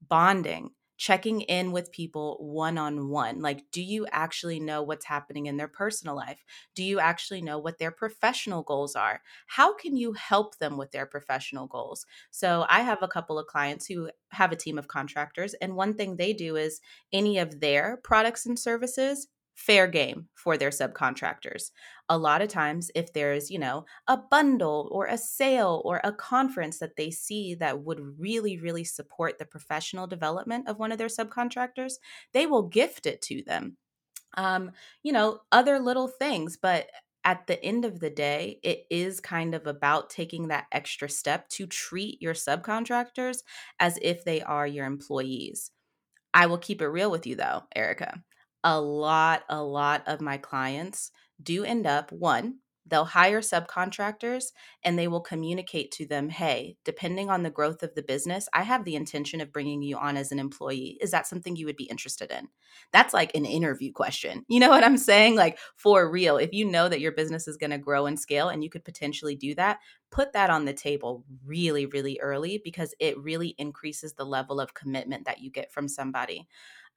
Bonding 0.08 0.70
checking 0.96 1.42
in 1.42 1.72
with 1.72 1.92
people 1.92 2.36
one 2.40 2.78
on 2.78 3.08
one. 3.08 3.40
Like, 3.40 3.70
do 3.70 3.82
you 3.82 4.06
actually 4.12 4.60
know 4.60 4.82
what's 4.82 5.04
happening 5.04 5.46
in 5.46 5.56
their 5.56 5.68
personal 5.68 6.16
life? 6.16 6.44
Do 6.74 6.82
you 6.82 7.00
actually 7.00 7.42
know 7.42 7.58
what 7.58 7.78
their 7.78 7.90
professional 7.90 8.62
goals 8.62 8.96
are? 8.96 9.22
How 9.46 9.74
can 9.74 9.96
you 9.96 10.12
help 10.14 10.58
them 10.58 10.76
with 10.76 10.92
their 10.92 11.06
professional 11.06 11.66
goals? 11.66 12.06
So, 12.30 12.66
I 12.68 12.80
have 12.80 13.02
a 13.02 13.08
couple 13.08 13.38
of 13.38 13.46
clients 13.46 13.86
who 13.86 14.10
have 14.30 14.52
a 14.52 14.56
team 14.56 14.78
of 14.78 14.88
contractors, 14.88 15.54
and 15.54 15.76
one 15.76 15.94
thing 15.94 16.16
they 16.16 16.32
do 16.32 16.56
is 16.56 16.80
any 17.12 17.38
of 17.38 17.60
their 17.60 17.98
products 17.98 18.46
and 18.46 18.58
services 18.58 19.28
fair 19.56 19.86
game 19.86 20.28
for 20.34 20.56
their 20.56 20.70
subcontractors. 20.70 21.70
A 22.08 22.18
lot 22.18 22.42
of 22.42 22.48
times, 22.48 22.90
if 22.94 23.12
there's, 23.12 23.50
you 23.50 23.58
know, 23.58 23.86
a 24.06 24.16
bundle 24.16 24.88
or 24.92 25.06
a 25.06 25.18
sale 25.18 25.82
or 25.84 26.00
a 26.04 26.12
conference 26.12 26.78
that 26.78 26.96
they 26.96 27.10
see 27.10 27.54
that 27.56 27.82
would 27.82 27.98
really, 28.18 28.58
really 28.58 28.84
support 28.84 29.38
the 29.38 29.46
professional 29.46 30.06
development 30.06 30.68
of 30.68 30.78
one 30.78 30.92
of 30.92 30.98
their 30.98 31.08
subcontractors, 31.08 31.94
they 32.32 32.46
will 32.46 32.68
gift 32.68 33.06
it 33.06 33.22
to 33.22 33.42
them. 33.42 33.76
Um, 34.36 34.72
you 35.02 35.12
know, 35.12 35.40
other 35.50 35.78
little 35.78 36.08
things, 36.08 36.58
but 36.60 36.88
at 37.24 37.46
the 37.46 37.62
end 37.64 37.84
of 37.84 37.98
the 37.98 38.10
day, 38.10 38.60
it 38.62 38.84
is 38.90 39.18
kind 39.20 39.54
of 39.54 39.66
about 39.66 40.10
taking 40.10 40.48
that 40.48 40.66
extra 40.70 41.08
step 41.08 41.48
to 41.48 41.66
treat 41.66 42.20
your 42.22 42.34
subcontractors 42.34 43.38
as 43.80 43.98
if 44.02 44.24
they 44.24 44.42
are 44.42 44.66
your 44.66 44.86
employees. 44.86 45.72
I 46.34 46.46
will 46.46 46.58
keep 46.58 46.82
it 46.82 46.88
real 46.88 47.10
with 47.10 47.26
you 47.26 47.34
though, 47.36 47.62
Erica 47.74 48.22
a 48.66 48.80
lot, 48.80 49.44
a 49.48 49.62
lot 49.62 50.02
of 50.08 50.20
my 50.20 50.36
clients 50.36 51.12
do 51.40 51.64
end 51.64 51.86
up 51.86 52.10
one, 52.10 52.56
they'll 52.84 53.04
hire 53.04 53.40
subcontractors 53.40 54.46
and 54.82 54.98
they 54.98 55.06
will 55.06 55.20
communicate 55.20 55.92
to 55.92 56.06
them, 56.06 56.28
hey, 56.28 56.76
depending 56.84 57.30
on 57.30 57.44
the 57.44 57.50
growth 57.50 57.84
of 57.84 57.94
the 57.94 58.02
business, 58.02 58.48
I 58.52 58.62
have 58.62 58.84
the 58.84 58.96
intention 58.96 59.40
of 59.40 59.52
bringing 59.52 59.82
you 59.82 59.96
on 59.96 60.16
as 60.16 60.32
an 60.32 60.40
employee. 60.40 60.98
Is 61.00 61.12
that 61.12 61.28
something 61.28 61.54
you 61.54 61.66
would 61.66 61.76
be 61.76 61.84
interested 61.84 62.32
in? 62.32 62.48
That's 62.92 63.14
like 63.14 63.34
an 63.36 63.44
interview 63.44 63.92
question. 63.92 64.44
You 64.48 64.58
know 64.58 64.70
what 64.70 64.84
I'm 64.84 64.98
saying? 64.98 65.36
Like 65.36 65.58
for 65.76 66.10
real, 66.10 66.36
if 66.36 66.52
you 66.52 66.64
know 66.64 66.88
that 66.88 67.00
your 67.00 67.12
business 67.12 67.46
is 67.46 67.56
going 67.56 67.70
to 67.70 67.78
grow 67.78 68.06
and 68.06 68.18
scale 68.18 68.48
and 68.48 68.64
you 68.64 68.70
could 68.70 68.84
potentially 68.84 69.36
do 69.36 69.54
that, 69.54 69.78
put 70.10 70.32
that 70.32 70.50
on 70.50 70.64
the 70.64 70.72
table 70.72 71.24
really, 71.44 71.86
really 71.86 72.18
early 72.20 72.60
because 72.64 72.94
it 72.98 73.16
really 73.18 73.54
increases 73.58 74.14
the 74.14 74.24
level 74.24 74.60
of 74.60 74.74
commitment 74.74 75.26
that 75.26 75.40
you 75.40 75.50
get 75.50 75.72
from 75.72 75.86
somebody. 75.86 76.48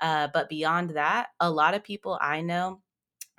Uh, 0.02 0.28
but 0.34 0.50
beyond 0.50 0.92
that, 0.92 1.30
a 1.40 1.52
lot 1.52 1.74
of 1.74 1.84
people 1.84 2.18
I 2.22 2.42
know, 2.42 2.82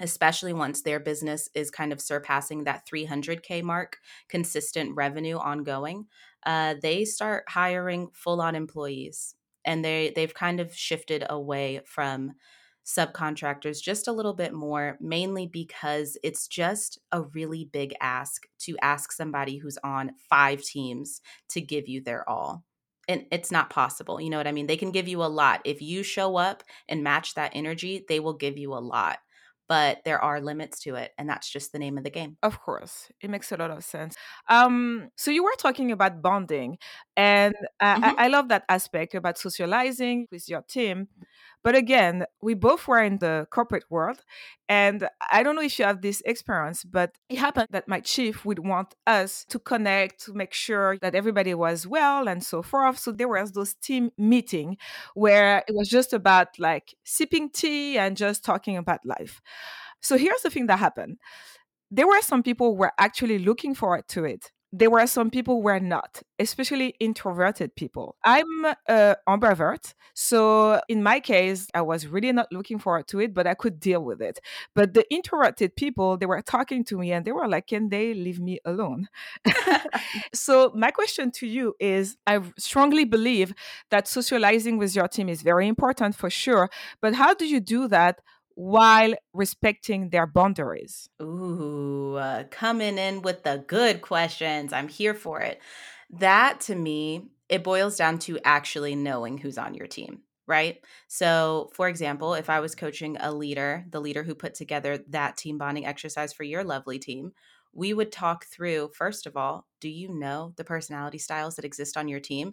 especially 0.01 0.53
once 0.53 0.83
their 0.83 1.01
business 1.01 1.49
is 1.55 1.71
kind 1.71 1.93
of 1.93 2.01
surpassing 2.01 2.65
that 2.65 2.87
300K 2.87 3.63
mark, 3.63 3.99
consistent 4.29 4.95
revenue 4.97 5.37
ongoing, 5.37 6.07
uh, 6.47 6.75
they 6.81 7.05
start 7.05 7.45
hiring 7.49 8.09
full 8.13 8.41
on 8.41 8.55
employees. 8.55 9.35
And 9.65 9.85
they, 9.85 10.13
they've 10.17 10.33
kind 10.33 10.59
of 10.59 10.75
shifted 10.75 11.25
away 11.29 11.83
from 11.85 12.33
subcontractors 12.87 13.83
just 13.83 14.09
a 14.09 14.13
little 14.13 14.33
bit 14.33 14.55
more, 14.55 14.97
mainly 15.01 15.47
because 15.47 16.17
it's 16.23 16.49
just 16.49 16.99
a 17.13 17.23
really 17.23 17.69
big 17.71 17.95
ask 18.01 18.47
to 18.61 18.77
ask 18.81 19.13
somebody 19.13 19.59
who's 19.59 19.79
on 19.85 20.13
five 20.31 20.63
teams 20.63 21.21
to 21.51 21.61
give 21.61 21.89
you 21.89 22.01
their 22.01 22.29
all 22.29 22.65
and 23.11 23.27
it's 23.33 23.51
not 23.51 23.71
possible. 23.71 24.21
You 24.21 24.31
know 24.31 24.37
what 24.37 24.47
I 24.47 24.53
mean? 24.53 24.69
They 24.69 24.77
can 24.77 24.93
give 24.93 25.09
you 25.09 25.23
a 25.23 25.27
lot. 25.27 25.63
If 25.65 25.83
you 25.83 26.05
show 26.05 26.37
up 26.37 26.63
and 26.89 27.03
match 27.03 27.35
that 27.35 27.51
energy, 27.55 28.05
they 28.09 28.21
will 28.21 28.35
give 28.35 28.57
you 28.57 28.73
a 28.73 28.79
lot. 28.79 29.19
But 29.69 29.99
there 30.05 30.23
are 30.23 30.41
limits 30.41 30.81
to 30.81 30.95
it, 30.95 31.13
and 31.19 31.29
that's 31.29 31.49
just 31.49 31.73
the 31.73 31.79
name 31.79 31.99
of 31.99 32.05
the 32.05 32.11
game. 32.11 32.37
Of 32.43 32.61
course, 32.61 33.11
it 33.21 33.31
makes 33.31 33.53
a 33.53 33.57
lot 33.57 33.71
of 33.71 33.85
sense. 33.85 34.17
Um, 34.49 35.11
so 35.17 35.31
you 35.31 35.45
were 35.45 35.55
talking 35.59 35.93
about 35.93 36.23
bonding, 36.23 36.79
and 37.17 37.55
mm-hmm. 37.83 38.05
I, 38.05 38.15
I 38.25 38.29
love 38.29 38.49
that 38.49 38.65
aspect 38.69 39.15
about 39.15 39.39
socializing 39.39 40.27
with 40.31 40.49
your 40.49 40.63
team. 40.63 41.09
But 41.63 41.75
again, 41.75 42.25
we 42.41 42.55
both 42.55 42.89
were 42.89 43.03
in 43.03 43.19
the 43.19 43.47
corporate 43.51 43.85
world. 43.91 44.25
And 44.69 45.09
I 45.31 45.43
don't 45.43 45.57
know 45.57 45.63
if 45.63 45.79
you 45.79 45.85
have 45.85 46.01
this 46.01 46.23
experience, 46.25 46.85
but 46.85 47.17
it 47.29 47.39
happened 47.39 47.69
that 47.71 47.89
my 47.89 48.01
chief 48.01 48.45
would 48.45 48.61
want 48.61 48.95
us 49.07 49.45
to 49.51 49.59
connect 49.59 50.25
to 50.25 50.33
make 50.33 50.55
sure 50.55 50.97
that 51.03 51.15
everybody 51.15 51.53
was 51.55 51.87
well 51.87 52.29
and 52.29 52.43
so 52.43 52.63
forth. 52.63 52.99
So 52.99 53.13
there 53.13 53.29
was 53.29 53.53
those 53.53 53.75
team 53.75 54.11
meeting 54.17 54.79
where 55.15 55.63
it 55.69 55.75
was 55.75 55.89
just 55.89 56.13
about 56.13 56.59
like 56.59 56.95
sipping 57.05 57.51
tea 57.51 57.99
and 57.99 58.17
just 58.17 58.45
talking 58.45 58.77
about 58.77 59.01
life. 59.05 59.43
So 60.01 60.17
here's 60.17 60.43
the 60.43 60.51
thing 60.51 60.67
that 60.69 60.79
happened. 60.79 61.19
There 61.91 62.07
were 62.07 62.23
some 62.23 62.43
people 62.43 62.71
who 62.73 62.79
were 62.79 62.93
actually 62.99 63.39
looking 63.39 63.75
forward 63.75 64.09
to 64.09 64.25
it 64.25 64.51
there 64.73 64.91
were 64.91 65.07
some 65.07 65.31
people 65.31 65.57
who 65.57 65.63
were 65.63 65.81
not, 65.81 66.23
especially 66.39 66.95
introverted 67.01 67.75
people. 67.75 68.17
I'm 68.25 68.67
uh, 68.89 69.15
ambivert, 69.29 69.95
so 70.15 70.81
in 70.89 71.03
my 71.03 71.19
case, 71.21 71.69
I 71.75 71.81
was 71.83 72.07
really 72.07 72.31
not 72.33 72.53
looking 72.53 72.79
forward 72.79 73.09
to 73.09 73.21
it, 73.21 73.35
but 73.35 73.47
I 73.47 73.55
could 73.55 73.81
deal 73.81 74.05
with 74.05 74.23
it. 74.23 74.39
But 74.75 74.95
the 74.95 75.05
introverted 75.13 75.75
people, 75.77 76.17
they 76.17 76.27
were 76.27 76.43
talking 76.43 76.85
to 76.85 76.99
me 76.99 77.13
and 77.13 77.25
they 77.25 77.33
were 77.33 77.49
like, 77.49 77.69
"Can 77.69 77.89
they 77.89 78.15
leave 78.15 78.41
me 78.41 78.61
alone?" 78.65 79.09
so 80.35 80.73
my 80.75 80.91
question 80.91 81.31
to 81.33 81.47
you 81.47 81.75
is: 81.81 82.17
I 82.27 82.41
strongly 82.59 83.05
believe 83.05 83.53
that 83.91 84.07
socializing 84.09 84.79
with 84.79 84.95
your 84.95 85.09
team 85.09 85.29
is 85.29 85.43
very 85.43 85.67
important 85.67 86.15
for 86.15 86.31
sure, 86.31 86.71
but 87.01 87.15
how 87.15 87.35
do 87.35 87.47
you 87.47 87.61
do 87.61 87.89
that? 87.89 88.21
While 88.55 89.15
respecting 89.33 90.11
their 90.11 90.27
boundaries? 90.27 91.09
Ooh, 91.23 92.17
uh, 92.17 92.45
coming 92.51 92.97
in 92.99 93.23
with 93.23 93.43
the 93.43 93.63
good 93.67 94.01
questions. 94.01 94.73
I'm 94.73 94.89
here 94.89 95.15
for 95.15 95.41
it. 95.41 95.61
That 96.11 96.61
to 96.63 96.75
me, 96.75 97.29
it 97.49 97.63
boils 97.63 97.97
down 97.97 98.19
to 98.21 98.39
actually 98.45 98.95
knowing 98.95 99.39
who's 99.39 99.59
on 99.59 99.75
your 99.75 99.87
team, 99.87 100.23
right? 100.47 100.83
So, 101.09 101.71
for 101.75 101.89
example, 101.89 102.35
if 102.35 102.49
I 102.49 102.61
was 102.61 102.75
coaching 102.75 103.17
a 103.21 103.33
leader, 103.33 103.85
the 103.91 104.01
leader 104.01 104.23
who 104.23 104.35
put 104.35 104.55
together 104.55 104.99
that 105.09 105.37
team 105.37 105.59
bonding 105.59 105.85
exercise 105.85 106.33
for 106.33 106.45
your 106.45 106.65
lovely 106.65 106.99
team, 106.99 107.33
we 107.73 107.93
would 107.93 108.11
talk 108.11 108.47
through 108.47 108.91
first 108.95 109.27
of 109.27 109.37
all, 109.37 109.67
do 109.81 109.89
you 109.89 110.09
know 110.09 110.53
the 110.57 110.65
personality 110.65 111.19
styles 111.19 111.57
that 111.57 111.65
exist 111.65 111.97
on 111.97 112.09
your 112.09 112.21
team? 112.21 112.53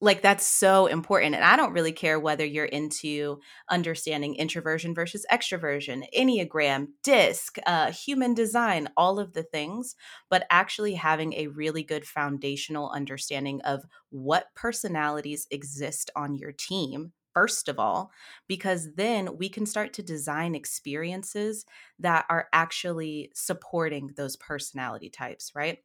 Like 0.00 0.22
that's 0.22 0.46
so 0.46 0.86
important 0.86 1.34
and 1.34 1.44
i 1.44 1.56
don't 1.56 1.72
really 1.72 1.92
care 1.92 2.18
whether 2.18 2.44
you're 2.44 2.64
into 2.64 3.38
understanding 3.70 4.34
introversion 4.34 4.94
versus 4.94 5.24
extroversion 5.32 6.04
enneagram 6.16 6.88
disc 7.02 7.58
uh, 7.66 7.90
human 7.90 8.34
design 8.34 8.88
all 8.96 9.18
of 9.18 9.32
the 9.32 9.42
things 9.42 9.94
but 10.28 10.46
actually 10.50 10.94
having 10.94 11.32
a 11.34 11.46
really 11.48 11.82
good 11.82 12.04
foundational 12.04 12.90
understanding 12.90 13.60
of 13.62 13.84
what 14.10 14.54
personalities 14.54 15.46
exist 15.50 16.10
on 16.16 16.34
your 16.34 16.52
team 16.52 17.12
first 17.34 17.68
of 17.68 17.80
all, 17.80 18.12
because 18.46 18.94
then 18.94 19.36
we 19.36 19.48
can 19.48 19.66
start 19.66 19.92
to 19.92 20.02
design 20.04 20.54
experiences 20.54 21.66
that 21.98 22.24
are 22.30 22.48
actually 22.52 23.30
supporting 23.34 24.10
those 24.16 24.36
personality 24.36 25.10
types, 25.10 25.50
right? 25.54 25.78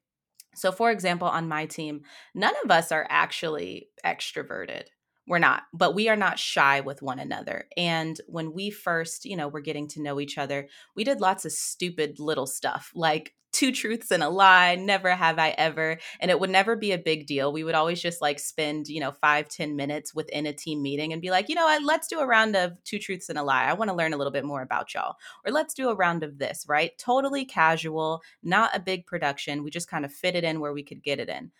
So, 0.56 0.72
for 0.72 0.91
example, 0.91 1.28
on 1.28 1.47
my 1.47 1.66
team, 1.66 2.02
none 2.34 2.56
of 2.64 2.72
us 2.72 2.91
are 2.91 3.08
actually 3.10 3.89
extroverted. 4.06 4.86
We're 5.28 5.39
not, 5.39 5.64
but 5.74 5.93
we 5.93 6.10
are 6.10 6.16
not 6.16 6.39
shy 6.39 6.82
with 6.82 7.04
one 7.04 7.20
another. 7.20 7.68
And 7.78 8.20
when 8.28 8.52
we 8.52 8.72
first, 8.72 9.26
you 9.26 9.38
know, 9.38 9.47
were 9.47 9.62
getting 9.62 9.88
to 9.89 10.02
know 10.02 10.20
each 10.20 10.39
other, 10.39 10.68
we 10.95 11.04
did 11.04 11.22
lots 11.22 11.45
of 11.45 11.52
stupid 11.52 12.20
little 12.20 12.47
stuff 12.47 12.91
like 12.95 13.36
two 13.60 13.74
truths 13.74 14.10
and 14.10 14.24
a 14.24 14.30
lie 14.30 14.76
never 14.76 15.10
have 15.10 15.38
i 15.38 15.49
ever 15.57 15.97
and 16.22 16.32
it 16.32 16.39
would 16.39 16.49
never 16.49 16.78
be 16.78 16.93
a 16.93 16.97
big 16.97 17.28
deal. 17.28 17.51
We 17.51 17.66
would 17.66 17.76
always 17.76 18.01
just 18.01 18.22
like 18.22 18.39
spend 18.39 18.88
you 18.88 19.01
know 19.01 19.12
five 19.12 19.49
ten 19.49 19.76
minutes 19.76 20.16
within 20.16 20.45
a 20.45 20.53
team 20.53 20.82
meeting 20.82 21.12
and 21.12 21.22
be 21.22 21.30
like 21.30 21.49
you 21.49 21.55
know 21.55 21.66
what? 21.66 21.84
Let's 21.84 22.07
do 22.07 22.20
a 22.20 22.26
round 22.26 22.55
of 22.55 22.82
two 22.86 22.99
truths 22.99 23.28
and 23.28 23.38
a 23.38 23.43
lie. 23.43 23.66
I 23.66 23.74
want 23.74 23.89
to 23.89 23.95
learn 23.95 24.14
a 24.14 24.18
little 24.18 24.32
bit 24.32 24.45
more 24.45 24.62
about 24.62 24.93
y'all. 24.93 25.16
Or 25.45 25.51
let's 25.51 25.74
do 25.74 25.89
a 25.89 25.95
round 25.95 26.24
of 26.24 26.38
this 26.38 26.66
right? 26.70 26.97
Totally 26.97 27.43
casual 27.43 28.22
not 28.41 28.76
a 28.76 28.80
big 28.80 29.05
production. 29.05 29.64
We 29.64 29.72
just 29.72 29.89
kind 29.89 30.05
of 30.05 30.14
fit 30.14 30.36
it 30.36 30.45
in 30.45 30.62
where 30.62 30.74
we 30.74 30.84
could 30.84 31.03
get 31.03 31.20
it 31.20 31.28
in. 31.28 31.51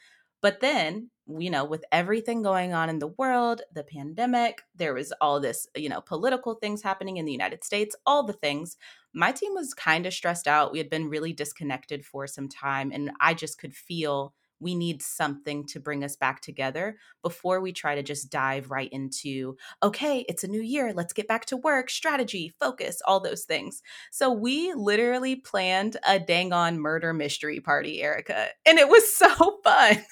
But 0.41 0.62
then, 0.62 1.10
you 1.28 1.50
know, 1.50 1.66
with 1.66 1.84
everything 1.91 2.41
going 2.41 2.74
on 2.74 2.89
in 2.89 3.00
the 3.00 3.08
world, 3.08 3.62
the 3.74 3.84
pandemic, 3.84 4.62
there 4.74 4.93
was 4.93 5.12
all 5.20 5.39
this, 5.39 5.68
you 5.76 5.89
know, 5.89 6.00
political 6.00 6.56
things 6.56 6.82
happening 6.82 7.18
in 7.18 7.26
the 7.26 7.32
United 7.32 7.64
States, 7.64 7.93
all 8.06 8.24
the 8.24 8.34
things. 8.34 8.78
My 9.14 9.32
team 9.32 9.53
was 9.53 9.74
kind 9.74 10.05
of 10.05 10.14
stressed 10.14 10.47
out. 10.47 10.72
We 10.72 10.78
had 10.78 10.89
been 10.89 11.10
really 11.10 11.34
disconnected 11.34 12.05
for 12.05 12.28
some 12.28 12.47
time, 12.47 12.91
and 12.93 13.12
I 13.20 13.34
just 13.34 13.60
could 13.60 13.74
feel 13.74 14.34
we 14.60 14.76
need 14.76 15.01
something 15.01 15.66
to 15.68 15.80
bring 15.80 16.03
us 16.03 16.16
back 16.16 16.41
together 16.41 16.97
before 17.24 17.62
we 17.62 17.72
try 17.72 17.95
to 17.95 18.03
just 18.03 18.30
dive 18.30 18.70
right 18.72 18.89
into, 18.91 19.55
okay, 19.82 20.26
it's 20.28 20.43
a 20.43 20.47
new 20.47 20.62
year. 20.62 20.93
Let's 20.93 21.14
get 21.14 21.28
back 21.28 21.45
to 21.45 21.57
work, 21.57 21.89
strategy, 21.89 22.53
focus, 22.60 23.01
all 23.05 23.20
those 23.20 23.45
things. 23.45 23.82
So 24.12 24.32
we 24.32 24.74
literally 24.74 25.38
planned 25.38 25.97
a 26.07 26.20
dang 26.20 26.51
on 26.53 26.80
murder 26.80 27.14
mystery 27.14 27.60
party, 27.60 28.01
Erica, 28.01 28.49
and 28.66 28.78
it 28.78 28.89
was 28.89 29.14
so 29.16 29.60
fun. 29.64 30.03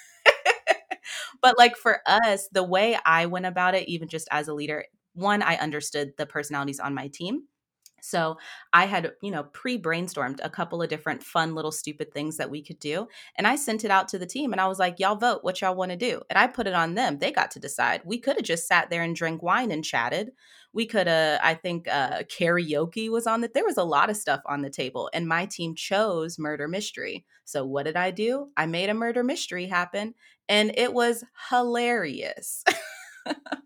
but 1.41 1.57
like 1.57 1.75
for 1.75 1.99
us, 2.05 2.47
the 2.51 2.63
way 2.63 2.97
I 3.05 3.25
went 3.25 3.45
about 3.45 3.75
it, 3.75 3.87
even 3.89 4.07
just 4.07 4.27
as 4.31 4.47
a 4.47 4.53
leader, 4.53 4.85
one, 5.13 5.41
I 5.41 5.55
understood 5.55 6.13
the 6.17 6.25
personalities 6.25 6.79
on 6.79 6.93
my 6.93 7.07
team. 7.07 7.43
So 8.07 8.37
I 8.71 8.85
had, 8.85 9.11
you 9.21 9.31
know, 9.31 9.43
pre 9.43 9.77
brainstormed 9.77 10.39
a 10.41 10.49
couple 10.49 10.81
of 10.81 10.89
different 10.89 11.23
fun 11.23 11.55
little 11.55 11.71
stupid 11.71 12.13
things 12.13 12.37
that 12.37 12.49
we 12.49 12.61
could 12.61 12.79
do. 12.79 13.07
And 13.37 13.45
I 13.45 13.55
sent 13.55 13.83
it 13.83 13.91
out 13.91 14.07
to 14.09 14.19
the 14.19 14.25
team 14.25 14.53
and 14.53 14.61
I 14.61 14.67
was 14.67 14.79
like, 14.79 14.99
y'all 14.99 15.15
vote 15.15 15.43
what 15.43 15.61
y'all 15.61 15.75
want 15.75 15.91
to 15.91 15.97
do. 15.97 16.21
And 16.29 16.39
I 16.39 16.47
put 16.47 16.67
it 16.67 16.73
on 16.73 16.95
them. 16.95 17.19
They 17.19 17.31
got 17.31 17.51
to 17.51 17.59
decide. 17.59 18.01
We 18.05 18.19
could 18.19 18.37
have 18.37 18.45
just 18.45 18.67
sat 18.67 18.89
there 18.89 19.03
and 19.03 19.15
drank 19.15 19.43
wine 19.43 19.71
and 19.71 19.83
chatted. 19.83 20.31
We 20.73 20.85
could 20.85 21.07
have, 21.07 21.39
I 21.43 21.53
think 21.53 21.87
uh, 21.87 22.23
karaoke 22.23 23.09
was 23.09 23.27
on 23.27 23.41
that. 23.41 23.53
there 23.53 23.65
was 23.65 23.77
a 23.77 23.83
lot 23.83 24.09
of 24.09 24.17
stuff 24.17 24.41
on 24.45 24.61
the 24.61 24.69
table. 24.69 25.09
And 25.13 25.27
my 25.27 25.45
team 25.45 25.75
chose 25.75 26.39
murder 26.39 26.67
mystery. 26.67 27.25
So 27.43 27.65
what 27.65 27.83
did 27.83 27.97
I 27.97 28.11
do? 28.11 28.49
I 28.55 28.65
made 28.65 28.89
a 28.89 28.93
murder 28.93 29.23
mystery 29.23 29.67
happen 29.67 30.13
and 30.47 30.71
it 30.77 30.93
was 30.93 31.23
hilarious. 31.49 32.63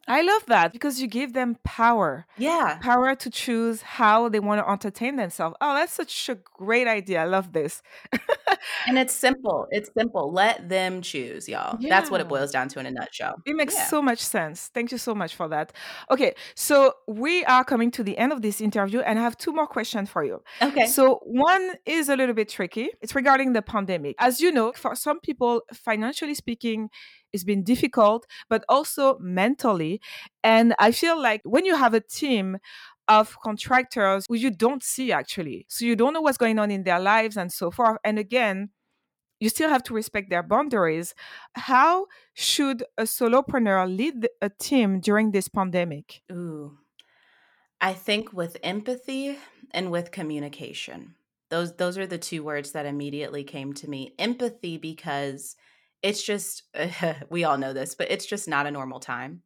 I 0.08 0.24
love 0.24 0.46
that 0.48 0.74
because 0.74 1.02
you 1.02 1.08
give 1.08 1.34
them 1.34 1.58
power. 1.64 2.26
Yeah. 2.38 2.80
Power 2.82 3.16
to 3.16 3.30
choose 3.30 3.82
how 3.82 4.28
they 4.28 4.40
want 4.40 4.60
to 4.60 4.70
entertain 4.70 5.16
themselves. 5.16 5.56
Oh, 5.62 5.74
that's 5.74 5.94
such 5.94 6.28
a 6.28 6.36
great 6.36 6.88
idea. 6.88 7.22
I 7.22 7.26
love 7.26 7.54
this. 7.54 7.82
and 8.88 8.98
it's 8.98 9.14
simple. 9.14 9.68
It's 9.72 9.90
simple. 9.98 10.34
Let 10.34 10.68
them 10.68 11.02
choose, 11.02 11.48
y'all. 11.48 11.78
Yeah. 11.80 11.90
That's 11.90 12.12
what 12.12 12.20
it 12.20 12.28
boils 12.28 12.52
down 12.52 12.68
to 12.70 12.80
in 12.80 12.88
a 12.88 12.92
nutshell. 12.92 13.36
It 13.46 13.56
makes 13.56 13.74
yeah. 13.74 13.86
so 13.86 14.02
much 14.02 14.20
sense. 14.20 14.70
Thank 14.74 14.92
you 14.92 14.98
so 14.98 15.16
much 15.16 15.36
for 15.36 15.48
that. 15.48 15.72
Okay, 16.10 16.36
so 16.56 16.94
we 17.08 17.46
are 17.46 17.64
coming 17.64 17.90
to 17.92 18.04
the 18.04 18.18
end 18.18 18.34
of 18.34 18.42
this 18.42 18.60
interview 18.60 19.00
and 19.00 19.18
I 19.18 19.22
have 19.22 19.38
two 19.38 19.54
more 19.54 19.68
questions 19.68 20.10
for 20.10 20.24
you. 20.24 20.42
Okay. 20.62 20.88
So 20.88 21.22
one 21.24 21.76
is 21.86 22.10
a 22.10 22.18
little 22.18 22.36
bit 22.36 22.50
tricky. 22.50 22.90
It's 23.02 23.16
regarding 23.16 23.54
the 23.54 23.62
pandemic. 23.62 24.16
As 24.20 24.42
you 24.42 24.52
know, 24.52 24.74
for 24.74 24.96
some 24.96 25.20
people, 25.22 25.62
financially 25.74 26.34
speaking, 26.34 26.90
it's 27.34 27.44
been 27.44 27.64
difficult, 27.64 28.26
but 28.50 28.64
also 28.70 29.18
mentally. 29.20 30.02
And 30.44 30.76
I 30.80 30.92
feel 30.92 31.22
like 31.22 31.42
when 31.44 31.66
you 31.66 31.76
have 31.76 31.94
a 31.94 32.02
team 32.02 32.58
of 33.08 33.38
contractors 33.42 34.26
who 34.28 34.36
you 34.36 34.52
don't 34.52 34.84
see 34.84 35.12
actually, 35.12 35.66
so 35.70 35.86
you 35.86 35.96
don't 35.96 36.14
know 36.14 36.22
what's 36.22 36.38
going 36.38 36.60
on 36.60 36.72
in 36.72 36.84
their 36.84 37.00
lives 37.00 37.38
and 37.38 37.52
so 37.52 37.72
forth. 37.72 37.98
And 38.04 38.18
again, 38.20 38.70
you 39.42 39.50
still 39.50 39.70
have 39.70 39.84
to 39.84 39.94
respect 39.94 40.30
their 40.30 40.44
boundaries. 40.44 41.16
How 41.56 42.06
should 42.36 42.84
a 42.98 43.04
solopreneur 43.04 43.98
lead 43.98 44.30
a 44.42 44.50
team 44.50 45.00
during 45.00 45.32
this 45.32 45.50
pandemic? 45.50 46.22
Ooh, 46.32 46.78
I 47.82 47.94
think 47.94 48.32
with 48.32 48.56
empathy 48.64 49.40
and 49.72 49.92
with 49.92 50.12
communication. 50.12 51.16
Those 51.50 51.76
those 51.76 51.98
are 51.98 52.08
the 52.08 52.20
two 52.20 52.44
words 52.44 52.72
that 52.72 52.86
immediately 52.86 53.44
came 53.44 53.74
to 53.74 53.90
me. 53.90 54.14
Empathy 54.20 54.78
because 54.78 55.58
it's 56.04 56.24
just 56.24 56.64
we 57.30 57.44
all 57.44 57.58
know 57.58 57.74
this, 57.74 57.96
but 57.96 58.12
it's 58.12 58.26
just 58.26 58.48
not 58.48 58.68
a 58.68 58.72
normal 58.72 59.00
time. 59.00 59.44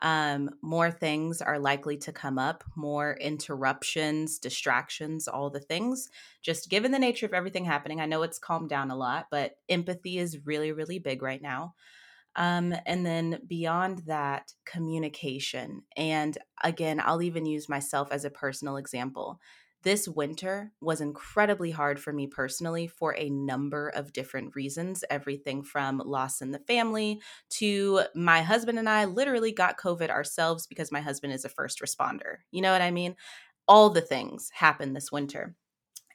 Um, 0.00 0.50
more 0.62 0.90
things 0.90 1.40
are 1.40 1.60
likely 1.60 1.96
to 1.98 2.12
come 2.12 2.38
up, 2.38 2.64
more 2.76 3.16
interruptions, 3.20 4.38
distractions, 4.40 5.28
all 5.28 5.48
the 5.48 5.60
things. 5.60 6.10
Just 6.42 6.68
given 6.70 6.90
the 6.92 6.98
nature 6.98 7.26
of 7.26 7.32
everything 7.34 7.64
happening, 7.64 8.00
I 8.00 8.06
know 8.06 8.22
it's 8.22 8.38
calmed 8.38 8.68
down 8.68 8.90
a 8.90 8.96
lot, 8.96 9.28
but 9.30 9.56
empathy 9.68 10.18
is 10.18 10.44
really, 10.44 10.72
really 10.72 10.98
big 10.98 11.22
right 11.22 11.40
now. 11.40 11.74
Um, 12.34 12.74
and 12.86 13.04
then 13.04 13.42
beyond 13.46 13.98
that, 14.06 14.54
communication. 14.64 15.82
And 15.96 16.38
again, 16.64 17.00
I'll 17.00 17.22
even 17.22 17.44
use 17.44 17.68
myself 17.68 18.10
as 18.10 18.24
a 18.24 18.30
personal 18.30 18.76
example. 18.78 19.40
This 19.82 20.06
winter 20.06 20.72
was 20.80 21.00
incredibly 21.00 21.72
hard 21.72 21.98
for 21.98 22.12
me 22.12 22.28
personally 22.28 22.86
for 22.86 23.16
a 23.16 23.30
number 23.30 23.88
of 23.88 24.12
different 24.12 24.54
reasons. 24.54 25.04
Everything 25.10 25.64
from 25.64 25.98
loss 25.98 26.40
in 26.40 26.52
the 26.52 26.60
family 26.60 27.20
to 27.50 28.02
my 28.14 28.42
husband 28.42 28.78
and 28.78 28.88
I 28.88 29.06
literally 29.06 29.50
got 29.50 29.78
COVID 29.78 30.08
ourselves 30.08 30.66
because 30.68 30.92
my 30.92 31.00
husband 31.00 31.32
is 31.32 31.44
a 31.44 31.48
first 31.48 31.80
responder. 31.80 32.36
You 32.52 32.62
know 32.62 32.72
what 32.72 32.82
I 32.82 32.92
mean? 32.92 33.16
All 33.66 33.90
the 33.90 34.00
things 34.00 34.50
happened 34.52 34.94
this 34.94 35.10
winter. 35.10 35.56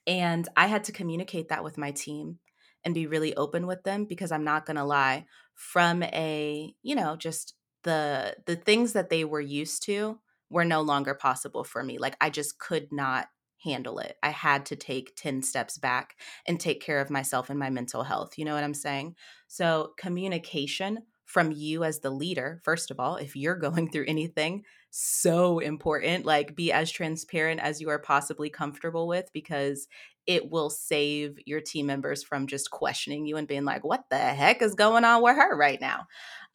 And 0.05 0.47
I 0.55 0.67
had 0.67 0.85
to 0.85 0.91
communicate 0.91 1.49
that 1.49 1.63
with 1.63 1.77
my 1.77 1.91
team 1.91 2.39
and 2.85 2.93
be 2.93 3.07
really 3.07 3.35
open 3.35 3.67
with 3.67 3.83
them 3.83 4.05
because 4.05 4.31
I'm 4.31 4.45
not 4.45 4.65
going 4.65 4.77
to 4.77 4.85
lie 4.85 5.25
from 5.55 6.03
a, 6.03 6.73
you 6.81 6.95
know, 6.95 7.15
just 7.17 7.55
the 7.83 8.35
the 8.45 8.55
things 8.55 8.93
that 8.93 9.09
they 9.09 9.25
were 9.25 9.41
used 9.41 9.83
to 9.83 10.19
were 10.49 10.65
no 10.65 10.81
longer 10.81 11.13
possible 11.13 11.63
for 11.63 11.83
me. 11.83 11.97
Like 11.97 12.15
I 12.21 12.29
just 12.29 12.59
could 12.59 12.91
not 12.93 13.27
handle 13.63 13.99
it. 13.99 14.15
I 14.23 14.29
had 14.29 14.65
to 14.67 14.75
take 14.75 15.15
10 15.15 15.41
steps 15.41 15.77
back 15.77 16.15
and 16.45 16.59
take 16.59 16.81
care 16.81 16.99
of 16.99 17.09
myself 17.09 17.49
and 17.49 17.59
my 17.59 17.69
mental 17.69 18.03
health. 18.03 18.37
You 18.37 18.45
know 18.45 18.53
what 18.53 18.63
I'm 18.63 18.73
saying? 18.73 19.15
So, 19.47 19.93
communication 19.97 20.99
from 21.25 21.51
you 21.51 21.83
as 21.83 21.99
the 21.99 22.09
leader, 22.09 22.61
first 22.63 22.89
of 22.89 22.99
all, 22.99 23.17
if 23.17 23.35
you're 23.35 23.55
going 23.57 23.89
through 23.89 24.05
anything, 24.07 24.63
so 24.89 25.59
important. 25.59 26.25
Like, 26.25 26.55
be 26.55 26.71
as 26.71 26.91
transparent 26.91 27.59
as 27.59 27.81
you 27.81 27.89
are 27.89 27.99
possibly 27.99 28.49
comfortable 28.49 29.07
with 29.07 29.29
because 29.33 29.87
it 30.25 30.51
will 30.51 30.69
save 30.69 31.37
your 31.45 31.61
team 31.61 31.85
members 31.85 32.21
from 32.21 32.47
just 32.47 32.69
questioning 32.69 33.25
you 33.25 33.37
and 33.37 33.47
being 33.47 33.63
like, 33.63 33.83
what 33.85 34.03
the 34.09 34.17
heck 34.17 34.61
is 34.61 34.75
going 34.75 35.05
on 35.05 35.23
with 35.23 35.37
her 35.37 35.55
right 35.55 35.79
now? 35.79 36.05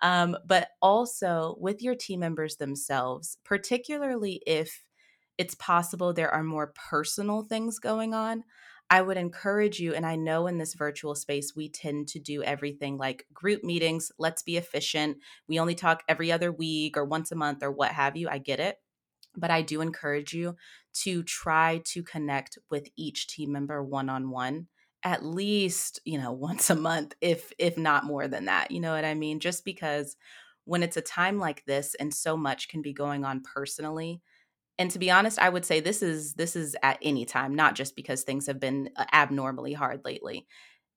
Um, 0.03 0.37
but 0.47 0.69
also 0.83 1.57
with 1.59 1.81
your 1.81 1.95
team 1.95 2.21
members 2.21 2.57
themselves, 2.57 3.39
particularly 3.45 4.43
if 4.47 4.85
it's 5.39 5.55
possible 5.55 6.13
there 6.13 6.31
are 6.31 6.43
more 6.43 6.73
personal 6.91 7.43
things 7.43 7.79
going 7.79 8.15
on. 8.15 8.45
I 8.91 9.01
would 9.01 9.17
encourage 9.17 9.81
you, 9.81 9.95
and 9.95 10.05
I 10.05 10.17
know 10.17 10.47
in 10.47 10.59
this 10.59 10.75
virtual 10.75 11.15
space, 11.15 11.57
we 11.57 11.71
tend 11.71 12.09
to 12.09 12.19
do 12.19 12.43
everything 12.43 12.99
like 12.99 13.27
group 13.33 13.65
meetings. 13.65 14.13
Let's 14.19 14.43
be 14.43 14.59
efficient. 14.59 15.19
We 15.49 15.59
only 15.59 15.75
talk 15.75 16.03
every 16.09 16.31
other 16.31 16.53
week 16.53 16.97
or 16.97 17.05
once 17.05 17.33
a 17.33 17.37
month 17.37 17.63
or 17.63 17.73
what 17.73 17.93
have 17.93 18.17
you. 18.17 18.29
I 18.29 18.39
get 18.39 18.61
it. 18.61 18.79
But 19.35 19.51
I 19.51 19.63
do 19.63 19.81
encourage 19.81 20.35
you 20.35 20.57
to 20.95 21.23
try 21.23 21.81
to 21.87 22.03
connect 22.03 22.59
with 22.71 22.89
each 22.97 23.29
team 23.29 23.53
member 23.53 23.83
one 23.83 24.09
on 24.09 24.31
one 24.31 24.69
at 25.05 25.25
least 25.25 25.99
you 26.05 26.19
know 26.19 26.33
once 26.49 26.71
a 26.71 26.77
month 26.77 27.15
if 27.21 27.53
if 27.59 27.77
not 27.77 28.05
more 28.05 28.29
than 28.29 28.45
that 28.45 28.71
you 28.71 28.79
know 28.79 28.93
what 28.95 29.05
i 29.05 29.15
mean 29.15 29.41
just 29.41 29.65
because 29.65 30.17
when 30.65 30.83
it's 30.83 30.97
a 30.97 31.03
time 31.03 31.39
like 31.39 31.65
this 31.65 31.95
and 31.97 32.15
so 32.15 32.37
much 32.37 32.69
can 32.69 32.83
be 32.83 32.93
going 32.93 33.25
on 33.25 33.43
personally 33.43 34.23
and 34.79 34.91
to 34.91 34.99
be 34.99 35.11
honest 35.11 35.39
i 35.39 35.49
would 35.49 35.65
say 35.65 35.81
this 35.81 36.03
is 36.03 36.35
this 36.35 36.57
is 36.57 36.77
at 36.83 36.99
any 37.03 37.25
time 37.25 37.55
not 37.55 37.75
just 37.75 37.97
because 37.97 38.23
things 38.23 38.47
have 38.47 38.61
been 38.61 38.91
uh, 38.97 39.05
abnormally 39.13 39.73
hard 39.73 40.05
lately. 40.05 40.47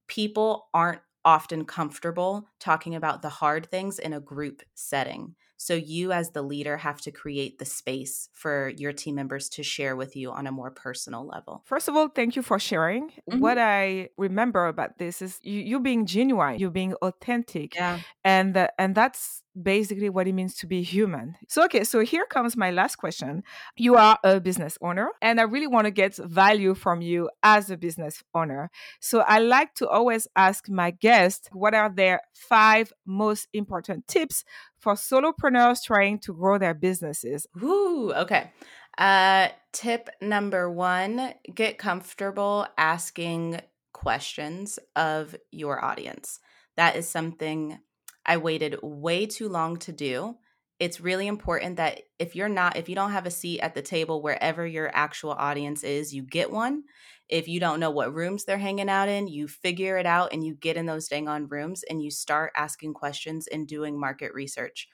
People 0.07 0.67
aren't 0.73 1.01
often 1.23 1.65
comfortable 1.65 2.47
talking 2.59 2.95
about 2.95 3.21
the 3.21 3.29
hard 3.29 3.69
things 3.71 3.97
in 3.97 4.13
a 4.13 4.19
group 4.19 4.61
setting 4.75 5.35
so 5.57 5.73
you, 5.73 6.11
as 6.11 6.31
the 6.31 6.41
leader, 6.41 6.77
have 6.77 7.01
to 7.01 7.11
create 7.11 7.59
the 7.59 7.65
space 7.65 8.29
for 8.33 8.69
your 8.77 8.91
team 8.93 9.15
members 9.15 9.49
to 9.49 9.63
share 9.63 9.95
with 9.95 10.15
you 10.15 10.31
on 10.31 10.47
a 10.47 10.51
more 10.51 10.71
personal 10.71 11.25
level. 11.25 11.63
First 11.65 11.87
of 11.87 11.95
all, 11.95 12.09
thank 12.09 12.35
you 12.35 12.41
for 12.41 12.59
sharing. 12.59 13.09
Mm-hmm. 13.29 13.39
What 13.39 13.57
I 13.57 14.09
remember 14.17 14.67
about 14.67 14.97
this 14.97 15.21
is 15.21 15.39
you, 15.41 15.61
you 15.61 15.79
being 15.79 16.05
genuine, 16.05 16.59
you 16.59 16.69
being 16.69 16.93
authentic, 16.95 17.75
yeah. 17.75 17.99
and 18.23 18.55
uh, 18.55 18.67
and 18.77 18.95
that's 18.95 19.41
basically 19.61 20.09
what 20.09 20.27
it 20.27 20.33
means 20.33 20.55
to 20.55 20.67
be 20.67 20.81
human. 20.83 21.35
So, 21.47 21.63
okay, 21.65 21.83
so 21.83 22.01
here 22.01 22.25
comes 22.25 22.57
my 22.57 22.71
last 22.71 22.97
question. 22.97 23.43
You 23.77 23.95
are 23.95 24.19
a 24.23 24.39
business 24.39 24.77
owner, 24.81 25.11
and 25.21 25.39
I 25.39 25.43
really 25.43 25.67
want 25.67 25.85
to 25.85 25.91
get 25.91 26.15
value 26.17 26.73
from 26.73 27.01
you 27.01 27.29
as 27.43 27.69
a 27.69 27.77
business 27.77 28.23
owner. 28.33 28.69
So, 28.99 29.21
I 29.21 29.39
like 29.39 29.73
to 29.75 29.87
always 29.87 30.27
ask 30.35 30.69
my 30.69 30.91
guests 30.91 31.47
what 31.53 31.73
are 31.73 31.89
their 31.89 32.21
five 32.33 32.91
most 33.05 33.47
important 33.53 34.07
tips 34.07 34.43
for 34.85 34.93
solopreneurs 34.93 35.83
trying 35.83 36.19
to 36.19 36.31
grow 36.31 36.59
their 36.59 36.75
businesses? 36.75 37.47
Ooh, 37.63 38.13
okay. 38.15 38.51
Uh, 38.99 39.47
tip 39.73 40.09
number 40.21 40.69
one 40.69 41.33
get 41.53 41.79
comfortable 41.79 42.67
asking 42.77 43.59
questions 43.93 44.77
of 44.95 45.35
your 45.49 45.83
audience. 45.83 46.39
That 46.77 46.95
is 46.95 47.09
something 47.09 47.79
I 48.27 48.37
waited 48.37 48.77
way 48.83 49.25
too 49.25 49.49
long 49.49 49.77
to 49.77 49.91
do. 49.91 50.35
It's 50.79 51.01
really 51.01 51.25
important 51.25 51.77
that 51.77 52.01
if 52.19 52.35
you're 52.35 52.47
not, 52.47 52.77
if 52.77 52.87
you 52.87 52.93
don't 52.93 53.11
have 53.11 53.25
a 53.25 53.31
seat 53.31 53.61
at 53.61 53.73
the 53.73 53.81
table 53.81 54.21
wherever 54.21 54.67
your 54.67 54.91
actual 54.93 55.31
audience 55.31 55.83
is, 55.83 56.13
you 56.13 56.21
get 56.21 56.51
one. 56.51 56.83
If 57.29 57.47
you 57.47 57.59
don't 57.59 57.79
know 57.79 57.91
what 57.91 58.13
rooms 58.13 58.45
they're 58.45 58.57
hanging 58.57 58.89
out 58.89 59.09
in, 59.09 59.27
you 59.27 59.47
figure 59.47 59.97
it 59.97 60.05
out 60.05 60.33
and 60.33 60.45
you 60.45 60.55
get 60.55 60.77
in 60.77 60.85
those 60.85 61.07
dang 61.07 61.27
on 61.27 61.47
rooms 61.47 61.83
and 61.89 62.01
you 62.01 62.11
start 62.11 62.51
asking 62.55 62.93
questions 62.93 63.47
and 63.47 63.67
doing 63.67 63.99
market 63.99 64.33
research. 64.33 64.87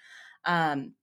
Um, 0.46 0.94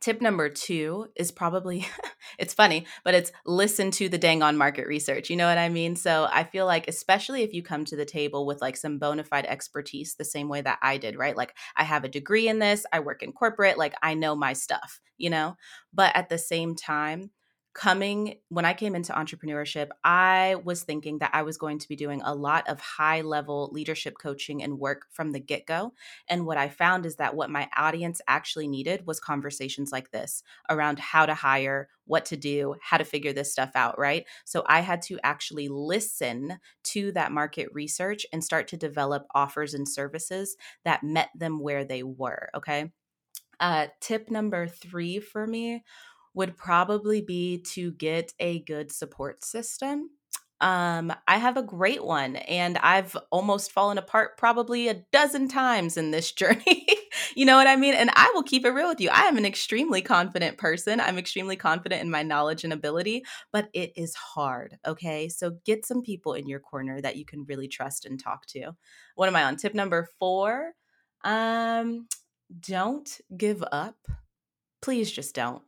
tip 0.00 0.20
number 0.20 0.48
two 0.48 1.06
is 1.16 1.30
probably 1.30 1.86
it's 2.38 2.52
funny 2.52 2.86
but 3.02 3.14
it's 3.14 3.32
listen 3.46 3.90
to 3.90 4.08
the 4.08 4.18
dang 4.18 4.42
on 4.42 4.56
market 4.56 4.86
research 4.86 5.30
you 5.30 5.36
know 5.36 5.48
what 5.48 5.56
i 5.56 5.68
mean? 5.70 5.96
So 5.96 6.28
i 6.30 6.44
feel 6.44 6.66
like 6.66 6.86
especially 6.86 7.42
if 7.44 7.54
you 7.54 7.62
come 7.62 7.84
to 7.86 7.96
the 7.96 8.04
table 8.04 8.44
with 8.44 8.60
like 8.60 8.76
some 8.76 8.98
bona 8.98 9.24
fide 9.24 9.46
expertise 9.46 10.14
the 10.14 10.24
same 10.24 10.48
way 10.48 10.60
that 10.60 10.78
i 10.82 10.98
did 10.98 11.16
right? 11.16 11.36
Like 11.36 11.54
i 11.76 11.84
have 11.84 12.04
a 12.04 12.08
degree 12.08 12.48
in 12.48 12.58
this 12.58 12.84
i 12.92 13.00
work 13.00 13.22
in 13.22 13.32
corporate 13.32 13.78
like 13.78 13.94
i 14.02 14.12
know 14.12 14.36
my 14.36 14.52
stuff 14.52 15.00
you 15.18 15.30
know? 15.30 15.56
But 15.92 16.14
at 16.14 16.28
the 16.28 16.38
same 16.38 16.74
time 16.74 17.30
coming 17.76 18.36
when 18.48 18.64
I 18.64 18.72
came 18.72 18.94
into 18.94 19.12
entrepreneurship, 19.12 19.88
I 20.02 20.56
was 20.64 20.82
thinking 20.82 21.18
that 21.18 21.32
I 21.34 21.42
was 21.42 21.58
going 21.58 21.78
to 21.80 21.88
be 21.88 21.94
doing 21.94 22.22
a 22.24 22.34
lot 22.34 22.66
of 22.68 22.80
high 22.80 23.20
level 23.20 23.68
leadership 23.70 24.14
coaching 24.18 24.62
and 24.62 24.78
work 24.78 25.02
from 25.10 25.32
the 25.32 25.40
get 25.40 25.66
go. 25.66 25.92
And 26.26 26.46
what 26.46 26.56
I 26.56 26.70
found 26.70 27.04
is 27.04 27.16
that 27.16 27.36
what 27.36 27.50
my 27.50 27.68
audience 27.76 28.22
actually 28.26 28.66
needed 28.66 29.06
was 29.06 29.20
conversations 29.20 29.92
like 29.92 30.10
this 30.10 30.42
around 30.70 30.98
how 30.98 31.26
to 31.26 31.34
hire, 31.34 31.90
what 32.06 32.24
to 32.26 32.36
do, 32.38 32.76
how 32.80 32.96
to 32.96 33.04
figure 33.04 33.34
this 33.34 33.52
stuff 33.52 33.72
out, 33.74 33.98
right? 33.98 34.24
So 34.46 34.64
I 34.66 34.80
had 34.80 35.02
to 35.02 35.18
actually 35.22 35.68
listen 35.68 36.58
to 36.84 37.12
that 37.12 37.30
market 37.30 37.68
research 37.74 38.24
and 38.32 38.42
start 38.42 38.68
to 38.68 38.78
develop 38.78 39.26
offers 39.34 39.74
and 39.74 39.86
services 39.86 40.56
that 40.86 41.04
met 41.04 41.28
them 41.36 41.60
where 41.60 41.84
they 41.84 42.02
were. 42.02 42.48
Okay. 42.56 42.90
Uh, 43.60 43.88
tip 44.00 44.30
number 44.30 44.66
three 44.66 45.18
for 45.18 45.46
me 45.46 45.82
would 46.36 46.56
probably 46.56 47.22
be 47.22 47.62
to 47.62 47.90
get 47.92 48.32
a 48.38 48.60
good 48.60 48.92
support 48.92 49.42
system. 49.42 50.10
Um, 50.60 51.12
I 51.26 51.38
have 51.38 51.56
a 51.56 51.62
great 51.62 52.04
one, 52.04 52.36
and 52.36 52.76
I've 52.78 53.16
almost 53.30 53.72
fallen 53.72 53.96
apart 53.96 54.36
probably 54.36 54.88
a 54.88 55.02
dozen 55.12 55.48
times 55.48 55.96
in 55.96 56.10
this 56.10 56.32
journey. 56.40 56.86
you 57.34 57.46
know 57.46 57.56
what 57.56 57.66
I 57.66 57.76
mean? 57.76 57.94
And 57.94 58.10
I 58.14 58.30
will 58.34 58.42
keep 58.42 58.66
it 58.66 58.70
real 58.70 58.88
with 58.88 59.00
you. 59.00 59.08
I 59.10 59.22
am 59.22 59.38
an 59.38 59.46
extremely 59.46 60.02
confident 60.02 60.58
person. 60.58 61.00
I'm 61.00 61.16
extremely 61.16 61.56
confident 61.56 62.02
in 62.02 62.10
my 62.10 62.22
knowledge 62.22 62.64
and 62.64 62.72
ability, 62.72 63.24
but 63.50 63.68
it 63.72 63.92
is 63.96 64.14
hard. 64.14 64.76
Okay. 64.86 65.30
So 65.30 65.52
get 65.64 65.86
some 65.86 66.02
people 66.02 66.34
in 66.34 66.46
your 66.46 66.60
corner 66.60 67.00
that 67.00 67.16
you 67.16 67.24
can 67.24 67.46
really 67.48 67.68
trust 67.68 68.04
and 68.04 68.20
talk 68.20 68.44
to. 68.48 68.72
What 69.14 69.28
am 69.28 69.36
I 69.36 69.44
on? 69.44 69.56
Tip 69.56 69.74
number 69.74 70.06
four. 70.18 70.72
Um, 71.24 72.08
don't 72.60 73.08
give 73.34 73.64
up. 73.72 73.96
Please 74.82 75.10
just 75.10 75.34
don't. 75.34 75.62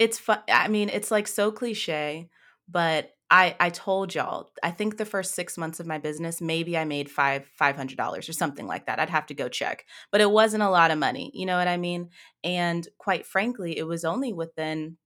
It's 0.00 0.18
fun. 0.18 0.40
I 0.48 0.68
mean, 0.68 0.90
it's 0.90 1.12
like 1.12 1.28
so 1.28 1.52
cliche, 1.52 2.30
but 2.68 3.12
I 3.30 3.56
I 3.60 3.70
told 3.70 4.14
y'all, 4.14 4.50
I 4.64 4.72
think 4.72 4.98
the 4.98 5.06
first 5.06 5.34
6 5.36 5.58
months 5.58 5.80
of 5.80 5.86
my 5.88 5.98
business, 5.98 6.42
maybe 6.42 6.78
I 6.78 6.84
made 6.86 7.10
5 7.10 7.46
$500 7.58 8.28
or 8.28 8.34
something 8.34 8.66
like 8.68 8.86
that. 8.86 9.00
I'd 9.00 9.10
have 9.10 9.26
to 9.28 9.34
go 9.34 9.48
check. 9.50 9.86
But 10.12 10.22
it 10.22 10.32
wasn't 10.32 10.64
a 10.64 10.70
lot 10.70 10.92
of 10.92 10.98
money, 10.98 11.32
you 11.34 11.46
know 11.46 11.58
what 11.58 11.68
I 11.68 11.78
mean? 11.78 12.10
And 12.44 12.88
quite 12.98 13.26
frankly, 13.26 13.78
it 13.78 13.84
was 13.86 14.04
only 14.04 14.32
within 14.32 14.98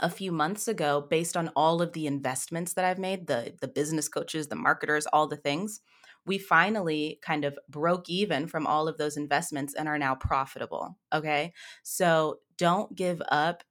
a 0.00 0.10
few 0.10 0.32
months 0.32 0.68
ago 0.68 1.06
based 1.08 1.36
on 1.36 1.48
all 1.56 1.82
of 1.82 1.92
the 1.94 2.06
investments 2.06 2.74
that 2.74 2.84
I've 2.86 2.98
made, 2.98 3.26
the 3.28 3.54
the 3.60 3.68
business 3.68 4.08
coaches, 4.08 4.48
the 4.48 4.56
marketers, 4.56 5.06
all 5.08 5.26
the 5.28 5.36
things. 5.38 5.80
We 6.26 6.38
finally 6.38 7.20
kind 7.22 7.44
of 7.44 7.58
broke 7.68 8.10
even 8.10 8.48
from 8.48 8.66
all 8.66 8.88
of 8.88 8.98
those 8.98 9.16
investments 9.16 9.74
and 9.74 9.88
are 9.88 9.98
now 9.98 10.14
profitable, 10.16 10.98
okay? 11.12 11.52
So 11.84 12.40
don't 12.58 12.94
give 12.96 13.22
up 13.30 13.62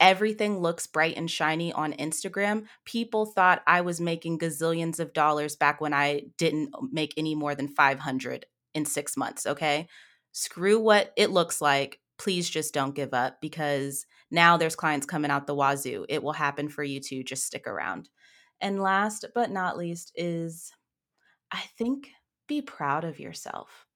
everything 0.00 0.58
looks 0.58 0.86
bright 0.86 1.16
and 1.16 1.30
shiny 1.30 1.72
on 1.72 1.92
Instagram. 1.94 2.66
People 2.84 3.26
thought 3.26 3.62
I 3.66 3.80
was 3.80 4.00
making 4.00 4.38
gazillions 4.38 5.00
of 5.00 5.12
dollars 5.12 5.56
back 5.56 5.80
when 5.80 5.92
I 5.92 6.22
didn't 6.36 6.70
um, 6.74 6.90
make 6.92 7.14
any 7.16 7.34
more 7.34 7.54
than 7.54 7.68
500 7.68 8.46
in 8.74 8.84
6 8.84 9.16
months, 9.16 9.46
okay? 9.46 9.88
Screw 10.32 10.78
what 10.78 11.12
it 11.16 11.30
looks 11.30 11.60
like. 11.60 12.00
Please 12.18 12.48
just 12.48 12.74
don't 12.74 12.94
give 12.94 13.14
up 13.14 13.40
because 13.40 14.06
now 14.30 14.56
there's 14.56 14.76
clients 14.76 15.06
coming 15.06 15.30
out 15.30 15.46
the 15.46 15.54
wazoo. 15.54 16.04
It 16.08 16.22
will 16.22 16.32
happen 16.32 16.68
for 16.68 16.82
you 16.82 17.00
too. 17.00 17.22
Just 17.22 17.46
stick 17.46 17.66
around. 17.66 18.08
And 18.60 18.82
last 18.82 19.24
but 19.34 19.50
not 19.50 19.78
least 19.78 20.12
is 20.14 20.72
I 21.52 21.62
think 21.78 22.10
be 22.46 22.60
proud 22.60 23.04
of 23.04 23.20
yourself. 23.20 23.87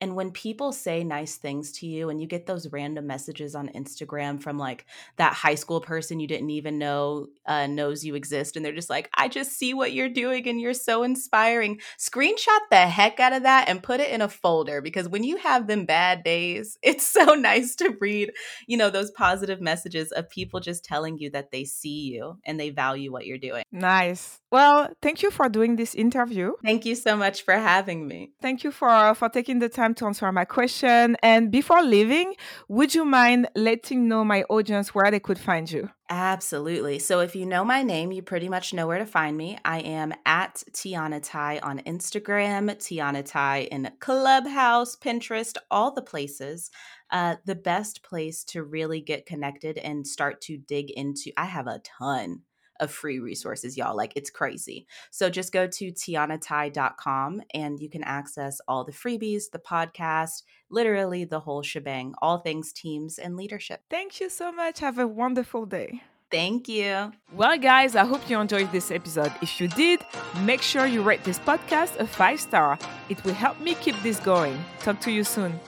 And 0.00 0.14
when 0.14 0.30
people 0.30 0.72
say 0.72 1.02
nice 1.02 1.36
things 1.36 1.72
to 1.72 1.86
you 1.86 2.08
and 2.08 2.20
you 2.20 2.26
get 2.26 2.46
those 2.46 2.70
random 2.72 3.06
messages 3.06 3.54
on 3.54 3.68
Instagram 3.70 4.40
from 4.40 4.58
like 4.58 4.86
that 5.16 5.32
high 5.32 5.56
school 5.56 5.80
person 5.80 6.20
you 6.20 6.26
didn't 6.26 6.50
even 6.50 6.78
know 6.78 7.26
uh, 7.46 7.66
knows 7.66 8.04
you 8.04 8.14
exist, 8.14 8.56
and 8.56 8.64
they're 8.64 8.74
just 8.74 8.90
like, 8.90 9.10
I 9.14 9.28
just 9.28 9.52
see 9.52 9.74
what 9.74 9.92
you're 9.92 10.08
doing 10.08 10.48
and 10.48 10.60
you're 10.60 10.74
so 10.74 11.02
inspiring, 11.02 11.80
screenshot 11.98 12.60
the 12.70 12.86
heck 12.86 13.18
out 13.20 13.32
of 13.32 13.42
that 13.42 13.68
and 13.68 13.82
put 13.82 14.00
it 14.00 14.10
in 14.10 14.22
a 14.22 14.28
folder 14.28 14.80
because 14.80 15.08
when 15.08 15.24
you 15.24 15.36
have 15.38 15.66
them 15.66 15.84
bad 15.84 16.22
days, 16.22 16.78
it's 16.82 17.06
so 17.06 17.34
nice 17.34 17.74
to 17.76 17.96
read, 18.00 18.32
you 18.66 18.76
know, 18.76 18.90
those 18.90 19.10
positive 19.10 19.60
messages 19.60 20.12
of 20.12 20.30
people 20.30 20.60
just 20.60 20.84
telling 20.84 21.18
you 21.18 21.30
that 21.30 21.50
they 21.50 21.64
see 21.64 22.12
you 22.12 22.38
and 22.44 22.58
they 22.58 22.70
value 22.70 23.10
what 23.10 23.26
you're 23.26 23.38
doing. 23.38 23.64
Nice. 23.72 24.40
Well, 24.50 24.88
thank 25.02 25.22
you 25.22 25.30
for 25.30 25.48
doing 25.48 25.76
this 25.76 25.94
interview. 25.94 26.52
Thank 26.62 26.86
you 26.86 26.94
so 26.94 27.16
much 27.16 27.42
for 27.42 27.54
having 27.54 28.06
me. 28.06 28.32
Thank 28.40 28.64
you 28.64 28.70
for 28.70 29.14
for 29.14 29.28
taking 29.28 29.58
the 29.58 29.68
time 29.68 29.88
time 29.88 29.94
to 29.94 30.06
answer 30.06 30.30
my 30.32 30.44
question. 30.44 31.16
And 31.22 31.50
before 31.50 31.82
leaving, 31.82 32.34
would 32.68 32.94
you 32.94 33.04
mind 33.04 33.48
letting 33.54 34.08
know 34.08 34.24
my 34.24 34.42
audience 34.48 34.94
where 34.94 35.10
they 35.10 35.20
could 35.20 35.38
find 35.38 35.70
you? 35.70 35.90
Absolutely. 36.10 36.98
So 36.98 37.20
if 37.20 37.36
you 37.36 37.46
know 37.46 37.64
my 37.64 37.82
name, 37.82 38.12
you 38.12 38.22
pretty 38.22 38.48
much 38.48 38.72
know 38.72 38.86
where 38.86 38.98
to 38.98 39.06
find 39.06 39.36
me. 39.36 39.58
I 39.64 39.80
am 39.80 40.12
at 40.24 40.62
Tiana 40.72 41.20
Tai 41.22 41.58
on 41.58 41.80
Instagram, 41.80 42.70
Tiana 42.76 43.24
Tai 43.24 43.68
in 43.70 43.90
Clubhouse, 44.00 44.96
Pinterest, 44.96 45.56
all 45.70 45.92
the 45.92 46.02
places. 46.02 46.70
Uh, 47.10 47.36
the 47.46 47.54
best 47.54 48.02
place 48.02 48.44
to 48.44 48.62
really 48.62 49.00
get 49.00 49.24
connected 49.24 49.78
and 49.78 50.06
start 50.06 50.42
to 50.42 50.58
dig 50.58 50.90
into. 50.90 51.30
I 51.38 51.46
have 51.46 51.66
a 51.66 51.80
ton 51.98 52.42
of 52.80 52.90
free 52.90 53.18
resources, 53.18 53.76
y'all. 53.76 53.96
Like 53.96 54.12
it's 54.16 54.30
crazy. 54.30 54.86
So 55.10 55.30
just 55.30 55.52
go 55.52 55.66
to 55.66 55.92
tianatai.com 55.92 57.42
and 57.54 57.80
you 57.80 57.88
can 57.88 58.04
access 58.04 58.60
all 58.68 58.84
the 58.84 58.92
freebies, 58.92 59.50
the 59.50 59.58
podcast, 59.58 60.42
literally 60.70 61.24
the 61.24 61.40
whole 61.40 61.62
shebang, 61.62 62.14
all 62.20 62.38
things 62.38 62.72
teams 62.72 63.18
and 63.18 63.36
leadership. 63.36 63.82
Thank 63.90 64.20
you 64.20 64.28
so 64.28 64.52
much. 64.52 64.80
Have 64.80 64.98
a 64.98 65.06
wonderful 65.06 65.66
day. 65.66 66.02
Thank 66.30 66.68
you. 66.68 67.12
Well, 67.32 67.56
guys, 67.56 67.96
I 67.96 68.04
hope 68.04 68.28
you 68.28 68.38
enjoyed 68.38 68.70
this 68.70 68.90
episode. 68.90 69.32
If 69.40 69.60
you 69.60 69.68
did, 69.68 70.04
make 70.42 70.60
sure 70.60 70.86
you 70.86 71.02
rate 71.02 71.24
this 71.24 71.38
podcast 71.38 71.96
a 71.98 72.06
five 72.06 72.38
star. 72.38 72.78
It 73.08 73.24
will 73.24 73.32
help 73.32 73.58
me 73.60 73.74
keep 73.74 73.96
this 74.02 74.20
going. 74.20 74.62
Talk 74.80 75.00
to 75.00 75.10
you 75.10 75.24
soon. 75.24 75.58